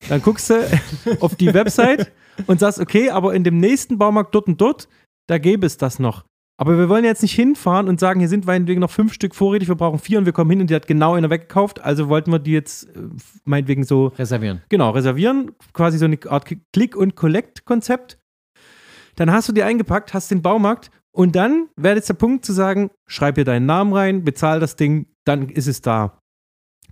[0.08, 0.54] Dann guckst du
[1.20, 2.12] auf die Website
[2.46, 4.88] und sagst, okay, aber in dem nächsten Baumarkt dort und dort,
[5.26, 6.24] da gäbe es das noch.
[6.60, 9.68] Aber wir wollen jetzt nicht hinfahren und sagen, hier sind meinetwegen noch fünf Stück vorrätig,
[9.68, 11.80] wir brauchen vier und wir kommen hin und die hat genau einer weggekauft.
[11.80, 13.00] Also wollten wir die jetzt äh,
[13.44, 14.62] meinetwegen so Reservieren.
[14.68, 18.18] Genau, reservieren, quasi so eine Art Click- und Collect-Konzept.
[19.14, 22.52] Dann hast du die eingepackt, hast den Baumarkt und dann wäre jetzt der Punkt zu
[22.52, 26.20] sagen, schreib hier deinen Namen rein, bezahl das Ding, dann ist es da.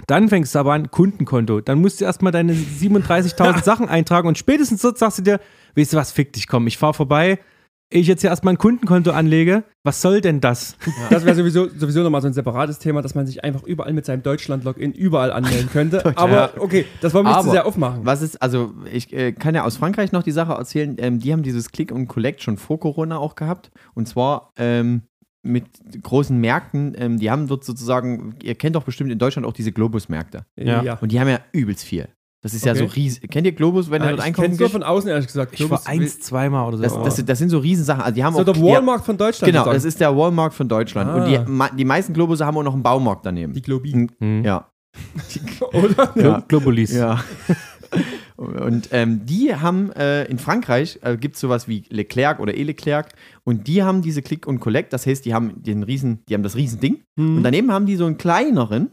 [0.06, 1.60] Dann fängst du aber an, Kundenkonto.
[1.60, 5.40] Dann musst du erstmal deine 37.000 Sachen eintragen und spätestens dort sagst du dir,
[5.74, 7.40] weißt du was, fick dich, komm, ich fahr vorbei,
[7.88, 10.76] ich jetzt hier erstmal ein Kundenkonto anlege, was soll denn das?
[11.08, 14.04] Das wäre sowieso, sowieso nochmal so ein separates Thema, dass man sich einfach überall mit
[14.04, 16.04] seinem Deutschland-Login überall anmelden könnte.
[16.16, 18.00] Aber okay, das wollen wir nicht zu sehr aufmachen.
[18.04, 21.32] Was ist, also ich äh, kann ja aus Frankreich noch die Sache erzählen, ähm, die
[21.32, 23.70] haben dieses Click und Collect schon vor Corona auch gehabt.
[23.94, 25.02] Und zwar ähm,
[25.42, 25.64] mit
[26.02, 29.70] großen Märkten, ähm, die haben dort sozusagen, ihr kennt doch bestimmt in Deutschland auch diese
[29.70, 30.44] Globus-Märkte.
[30.56, 30.98] Ja.
[31.00, 32.08] Und die haben ja übelst viel.
[32.42, 32.80] Das ist ja Okay.
[32.86, 33.30] so riesig.
[33.30, 34.70] Kennt ihr Globus, wenn ihr Ah, dort ich einkaufen geht?
[34.70, 35.58] von außen, ehrlich gesagt.
[35.58, 37.02] Ich war eins, zweimal oder so.
[37.02, 38.02] Das, das, das sind so Riesensachen.
[38.02, 39.52] Also die haben so auch der die- Walmart von Deutschland.
[39.52, 41.10] Genau, das ist der Walmart von Deutschland.
[41.12, 41.26] Und Ah.
[41.44, 43.52] die, ma- die meisten Globusse haben auch noch einen Baumarkt daneben.
[43.52, 44.08] die Globi.
[44.20, 44.44] Hm.
[44.44, 44.68] ja.
[45.72, 46.06] Oder?
[46.14, 46.92] Glo Globulis.
[46.92, 47.20] Ja.
[48.36, 53.12] Und ähm, die haben äh, in Frankreich äh, gibt es sowas wie Leclerc oder E-Leclerc
[53.44, 56.42] und die haben diese Click und Collect, das heißt, die haben den riesen, die haben
[56.42, 57.38] das Riesending Hm.
[57.38, 58.90] und daneben haben die so einen kleineren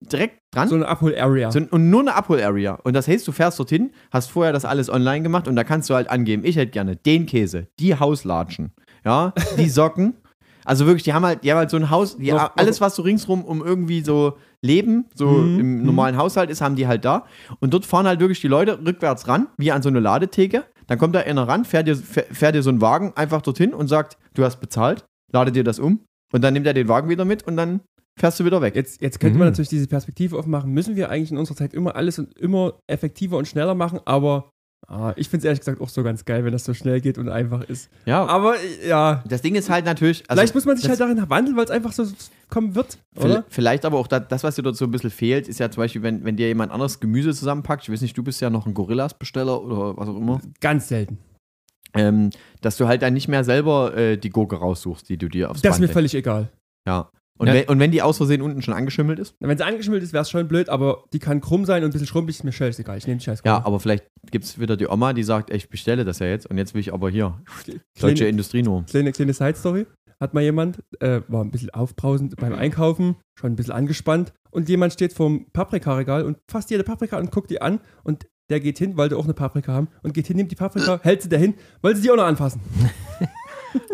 [0.00, 1.50] direkt dran so eine Abhol-Area.
[1.50, 2.74] so, und nur eine Abhol-Area.
[2.84, 5.90] Und das heißt, du fährst dorthin, hast vorher das alles online gemacht und da kannst
[5.90, 8.72] du halt angeben, ich hätte gerne den Käse, die Hauslatschen,
[9.04, 10.14] ja, die Socken.
[10.64, 12.94] Also wirklich, die haben halt, die haben halt so ein Haus, die, Noch- alles, was
[12.94, 15.82] so ringsrum um irgendwie so Leben, so Mhm, im mhm.
[15.86, 17.24] normalen Haushalt ist, haben die halt da.
[17.60, 20.64] Und dort fahren halt wirklich die Leute rückwärts ran, wie an so eine Ladetheke.
[20.88, 23.72] Dann kommt da einer ran, fährt dir, fähr- fährt dir so ein Wagen einfach dorthin
[23.72, 26.00] und sagt, du hast bezahlt, lade dir das um.
[26.32, 27.80] Und dann nimmt er den Wagen wieder mit und dann
[28.18, 28.74] fährst du wieder weg.
[28.76, 29.52] Jetzt, jetzt könnte man Mhm.
[29.52, 30.72] natürlich diese Perspektive aufmachen.
[30.72, 34.50] Müssen wir eigentlich in unserer Zeit immer alles und immer effektiver und schneller machen, aber
[34.86, 37.18] ah, ich finde es ehrlich gesagt auch so ganz geil, wenn das so schnell geht
[37.18, 37.90] und einfach ist.
[38.06, 40.22] Ja, Aber äh, ja, das Ding ist halt natürlich.
[40.28, 42.04] also vielleicht muss man sich halt darin wandeln, weil es einfach so
[42.48, 43.44] kommen wird, oder?
[43.48, 45.82] Vielleicht aber auch da, das, was dir dort so ein bisschen fehlt, ist ja zum
[45.82, 48.66] Beispiel, wenn, wenn dir jemand anderes Gemüse zusammenpackt, ich weiß nicht, du bist ja noch
[48.66, 51.18] ein Gorillas-Besteller oder was auch immer, Ganz selten.
[51.94, 52.30] ähm,
[52.62, 55.60] dass du halt dann nicht mehr selber äh, die Gurke raussuchst, die du dir aufs
[55.62, 56.48] Das ist mir Band völlig egal.
[56.86, 57.10] Ja.
[57.38, 57.54] Und, Ja.
[57.54, 59.34] wenn, und wenn die aus Versehen unten schon angeschimmelt ist?
[59.40, 61.92] Wenn sie angeschmiert ist, wäre es schon blöd, aber die kann krumm sein und ein
[61.92, 62.98] bisschen schrumpelig, ist mir scheißegal.
[62.98, 65.56] Ich nehme die scheiß Ja, aber vielleicht gibt es wieder die Oma, die sagt, ey,
[65.56, 68.86] ich bestelle das ja jetzt und jetzt will ich aber hier deutsche Kleine, Industrienorm.
[68.86, 69.86] kleine, kleine Side-Story.
[70.20, 74.68] Hat mal jemand, äh, war ein bisschen aufbrausend beim Einkaufen, schon ein bisschen angespannt und
[74.68, 78.78] jemand steht vorm Paprikaregal und fasst jede Paprika und guckt die an und der geht
[78.78, 81.54] hin, wollte auch eine Paprika haben und geht hin, nimmt die Paprika, hält sie dahin,
[81.82, 82.60] wollte sie die auch noch anfassen.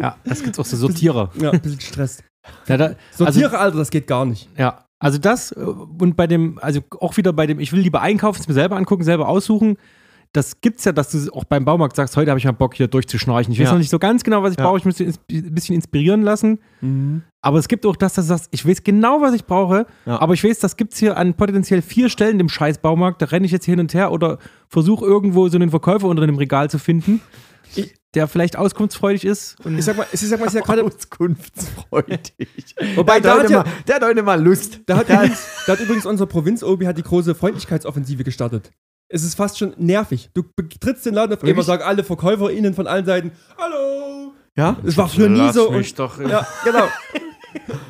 [0.01, 1.31] Ja, das gibt's auch so Sortierer.
[1.35, 2.23] Ja, ein bisschen Stress.
[2.69, 4.49] Ja, da, Sortiere, Alter, das geht gar nicht.
[4.59, 8.01] Ja, also das äh, und bei dem, also auch wieder bei dem, ich will lieber
[8.01, 9.77] einkaufen, es mir selber angucken, selber aussuchen.
[10.33, 12.89] Das gibt's ja, dass du auch beim Baumarkt sagst, heute habe ich mal Bock hier
[12.89, 13.53] durchzuschnorchen.
[13.53, 13.73] Ich weiß Ja.
[13.75, 14.65] noch nicht so ganz genau, was ich Ja.
[14.65, 14.79] brauche.
[14.79, 16.59] Ich ins- ein bisschen inspirieren lassen.
[17.41, 20.21] Aber es gibt auch das, dass du sagst, ich weiß genau, was ich brauche, Ja.
[20.21, 23.23] aber ich weiß, das gibt's hier an potenziell vier Stellen im scheiß Baumarkt.
[23.23, 24.39] Da renne ich jetzt hin und her oder
[24.69, 27.21] versuche irgendwo so einen Verkäufer unter einem Regal zu finden,
[28.15, 29.57] der vielleicht auskunftsfreudig ist.
[29.65, 30.85] Und Ich sag mal, ich sag mal, ist ja gerade.
[30.85, 32.35] Auskunftsfreudig.
[32.97, 34.81] Wobei, der, da hat ja- mal, der hat heute mal Lust.
[34.87, 38.71] Da hat, übrigens, da hat übrigens unser Provinz-Obi hat die große Freundlichkeitsoffensive gestartet.
[39.09, 40.31] Es ist fast schon nervig.
[40.35, 44.33] Du betrittst den Laden auf einmal, sagen alle VerkäuferInnen von allen Seiten, Hallo!
[44.57, 44.77] Ja?
[44.85, 45.71] Es war früher nie so.
[45.71, 46.21] mich Und, doch.
[46.21, 46.89] ja, genau.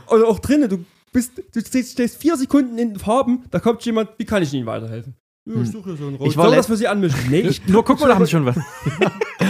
[0.08, 3.84] Oder auch drinnen, du bist, du stehst, stehst vier Sekunden in den Farben, da kommt
[3.84, 5.14] jemand, wie kann ich Ihnen weiterhelfen?
[5.46, 6.28] Ja, ich suche hier so einen Rot.
[6.28, 7.20] Ich war Soll das für Sie anmischen?
[7.30, 8.56] Nee, ich, Nur guck mal, da haben sie schon was.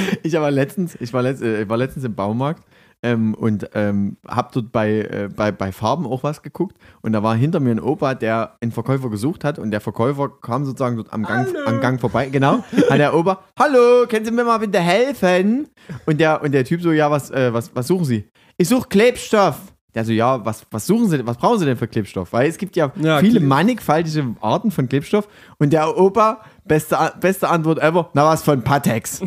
[0.22, 2.64] Ich war letztens, ich war, letzt, äh, ich war letztens im Baumarkt
[3.02, 7.22] ähm, und ähm, hab dort bei, äh, bei, bei Farben auch was geguckt und da
[7.22, 10.96] war hinter mir ein Opa, der einen Verkäufer gesucht hat und der Verkäufer kam sozusagen
[10.96, 14.58] dort am Gang, am Gang vorbei, genau, hat der Opa, hallo, können Sie mir mal
[14.58, 15.68] bitte helfen?
[16.06, 18.24] Und der, und der Typ so, ja, was, äh, was, was suchen Sie?
[18.56, 19.73] Ich suche Klebstoff.
[19.94, 22.32] Der so, ja, was, was suchen Sie, was brauchen Sie denn für Klebstoff?
[22.32, 25.28] Weil es gibt ja, Ja, viele Kle- mannigfaltige Arten von Klebstoff
[25.58, 29.20] und der Opa, beste, beste Antwort ever, na was von Patex.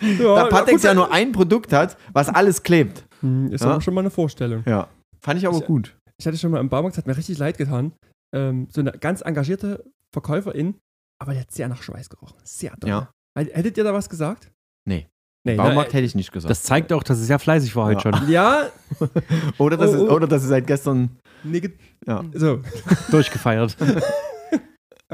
[0.00, 3.04] Ja, Da Patex gut, ja nur ein Produkt hat, was alles klebt.
[3.20, 3.70] Hm, Ist Ja.
[3.72, 4.62] aber schon mal eine Vorstellung.
[4.66, 4.88] Ja.
[5.20, 5.96] Fand ich aber Ich- gut.
[6.18, 7.92] Ich hatte schon mal im Baumarkt, hat mir richtig leid getan.
[8.34, 10.74] Ähm, so eine ganz engagierte Verkäuferin,
[11.18, 12.36] aber die hat sehr nach Schweiß gerochen.
[12.42, 12.90] Sehr doll.
[12.90, 13.10] Ja.
[13.38, 14.50] Hättet ihr da was gesagt?
[14.86, 15.06] Nee.
[15.46, 16.50] Nee, Baumarkt ne, hätte ich nicht gesagt.
[16.50, 18.16] Das zeigt auch, dass es sehr fleißig war heute Ja.
[18.18, 18.28] schon.
[18.30, 18.66] Ja,
[19.58, 20.14] oder, dass Oh, es, oh.
[20.14, 21.16] oder dass es seit gestern.
[21.44, 21.72] nee, ge-
[22.06, 22.22] Ja.
[22.34, 22.60] so,
[23.10, 23.76] Durchgefeiert.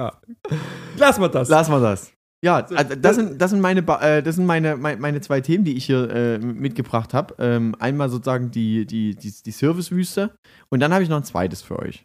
[0.97, 1.49] lassen wir das.
[1.49, 2.13] Lassen wir das.
[2.45, 5.21] Ja, So, also das, das- sind, das sind, meine, äh, das sind meine, meine, meine
[5.21, 7.35] zwei Themen, die ich hier äh, mitgebracht habe.
[7.39, 10.35] Ähm, einmal sozusagen die, die, die, die Servicewüste
[10.69, 12.05] und dann habe ich noch ein zweites für euch.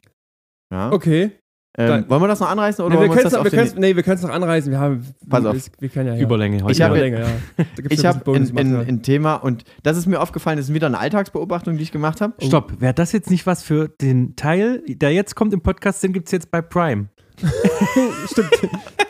[0.74, 0.92] Ja.
[0.92, 1.32] Okay.
[1.78, 3.66] Ähm, wollen wir das noch anreißen oder Nee, wir wollen wir können uns es das
[3.68, 4.72] noch, den, nee, wir können's noch anreisen.
[4.72, 5.56] Wir haben, Pass auf.
[5.56, 6.22] Wir, wir können ja, ja.
[6.22, 6.72] Überlänge heute.
[6.74, 7.28] Ich habe- ja.
[7.90, 11.00] Ich habe ein ein, ein, Thema und das ist mir aufgefallen, das ist wieder eine
[11.00, 12.34] Alltagsbeobachtung, die ich gemacht habe.
[12.46, 16.12] Stopp, wäre das jetzt nicht was für den Teil, der jetzt kommt im Podcast, den
[16.12, 17.08] gibt es jetzt bei Prime.
[18.32, 18.50] Stimmt.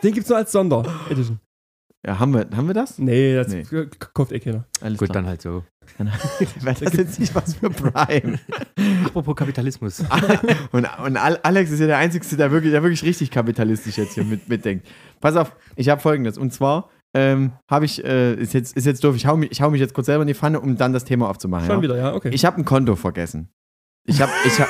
[0.04, 1.40] Den gibt es nur als Sonderedition.
[2.06, 2.98] Ja, haben wir, haben wir das?
[2.98, 3.64] Nee, das Nee.
[4.14, 4.66] kauft eh keiner.
[4.82, 5.22] Alles Gut, klar.
[5.22, 5.64] dann halt so.
[6.62, 8.40] Wäre das jetzt nicht was für Prime?
[9.06, 10.04] Apropos Kapitalismus.
[10.72, 14.14] Und, und Al- Alex ist ja der Einzige, der wirklich, der wirklich richtig kapitalistisch jetzt
[14.16, 14.88] hier mit, mitdenkt.
[15.20, 16.38] Pass auf, ich habe folgendes.
[16.40, 19.62] Und zwar ähm, habe ich, äh, ist, jetzt, ist jetzt doof, ich hau, mich, ich
[19.62, 21.68] hau mich jetzt kurz selber in die Pfanne, um dann das Thema aufzumachen.
[21.68, 21.82] Schon ja?
[21.84, 22.30] wieder, ja, okay.
[22.34, 23.50] Ich habe ein Konto vergessen.
[24.06, 24.70] Ich habe ich hab,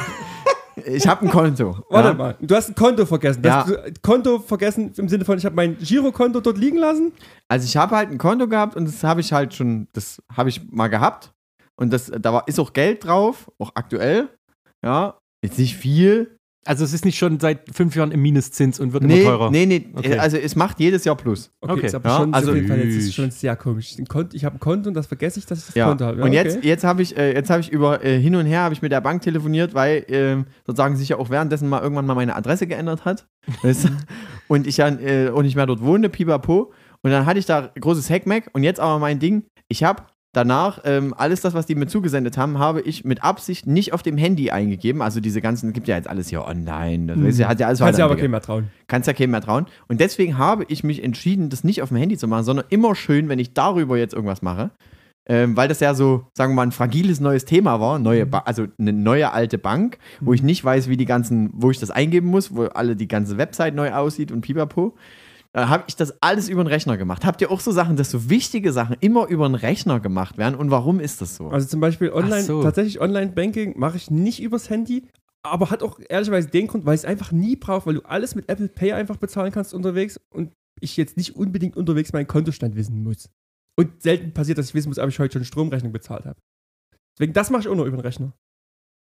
[0.75, 1.77] ich hab ein Konto.
[1.89, 2.13] Warte ja?
[2.13, 3.43] mal, du hast ein Konto vergessen.
[3.43, 3.65] Ja.
[4.01, 7.11] Konto vergessen im Sinne von, ich habe mein Girokonto dort liegen lassen.
[7.47, 10.49] Also ich habe halt ein Konto gehabt und das habe ich halt schon, das habe
[10.49, 11.31] ich mal gehabt.
[11.75, 14.29] Und das, da war, ist auch Geld drauf, auch aktuell.
[14.83, 16.37] Ja, jetzt nicht viel.
[16.63, 19.49] Also es ist nicht schon seit fünf Jahren im Minuszins und wird Nee, immer teurer.
[19.51, 19.87] nee, nee.
[19.95, 20.19] Okay.
[20.19, 21.49] Also es macht jedes Jahr plus.
[21.59, 21.85] Okay, Okay.
[21.87, 23.95] ist aber Ja, schon, also- auf jeden Fall, jetzt ist schon sehr komisch.
[24.33, 25.87] Ich habe ein Konto und das vergesse ich, dass ich das Ja.
[25.87, 26.17] Konto habe.
[26.19, 26.35] Ja, und okay.
[26.37, 28.81] jetzt, jetzt habe ich, äh, jetzt habe ich über äh, hin und her habe ich
[28.83, 32.35] mit der Bank telefoniert, weil ähm, sozusagen sich ja auch währenddessen mal irgendwann mal meine
[32.35, 33.27] Adresse geändert hat.
[34.47, 36.71] Und ich ja äh, auch nicht mehr dort wohne, pipapo.
[37.01, 40.03] Und dann hatte ich da großes Hackmack und jetzt aber mein Ding, ich habe
[40.33, 44.01] danach ähm, alles das, was die mir zugesendet haben, habe ich mit Absicht nicht auf
[44.01, 45.01] dem Handy eingegeben.
[45.01, 47.07] Also diese ganzen, gibt ja jetzt alles hier online.
[47.07, 48.69] Das weißt du, hat ja alles Kannst ja aber keinem mehr trauen.
[48.87, 49.65] Kannst ja keinem mehr trauen.
[49.87, 52.95] Und deswegen habe ich mich entschieden, das nicht auf dem Handy zu machen, sondern immer
[52.95, 54.71] schön, wenn ich darüber jetzt irgendwas mache.
[55.27, 58.39] Ähm, weil das ja so, sagen wir mal, ein fragiles neues Thema war, neue ba
[58.39, 61.91] also eine neue alte Bank, wo ich nicht weiß, wie die ganzen, wo ich das
[61.91, 64.95] eingeben muss, wo alle die ganze Website neu aussieht und pipapo.
[65.53, 67.25] Da habe ich das alles über den Rechner gemacht.
[67.25, 70.55] Habt ihr auch so Sachen, dass so wichtige Sachen immer über den Rechner gemacht werden?
[70.55, 71.49] Und warum ist das so?
[71.49, 72.63] Also zum Beispiel online, so.
[72.63, 75.07] tatsächlich Online-Banking mache ich nicht übers Handy,
[75.43, 78.33] aber hat auch ehrlicherweise den Grund, weil ich es einfach nie brauche, weil du alles
[78.35, 82.75] mit Apple Pay einfach bezahlen kannst unterwegs und ich jetzt nicht unbedingt unterwegs meinen Kontostand
[82.75, 83.29] wissen muss.
[83.77, 86.39] Und selten passiert, dass ich wissen muss, ob ich heute schon Stromrechnung bezahlt habe.
[87.17, 88.33] Deswegen, das mache ich auch nur über den Rechner.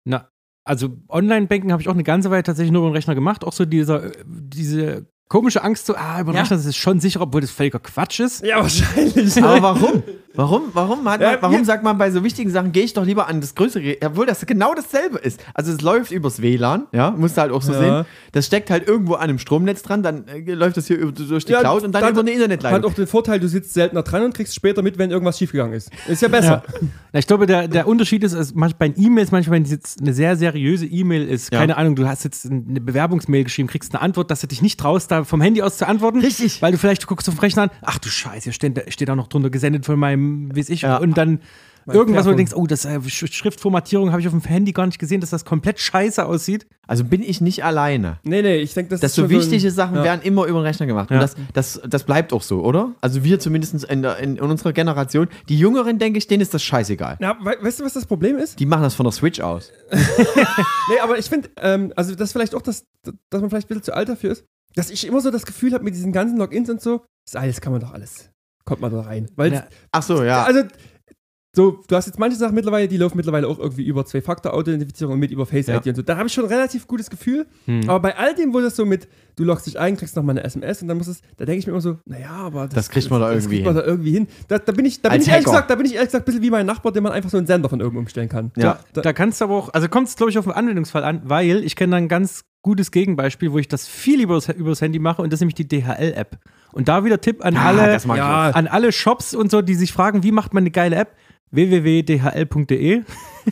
[0.04, 0.28] Na,
[0.66, 3.44] also Online-Banking habe ich auch eine ganze Weile tatsächlich nur über den Rechner gemacht.
[3.44, 6.46] Auch so dieser, äh, diese komische Angst, so, ah, über den Ja.
[6.46, 8.44] Das ist schon sicher, obwohl das völliger Quatsch ist.
[8.44, 9.42] Ja, wahrscheinlich.
[9.42, 10.02] Aber warum?
[10.32, 13.04] Warum, warum, hat man, Ja, warum sagt man bei so wichtigen Sachen, gehe ich doch
[13.04, 15.40] lieber an das größere, obwohl das genau dasselbe ist.
[15.54, 17.78] Also es läuft übers WLAN, ja, musst du halt auch so Ja.
[17.80, 18.06] sehen.
[18.30, 21.44] Das steckt halt irgendwo an einem Stromnetz dran, dann äh, läuft das hier über, durch
[21.46, 22.84] die Ja, Cloud und dann, dann über eine Hat Internetleitung.
[22.90, 25.90] auch den Vorteil, du sitzt seltener dran und kriegst später mit, wenn irgendwas schiefgegangen ist.
[26.06, 26.62] Ist ja besser.
[27.12, 30.12] Na, ich glaube, der, der Unterschied ist, manch- bei E-Mails manchmal, wenn es jetzt eine
[30.14, 31.58] sehr seriöse E-Mail ist, Ja.
[31.58, 34.78] keine Ahnung, du hast jetzt eine Bewerbungsmail geschrieben, kriegst eine Antwort, dass du dich nicht
[34.78, 36.20] traust, da vom Handy aus zu antworten.
[36.20, 36.60] Richtig.
[36.62, 38.82] Weil du vielleicht du guckst auf den Rechner an, ach du Scheiße, hier steht, da
[38.90, 40.96] steht auch noch drunter gesendet von meinem, weiß ich, Ja.
[40.98, 41.40] und dann
[41.86, 44.86] irgendwas, wo du denkst, oh, das äh, Sch- Schriftformatierung habe ich auf dem Handy gar
[44.86, 46.66] nicht gesehen, dass das komplett scheiße aussieht.
[46.86, 48.18] Also bin ich nicht alleine.
[48.22, 50.04] Nee, nee, ich denke, das, Dass ist so schon wichtige ein- Sachen ja.
[50.04, 51.10] werden immer über den Rechner gemacht.
[51.10, 51.22] Und Ja.
[51.22, 52.92] das, das, das bleibt auch so, oder?
[53.00, 55.28] Also wir zumindest in, der, in, in unserer Generation.
[55.48, 57.16] Die Jüngeren, denke ich, denen ist das scheißegal.
[57.20, 58.60] Ja, we weißt du, was das Problem ist?
[58.60, 59.72] Die machen das von der Switch aus.
[60.90, 62.84] Nee, aber ich finde, ähm, also das ist vielleicht auch, das,
[63.30, 64.44] dass man vielleicht ein bisschen zu alt dafür ist,
[64.74, 67.60] dass ich immer so das Gefühl habe, mit diesen ganzen Logins und so, das alles
[67.60, 68.30] kann man doch alles.
[68.64, 69.28] Kommt man da rein.
[69.36, 69.64] Weil, Ja.
[69.92, 70.44] Ach so, ja.
[70.44, 70.62] also,
[71.56, 75.18] so, du hast jetzt manche Sachen mittlerweile, die laufen mittlerweile auch irgendwie über Zwei-Faktor-Authentifizierung und
[75.18, 75.90] mit über Face-ID Ja.
[75.90, 76.02] und so.
[76.02, 77.46] Da habe ich schon ein relativ gutes Gefühl.
[77.64, 77.90] Hm.
[77.90, 80.44] Aber bei all dem, wo das so mit, du loggst dich ein, kriegst nochmal eine
[80.44, 82.88] SMS und dann muss es, da denke ich mir immer so, naja, aber das, Das
[82.90, 84.28] kriegt man da das irgendwie kriegt man da irgendwie hin.
[84.46, 85.50] Da, da bin ich, da bin ich ehrlich Hacker.
[85.52, 87.36] gesagt, da bin ich ehrlich gesagt ein bisschen wie mein Nachbar, dem man einfach so
[87.38, 88.52] einen Sender von oben umstellen kann.
[88.56, 88.78] Ja.
[88.92, 91.22] da, Da kannst du aber auch, also kommt es, glaube ich, auf den Anwendungsfall an,
[91.24, 94.98] weil ich kenne da einen ganz gutes Gegenbeispiel, wo ich das viel übers, übers Handy
[94.98, 96.38] mache und das ist nämlich die DHL-App.
[96.72, 99.74] Und da wieder Tipp an Ah, alle, das Ja, an alle Shops und so, die
[99.74, 101.16] sich fragen, wie macht man eine geile App?
[101.52, 103.02] www.dhl.de.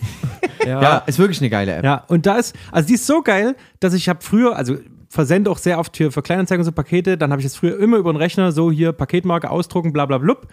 [0.64, 0.82] ja.
[0.82, 1.84] Ja, ist wirklich eine geile App.
[1.84, 4.76] Ja, und da ist, also die ist so geil, dass ich habe früher, also
[5.08, 7.96] versende auch sehr oft hier für Kleinanzeigen so Pakete, dann habe ich es früher immer
[7.96, 10.46] über den Rechner, so hier Paketmarke ausdrucken, bla bla blub.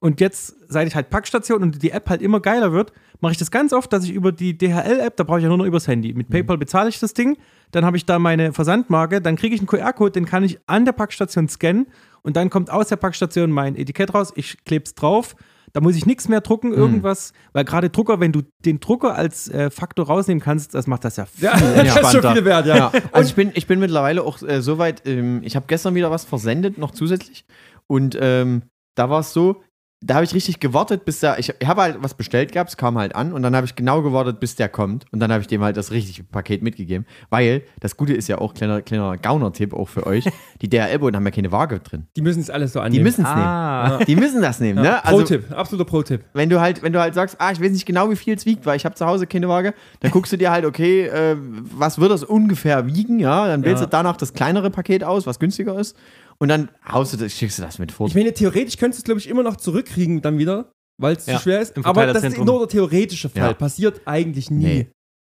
[0.00, 3.38] Und jetzt, seit ich halt Packstation und die App halt immer geiler wird, mache ich
[3.38, 5.88] das ganz oft, dass ich über die DHL-App, da brauche ich ja nur noch übers
[5.88, 6.12] Handy.
[6.12, 7.38] Mit PayPal bezahle ich das Ding,
[7.70, 10.84] dann habe ich da meine Versandmarke, dann kriege ich einen QR-Code, den kann ich an
[10.84, 11.86] der Packstation scannen
[12.22, 15.36] und dann kommt aus der Packstation mein Etikett raus, ich klebe es drauf.
[15.72, 19.48] Da muss ich nichts mehr drucken, irgendwas, weil gerade Drucker, wenn du den Drucker als
[19.48, 22.32] äh, Faktor rausnehmen kannst, das macht das ja viel Ja, das ist schon entspannter.
[22.34, 22.76] viel wert, ja.
[22.76, 25.96] Ja, also ich bin, ich bin mittlerweile auch äh, so weit, ähm, ich habe gestern
[25.96, 27.44] wieder was versendet, noch zusätzlich.
[27.88, 28.62] Und ähm,
[28.94, 29.62] da war es so,
[30.06, 32.76] da habe ich richtig gewartet, bis der, ich, ich habe halt was bestellt gehabt, es
[32.76, 35.06] kam halt an und dann habe ich genau gewartet, bis der kommt.
[35.12, 37.06] Und dann habe ich dem halt das richtige Paket mitgegeben.
[37.30, 40.24] Weil das Gute ist ja auch, kleiner, kleiner Gauner-Tipp auch für euch,
[40.60, 42.06] die DHL-Boden haben ja keine Waage drin.
[42.16, 43.04] Die müssen es alles so Die annehmen.
[43.04, 43.88] müssen es Ah.
[43.88, 44.04] nehmen.
[44.06, 45.00] Die müssen das nehmen, ne?
[45.04, 46.22] Pro-Tipp, absoluter Pro-Tipp.
[46.34, 48.44] wenn du halt, wenn du halt sagst, ah, ich weiß nicht genau, wie viel es
[48.44, 51.36] wiegt, weil ich habe zu Hause keine Waage, dann guckst du dir halt, okay, äh,
[51.38, 53.46] was wird das ungefähr wiegen, ja?
[53.46, 53.86] Dann wählst Ja.
[53.86, 55.96] du danach das kleinere Paket aus, was günstiger ist.
[56.38, 58.06] Und dann haust du das, schickst du das mit vor.
[58.08, 61.26] Ich meine, theoretisch könntest du es, glaube ich, immer noch zurückkriegen dann wieder, weil es
[61.26, 61.76] Ja, zu schwer ist.
[61.84, 63.48] Aber das ist nur der theoretische Fall.
[63.50, 63.54] Ja.
[63.54, 64.64] Passiert eigentlich nie.
[64.64, 64.86] Nee.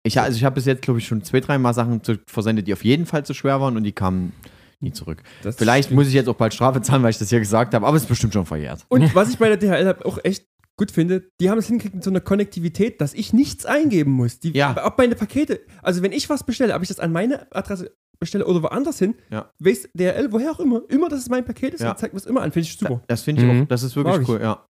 [0.06, 2.74] Ich, also ich habe bis jetzt, glaube ich, schon zwei, dreimal Sachen zu, versendet, die
[2.74, 4.34] auf jeden Fall zu schwer waren und die kamen
[4.82, 5.24] nie zurück.
[5.44, 6.00] Das Vielleicht stimmt.
[6.00, 8.04] muss ich jetzt auch bald Strafe zahlen, weil ich das hier gesagt habe, aber es
[8.04, 8.86] ist bestimmt schon verjährt.
[8.90, 10.46] Und was ich bei der DHL auch echt
[10.76, 14.40] gut finde, die haben es hingekriegt mit so einer Konnektivität, dass ich nichts eingeben muss.
[14.40, 14.76] Die, Ja.
[14.86, 17.94] Ob meine Pakete, also wenn ich was bestelle, ob ich das an meine Adresse
[18.24, 19.50] bestelle oder woanders hin, Ja.
[19.60, 21.96] weiß DHL, woher auch immer, immer, dass es mein Paket ist Ja.
[21.96, 22.52] zeigt mir es immer an.
[22.52, 23.02] Finde ich super.
[23.08, 23.62] Das finde ich Mhm.
[23.64, 24.30] auch, das ist wirklich Mag ich.
[24.30, 24.66] cool, ja.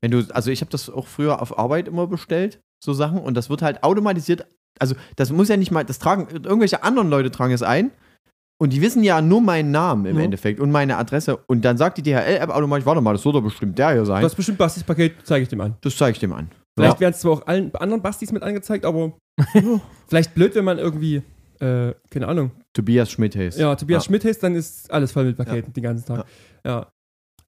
[0.00, 3.34] Wenn du, also ich habe das auch früher auf Arbeit immer bestellt, so Sachen, und
[3.34, 4.46] das wird halt automatisiert,
[4.78, 7.90] also das muss ja nicht mal, das tragen, irgendwelche anderen Leute tragen es ein
[8.60, 10.24] und die wissen ja nur meinen Namen im Ja.
[10.24, 13.42] Endeffekt und meine Adresse und dann sagt die DHL-App automatisch, warte mal, das wird doch
[13.42, 14.22] bestimmt der hier sein.
[14.22, 15.74] Das ist bestimmt Bastis Paket, zeige ich dem an.
[15.80, 16.48] Das zeige ich dem an.
[16.76, 17.00] Vielleicht Ja.
[17.00, 19.12] werden es zwar auch allen anderen Bastis mit angezeigt, aber
[20.06, 21.22] vielleicht blöd, wenn man irgendwie,
[21.60, 23.58] äh, keine Ahnung, Tobias Schmidt heißt.
[23.58, 24.06] ja, Tobias Ja.
[24.08, 26.26] Schmidt heißt, dann ist alles voll mit Paketen den ganzen Tag.
[26.64, 26.88] Ja.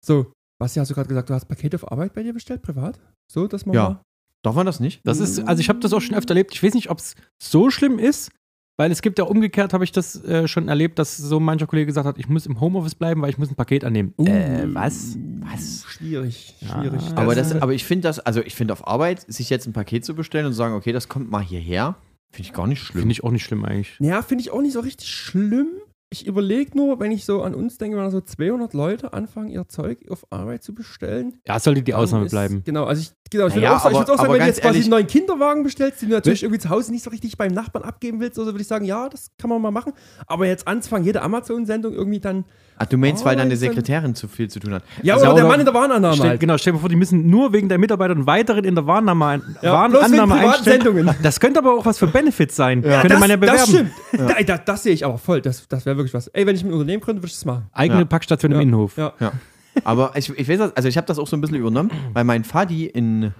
[0.05, 3.01] So, Basti, hast du gerade gesagt, du hast Pakete auf Arbeit bei dir bestellt, privat?
[3.31, 3.89] So, dass man Ja.
[3.91, 4.01] mal-
[4.43, 5.01] Darf man das nicht?
[5.05, 6.55] Das ist, also ich habe das auch schon öfter erlebt.
[6.55, 8.31] Ich weiß nicht, ob es so schlimm ist,
[8.79, 11.85] weil es gibt ja umgekehrt, habe ich das äh, schon erlebt, dass so mancher Kollege
[11.85, 14.15] gesagt hat, ich muss im Homeoffice bleiben, weil ich muss ein Paket annehmen.
[14.17, 15.19] Uh, äh, was?
[15.43, 15.85] Was?
[15.89, 16.69] Schwierig, Ja.
[16.81, 17.03] schwierig.
[17.17, 19.75] Aber, Das- das, aber ich finde das, also ich finde auf Arbeit, sich jetzt ein
[19.75, 21.97] Paket zu bestellen und sagen, okay, das kommt mal hierher,
[22.31, 23.01] finde ich gar nicht schlimm.
[23.03, 23.97] Finde ich auch nicht schlimm eigentlich.
[24.01, 25.69] Ja, finde ich auch nicht so richtig schlimm.
[26.13, 29.49] Ich überlege nur, wenn ich so an uns denke, wenn da so 200 Leute anfangen,
[29.49, 31.39] ihr Zeug auf Arbeit zu bestellen.
[31.47, 32.63] Ja, sollte die Ausnahme ist- bleiben.
[32.65, 34.35] Genau, also ich, genau, ich würde Naja, auch, sagen- ich aber- würd auch sagen, aber
[34.35, 36.91] wenn du jetzt quasi ehrlich- einen neuen Kinderwagen bestellst, den du natürlich irgendwie zu Hause
[36.91, 39.51] nicht so richtig beim Nachbarn abgeben willst, oder so, würde ich sagen, ja, das kann
[39.51, 39.93] man mal machen.
[40.27, 42.45] Aber jetzt anzufangen, jede Amazon-Sendung irgendwie dann.
[42.83, 44.83] Ach, du meinst, weil dann eine Arbeit dann- Sekretärin zu viel zu tun hat.
[45.03, 46.41] Ja, Also, oder der oder- Mann in der Warenannahme Stell, halt.
[46.41, 49.43] Genau, stell dir vor, die müssen nur wegen der Mitarbeiter einen weiteren in der Warnannahme,
[49.61, 50.83] Ja, Warnannahme einstellen.
[50.83, 51.15] Sendungen.
[51.23, 52.81] Das könnte aber auch was für Benefits sein.
[52.81, 53.59] Könnte das, man ja bewerben.
[53.59, 53.91] das stimmt.
[54.13, 55.43] Da, das, das sehe ich aber voll.
[55.43, 56.29] Das, das wäre wirklich was.
[56.29, 57.67] Ey, wenn ich ein Unternehmen gründe, würde ich das machen.
[57.75, 58.05] Eigene Ja.
[58.07, 58.57] Packstation Ja.
[58.59, 58.97] im Innenhof.
[58.97, 59.13] Ja.
[59.21, 59.33] Ja.
[59.85, 62.25] Aber ich, ich weiß das, also ich habe das auch so ein bisschen übernommen, weil
[62.25, 63.33] mein Vati in.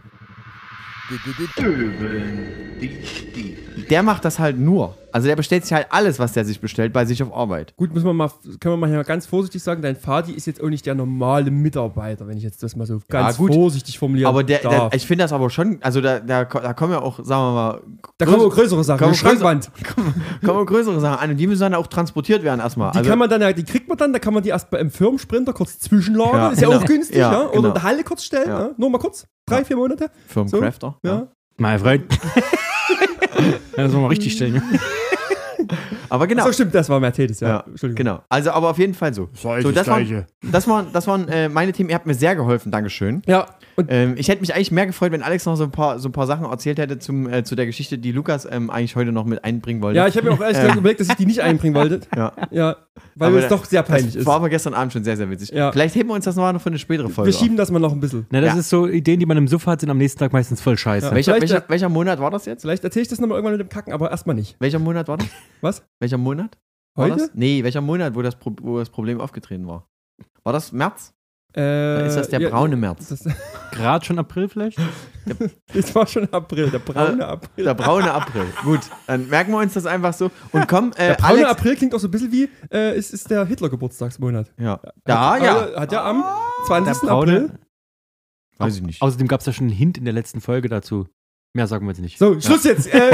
[3.91, 4.97] Der macht das halt nur.
[5.13, 7.75] Also der bestellt sich halt alles, was der sich bestellt, bei sich auf Arbeit.
[7.77, 8.31] Gut, muss man mal,
[8.61, 11.51] können wir mal hier ganz vorsichtig sagen, dein Vati ist jetzt auch nicht der normale
[11.51, 13.55] Mitarbeiter, wenn ich jetzt das mal so ganz gut.
[13.55, 16.93] vorsichtig formulieren Aber der, der ich finde das aber schon, also da, da, da kommen
[16.93, 17.81] ja auch, sagen wir mal,
[18.19, 19.71] da kommen auch größere Sachen, kommen Schrankwand.
[20.45, 22.93] kommen auch größere Sachen an und die müssen dann auch transportiert werden erstmal.
[22.93, 24.71] Die Also, kann man dann, ja- die kriegt man dann, da kann man die erst
[24.71, 26.81] beim Firmensprinter kurz zwischenlagern, Ja, ist ja genau.
[26.81, 27.41] auch günstig, Ja, ja.
[27.43, 27.69] Oder genau.
[27.69, 28.61] in der Halle kurz stellen, Ja.
[28.67, 28.71] ja.
[28.77, 29.65] nur mal kurz, drei, Ja.
[29.65, 30.11] vier Monate.
[30.29, 30.97] Firmencrafter.
[31.05, 31.27] Ja.
[31.57, 32.05] Mein Freund.
[33.77, 34.63] ja, das wollen wir richtig stellen.
[36.09, 36.45] Aber genau.
[36.45, 37.49] So stimmt, das war Mercedes, ja.
[37.49, 37.97] Ja, Entschuldigung.
[38.05, 38.23] Genau.
[38.29, 39.29] Also, aber auf jeden Fall so.
[39.33, 41.89] so das, waren, das, waren, das waren äh, meine Themen.
[41.89, 42.73] Ihr habt mir sehr geholfen.
[42.73, 43.23] Dankeschön.
[43.27, 45.99] Ja, und Ähm, ich hätte mich eigentlich mehr gefreut, wenn Alex noch so ein paar,
[45.99, 48.97] so ein paar Sachen erzählt hätte zum, äh, zu der Geschichte, die Lukas ähm, eigentlich
[48.97, 49.97] heute noch mit einbringen wollte.
[49.99, 52.01] ja, ich habe mir auch ehrlich gesagt überlegt, dass ich die nicht einbringen wollte.
[52.17, 52.33] Ja.
[52.51, 52.77] Ja,
[53.15, 54.27] weil Aber es da- doch sehr peinlich das ist.
[54.27, 55.51] war aber gestern Abend schon sehr, sehr witzig.
[55.51, 55.73] Ja.
[55.73, 57.33] Vielleicht heben wir uns das noch mal für eine spätere Folge.
[57.33, 58.27] Wir schieben das mal noch ein bisschen.
[58.31, 58.61] Na, das Ja.
[58.61, 61.07] ist so, Ideen, die man im Suff hat, sind am nächsten Tag meistens voll scheiße.
[61.07, 61.11] Ja.
[61.11, 61.15] auf.
[61.17, 62.63] welcher, Vielleicht- welcher, welcher Monat war das jetzt?
[62.63, 64.57] Vielleicht erzähle ich das nochmal irgendwann mit dem Kacken, aber erstmal nicht.
[64.61, 65.27] Welcher Monat war das?
[65.61, 65.83] Was?
[66.01, 66.57] Welcher Monat?
[66.97, 67.17] War Heute?
[67.19, 67.31] Das?
[67.35, 69.87] Nee, welcher Monat, wo das, Pro wo das Problem aufgetreten war?
[70.43, 71.13] War das März?
[71.53, 71.61] Äh,
[71.99, 73.25] Dann ist das der ja, braune März.
[73.73, 74.79] Gerade schon April vielleicht?
[75.75, 77.65] das war schon April, der braune April.
[77.65, 78.47] Der braune April.
[78.63, 80.31] Gut, dann merken wir uns das einfach so.
[80.53, 81.51] Und komm, äh, Der braune Alex.
[81.51, 84.53] April klingt auch so ein bisschen wie, äh, ist, ist der Hitler-Geburtstagsmonat.
[84.59, 84.81] Ja.
[85.05, 85.81] Da, hat, ja.
[85.81, 86.25] Hat ja am
[86.67, 87.01] 20.
[87.01, 87.33] Der braune.
[87.33, 87.59] April.
[88.59, 89.03] Weiß ich nicht.
[89.03, 91.09] Außerdem gab es ja schon einen Hint in der letzten Folge dazu.
[91.53, 92.17] Mehr sagen wir jetzt nicht.
[92.17, 92.87] So, Schluss jetzt.
[92.95, 93.11] Äh,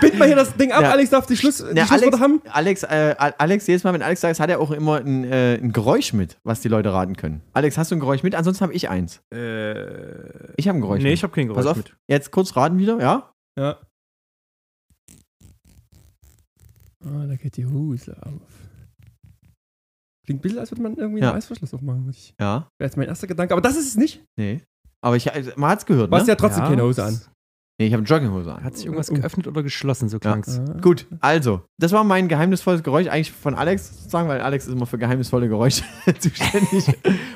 [0.00, 0.80] bind- mal hier das Ding ab.
[0.82, 0.92] Ja.
[0.92, 2.42] Alex darf die, Schluss, die Ja, Schlussworte Alex, haben.
[2.50, 5.72] Alex, äh, Alex, jedes Mal, wenn Alex sagt, hat er auch immer ein, äh, ein
[5.72, 7.42] Geräusch mit, was die Leute raten können.
[7.52, 8.34] Alex, hast du ein Geräusch mit?
[8.34, 9.20] Ansonsten habe ich eins.
[9.30, 11.12] Äh, Ich habe ein Geräusch nee, mit.
[11.18, 11.96] ich habe kein Pass Geräusch auf, mit.
[12.08, 13.30] jetzt kurz raten wieder, ja?
[13.58, 13.78] Ja.
[17.04, 18.32] Ah, da geht die Hose auf.
[20.24, 21.26] Klingt ein bisschen, als würde man irgendwie Ja.
[21.28, 22.08] einen Reißverschluss aufmachen.
[22.10, 22.68] ich- Ja.
[22.78, 23.52] Wäre jetzt mein erster Gedanke.
[23.54, 24.24] Aber das ist es nicht.
[24.36, 24.62] Nee.
[25.04, 26.30] Aber ich, also, man hat es gehört, Du hast ne?
[26.30, 27.20] ja trotzdem keine Hose an.
[27.78, 28.64] Nee, ich habe Jogginghose an.
[28.64, 30.58] Hat sich irgendwas geöffnet oder geschlossen, so klang's.
[30.60, 30.78] Ah.
[30.80, 34.86] Gut, also, das war mein geheimnisvolles Geräusch, eigentlich von Alex sozusagen, weil Alex ist immer
[34.86, 35.84] für geheimnisvolle Geräusche
[36.18, 36.86] zuständig.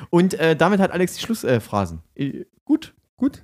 [0.09, 1.99] Und äh, damit hat Alex die Schlussphrasen.
[2.15, 2.95] Äh, gut.
[3.17, 3.43] Gut.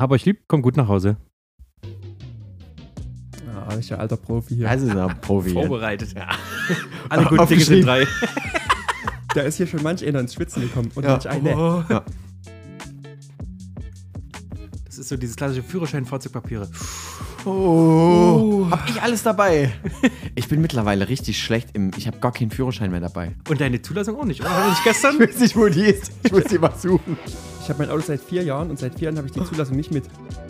[0.00, 1.18] Hab euch lieb, komm gut nach Hause.
[3.54, 4.68] Ah, ich ja alter Profi hier.
[4.68, 5.50] Das ist ein Profi.
[5.50, 6.14] Vorbereitet.
[6.14, 6.30] Ja.
[7.10, 8.06] Alle guten Dinge sind drei.
[9.34, 10.90] Da ist hier schon manch einer ins Schwitzen gekommen.
[10.94, 11.12] Und Ja.
[11.12, 11.56] manch eine.
[11.56, 11.82] Oh.
[11.88, 12.04] Ja.
[15.02, 16.68] Ist so dieses klassische Führerschein-Fahrzeugpapiere.
[17.44, 19.72] Oh, hab ich alles dabei.
[20.36, 21.90] Ich bin mittlerweile richtig schlecht im.
[21.96, 23.32] Ich habe gar keinen Führerschein mehr dabei.
[23.48, 24.50] Und deine Zulassung auch nicht, oder?
[24.50, 25.14] Haben wir nicht gestern?
[25.20, 26.12] Ich weiß nicht, wo die ist.
[26.22, 27.18] Ich muss die mal suchen.
[27.60, 29.76] Ich habe mein Auto seit vier Jahren und seit vier Jahren habe ich die Zulassung
[29.76, 30.04] nicht mit.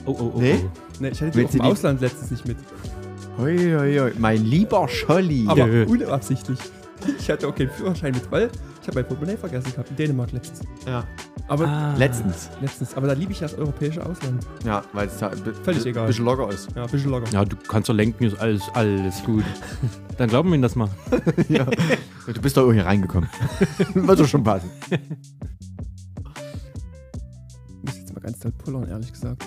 [0.04, 0.38] Oh, oh, oh.
[0.40, 0.60] Nee?
[0.62, 1.02] oh.
[1.02, 2.58] Ne, ich hatte die auch im die- Ausland letztens nicht mit.
[3.38, 4.12] Hoi, hoi, hoi.
[4.18, 5.46] Mein lieber Scholli.
[5.48, 5.86] Aber Ja.
[5.86, 6.58] unabsichtlich.
[7.18, 8.50] Ich hatte auch keinen Führerschein mit, weil
[8.82, 10.60] ich habe mein Portemonnaie vergessen gehabt in Dänemark letztens.
[10.86, 11.04] ja.
[11.48, 11.94] Aber Ah.
[11.96, 12.48] Letztens.
[12.60, 12.94] letztens.
[12.94, 14.46] Aber da liebe ich das europäische Ausland.
[14.64, 15.30] Ja, weil es da
[15.64, 16.06] Völlig egal.
[16.06, 16.68] bisschen locker ist.
[16.74, 17.30] Ja, ein bisschen locker.
[17.30, 19.44] Ja, du kannst doch lenken, ist alles, alles gut.
[20.16, 20.88] Dann glauben wir ihnen das mal.
[21.48, 21.66] ja.
[22.26, 23.28] Du bist doch hier reingekommen.
[23.94, 24.70] Wird doch schon passen.
[24.90, 24.98] Ich
[27.84, 29.44] muss jetzt mal ganz doll pullern, ehrlich gesagt.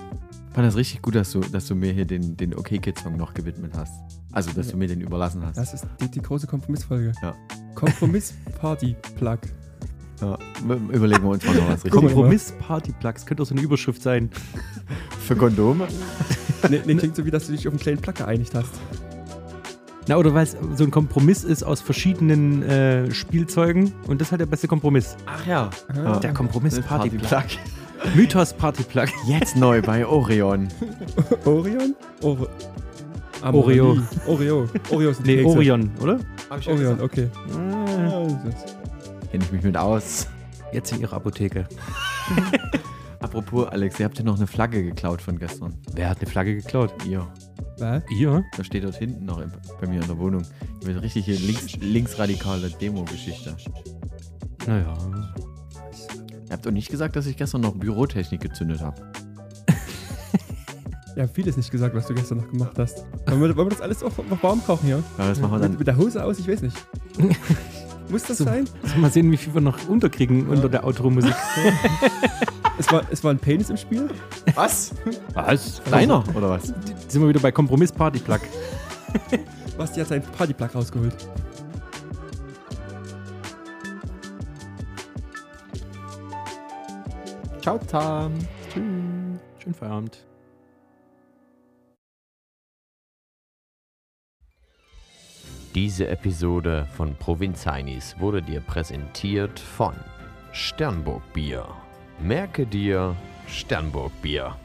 [0.50, 2.98] Ich fand das richtig gut, dass du, dass du mir hier den, den OK Kid
[3.00, 3.94] Song noch gewidmet hast.
[4.32, 5.58] Also, dass du mir den überlassen hast.
[5.58, 7.14] Das ist die, die große Kompromissfolge.
[7.22, 7.34] Ja.
[7.76, 9.40] Kompromiss-Party-Plug.
[10.22, 10.38] Ja.
[10.64, 11.94] Überlegen wir uns mal noch was richtig.
[11.94, 12.02] Mal.
[12.02, 14.30] Kompromiss-Partyplugs, könnte auch so eine Überschrift sein.
[15.26, 15.88] Für Kondome?
[16.68, 18.72] Nee, nee, klingt so wie, dass du dich auf einen kleinen Plug geeinigt hast.
[20.07, 24.32] Na, oder weil es so ein Kompromiss ist aus verschiedenen äh, Spielzeugen und das ist
[24.32, 25.15] halt der beste Kompromiss.
[25.27, 25.69] Ach ja.
[26.03, 26.18] Ah.
[26.19, 27.30] Der Kompromiss-Partyplug.
[27.30, 28.15] Partyplug.
[28.15, 29.10] Mythos-Partyplug.
[29.27, 30.69] Jetzt neu bei Orion.
[31.45, 31.95] Orion?
[32.22, 32.48] Or
[33.44, 33.98] Oreo.
[34.26, 34.68] Oreo.
[34.90, 35.44] Oreo sind Nee.
[35.44, 36.19] Orion, oder?
[36.49, 37.27] Orion, okay.
[37.53, 38.26] Ah,
[39.32, 40.27] Kenne ich mich mit aus.
[40.76, 41.69] Jetzt in ihrer Apotheke.
[43.22, 45.73] Apropos, Alex, ihr habt ja noch eine Flagge geklaut von gestern.
[45.93, 46.93] Wer hat eine Flagge geklaut?
[47.07, 47.26] Ihr.
[47.77, 48.03] Was?
[48.10, 48.43] Ihr?
[48.57, 49.41] Da steht dort hinten noch
[49.80, 50.43] bei mir in der Wohnung.
[50.84, 53.56] Eine richtige links, linksradikale Demo-Geschichte.
[54.68, 54.97] Naja.
[56.45, 59.02] Ihr habt doch nicht gesagt, dass ich gestern noch Bürotechnik gezündet habe.
[61.14, 63.06] Wir haben vieles nicht gesagt, was du gestern noch gemacht hast.
[63.27, 65.02] Wollen wir, wollen wir das alles auch noch warm kochen hier?
[65.18, 65.77] Ja, das machen wir Mit, dann.
[65.77, 66.38] mit der Hose aus?
[66.38, 66.76] Ich weiß nicht.
[68.10, 68.44] Muss das So.
[68.45, 68.65] sein?
[68.84, 71.34] Also mal sehen, wie viel wir noch unterkriegen unter der Outro-Musik.
[72.77, 74.10] Es war, es war ein Penis im Spiel?
[74.53, 74.91] Was?
[75.34, 75.82] Was?
[75.90, 76.73] Deiner, oder was?
[77.07, 78.41] Sind wir wieder bei Kompromiss-Partyplug.
[79.77, 81.15] Basti hat seinen Partyplug rausgeholt.
[87.61, 88.34] Ciao, Tam.
[88.73, 89.40] Tschüss.
[89.64, 90.24] Schönen Feierabend.
[95.76, 99.93] Diese Episode von Provinz Heinis wurde dir präsentiert von
[100.53, 101.68] Sternburg Bier.
[102.18, 103.14] Merke dir
[103.49, 104.56] Sternburg Bier.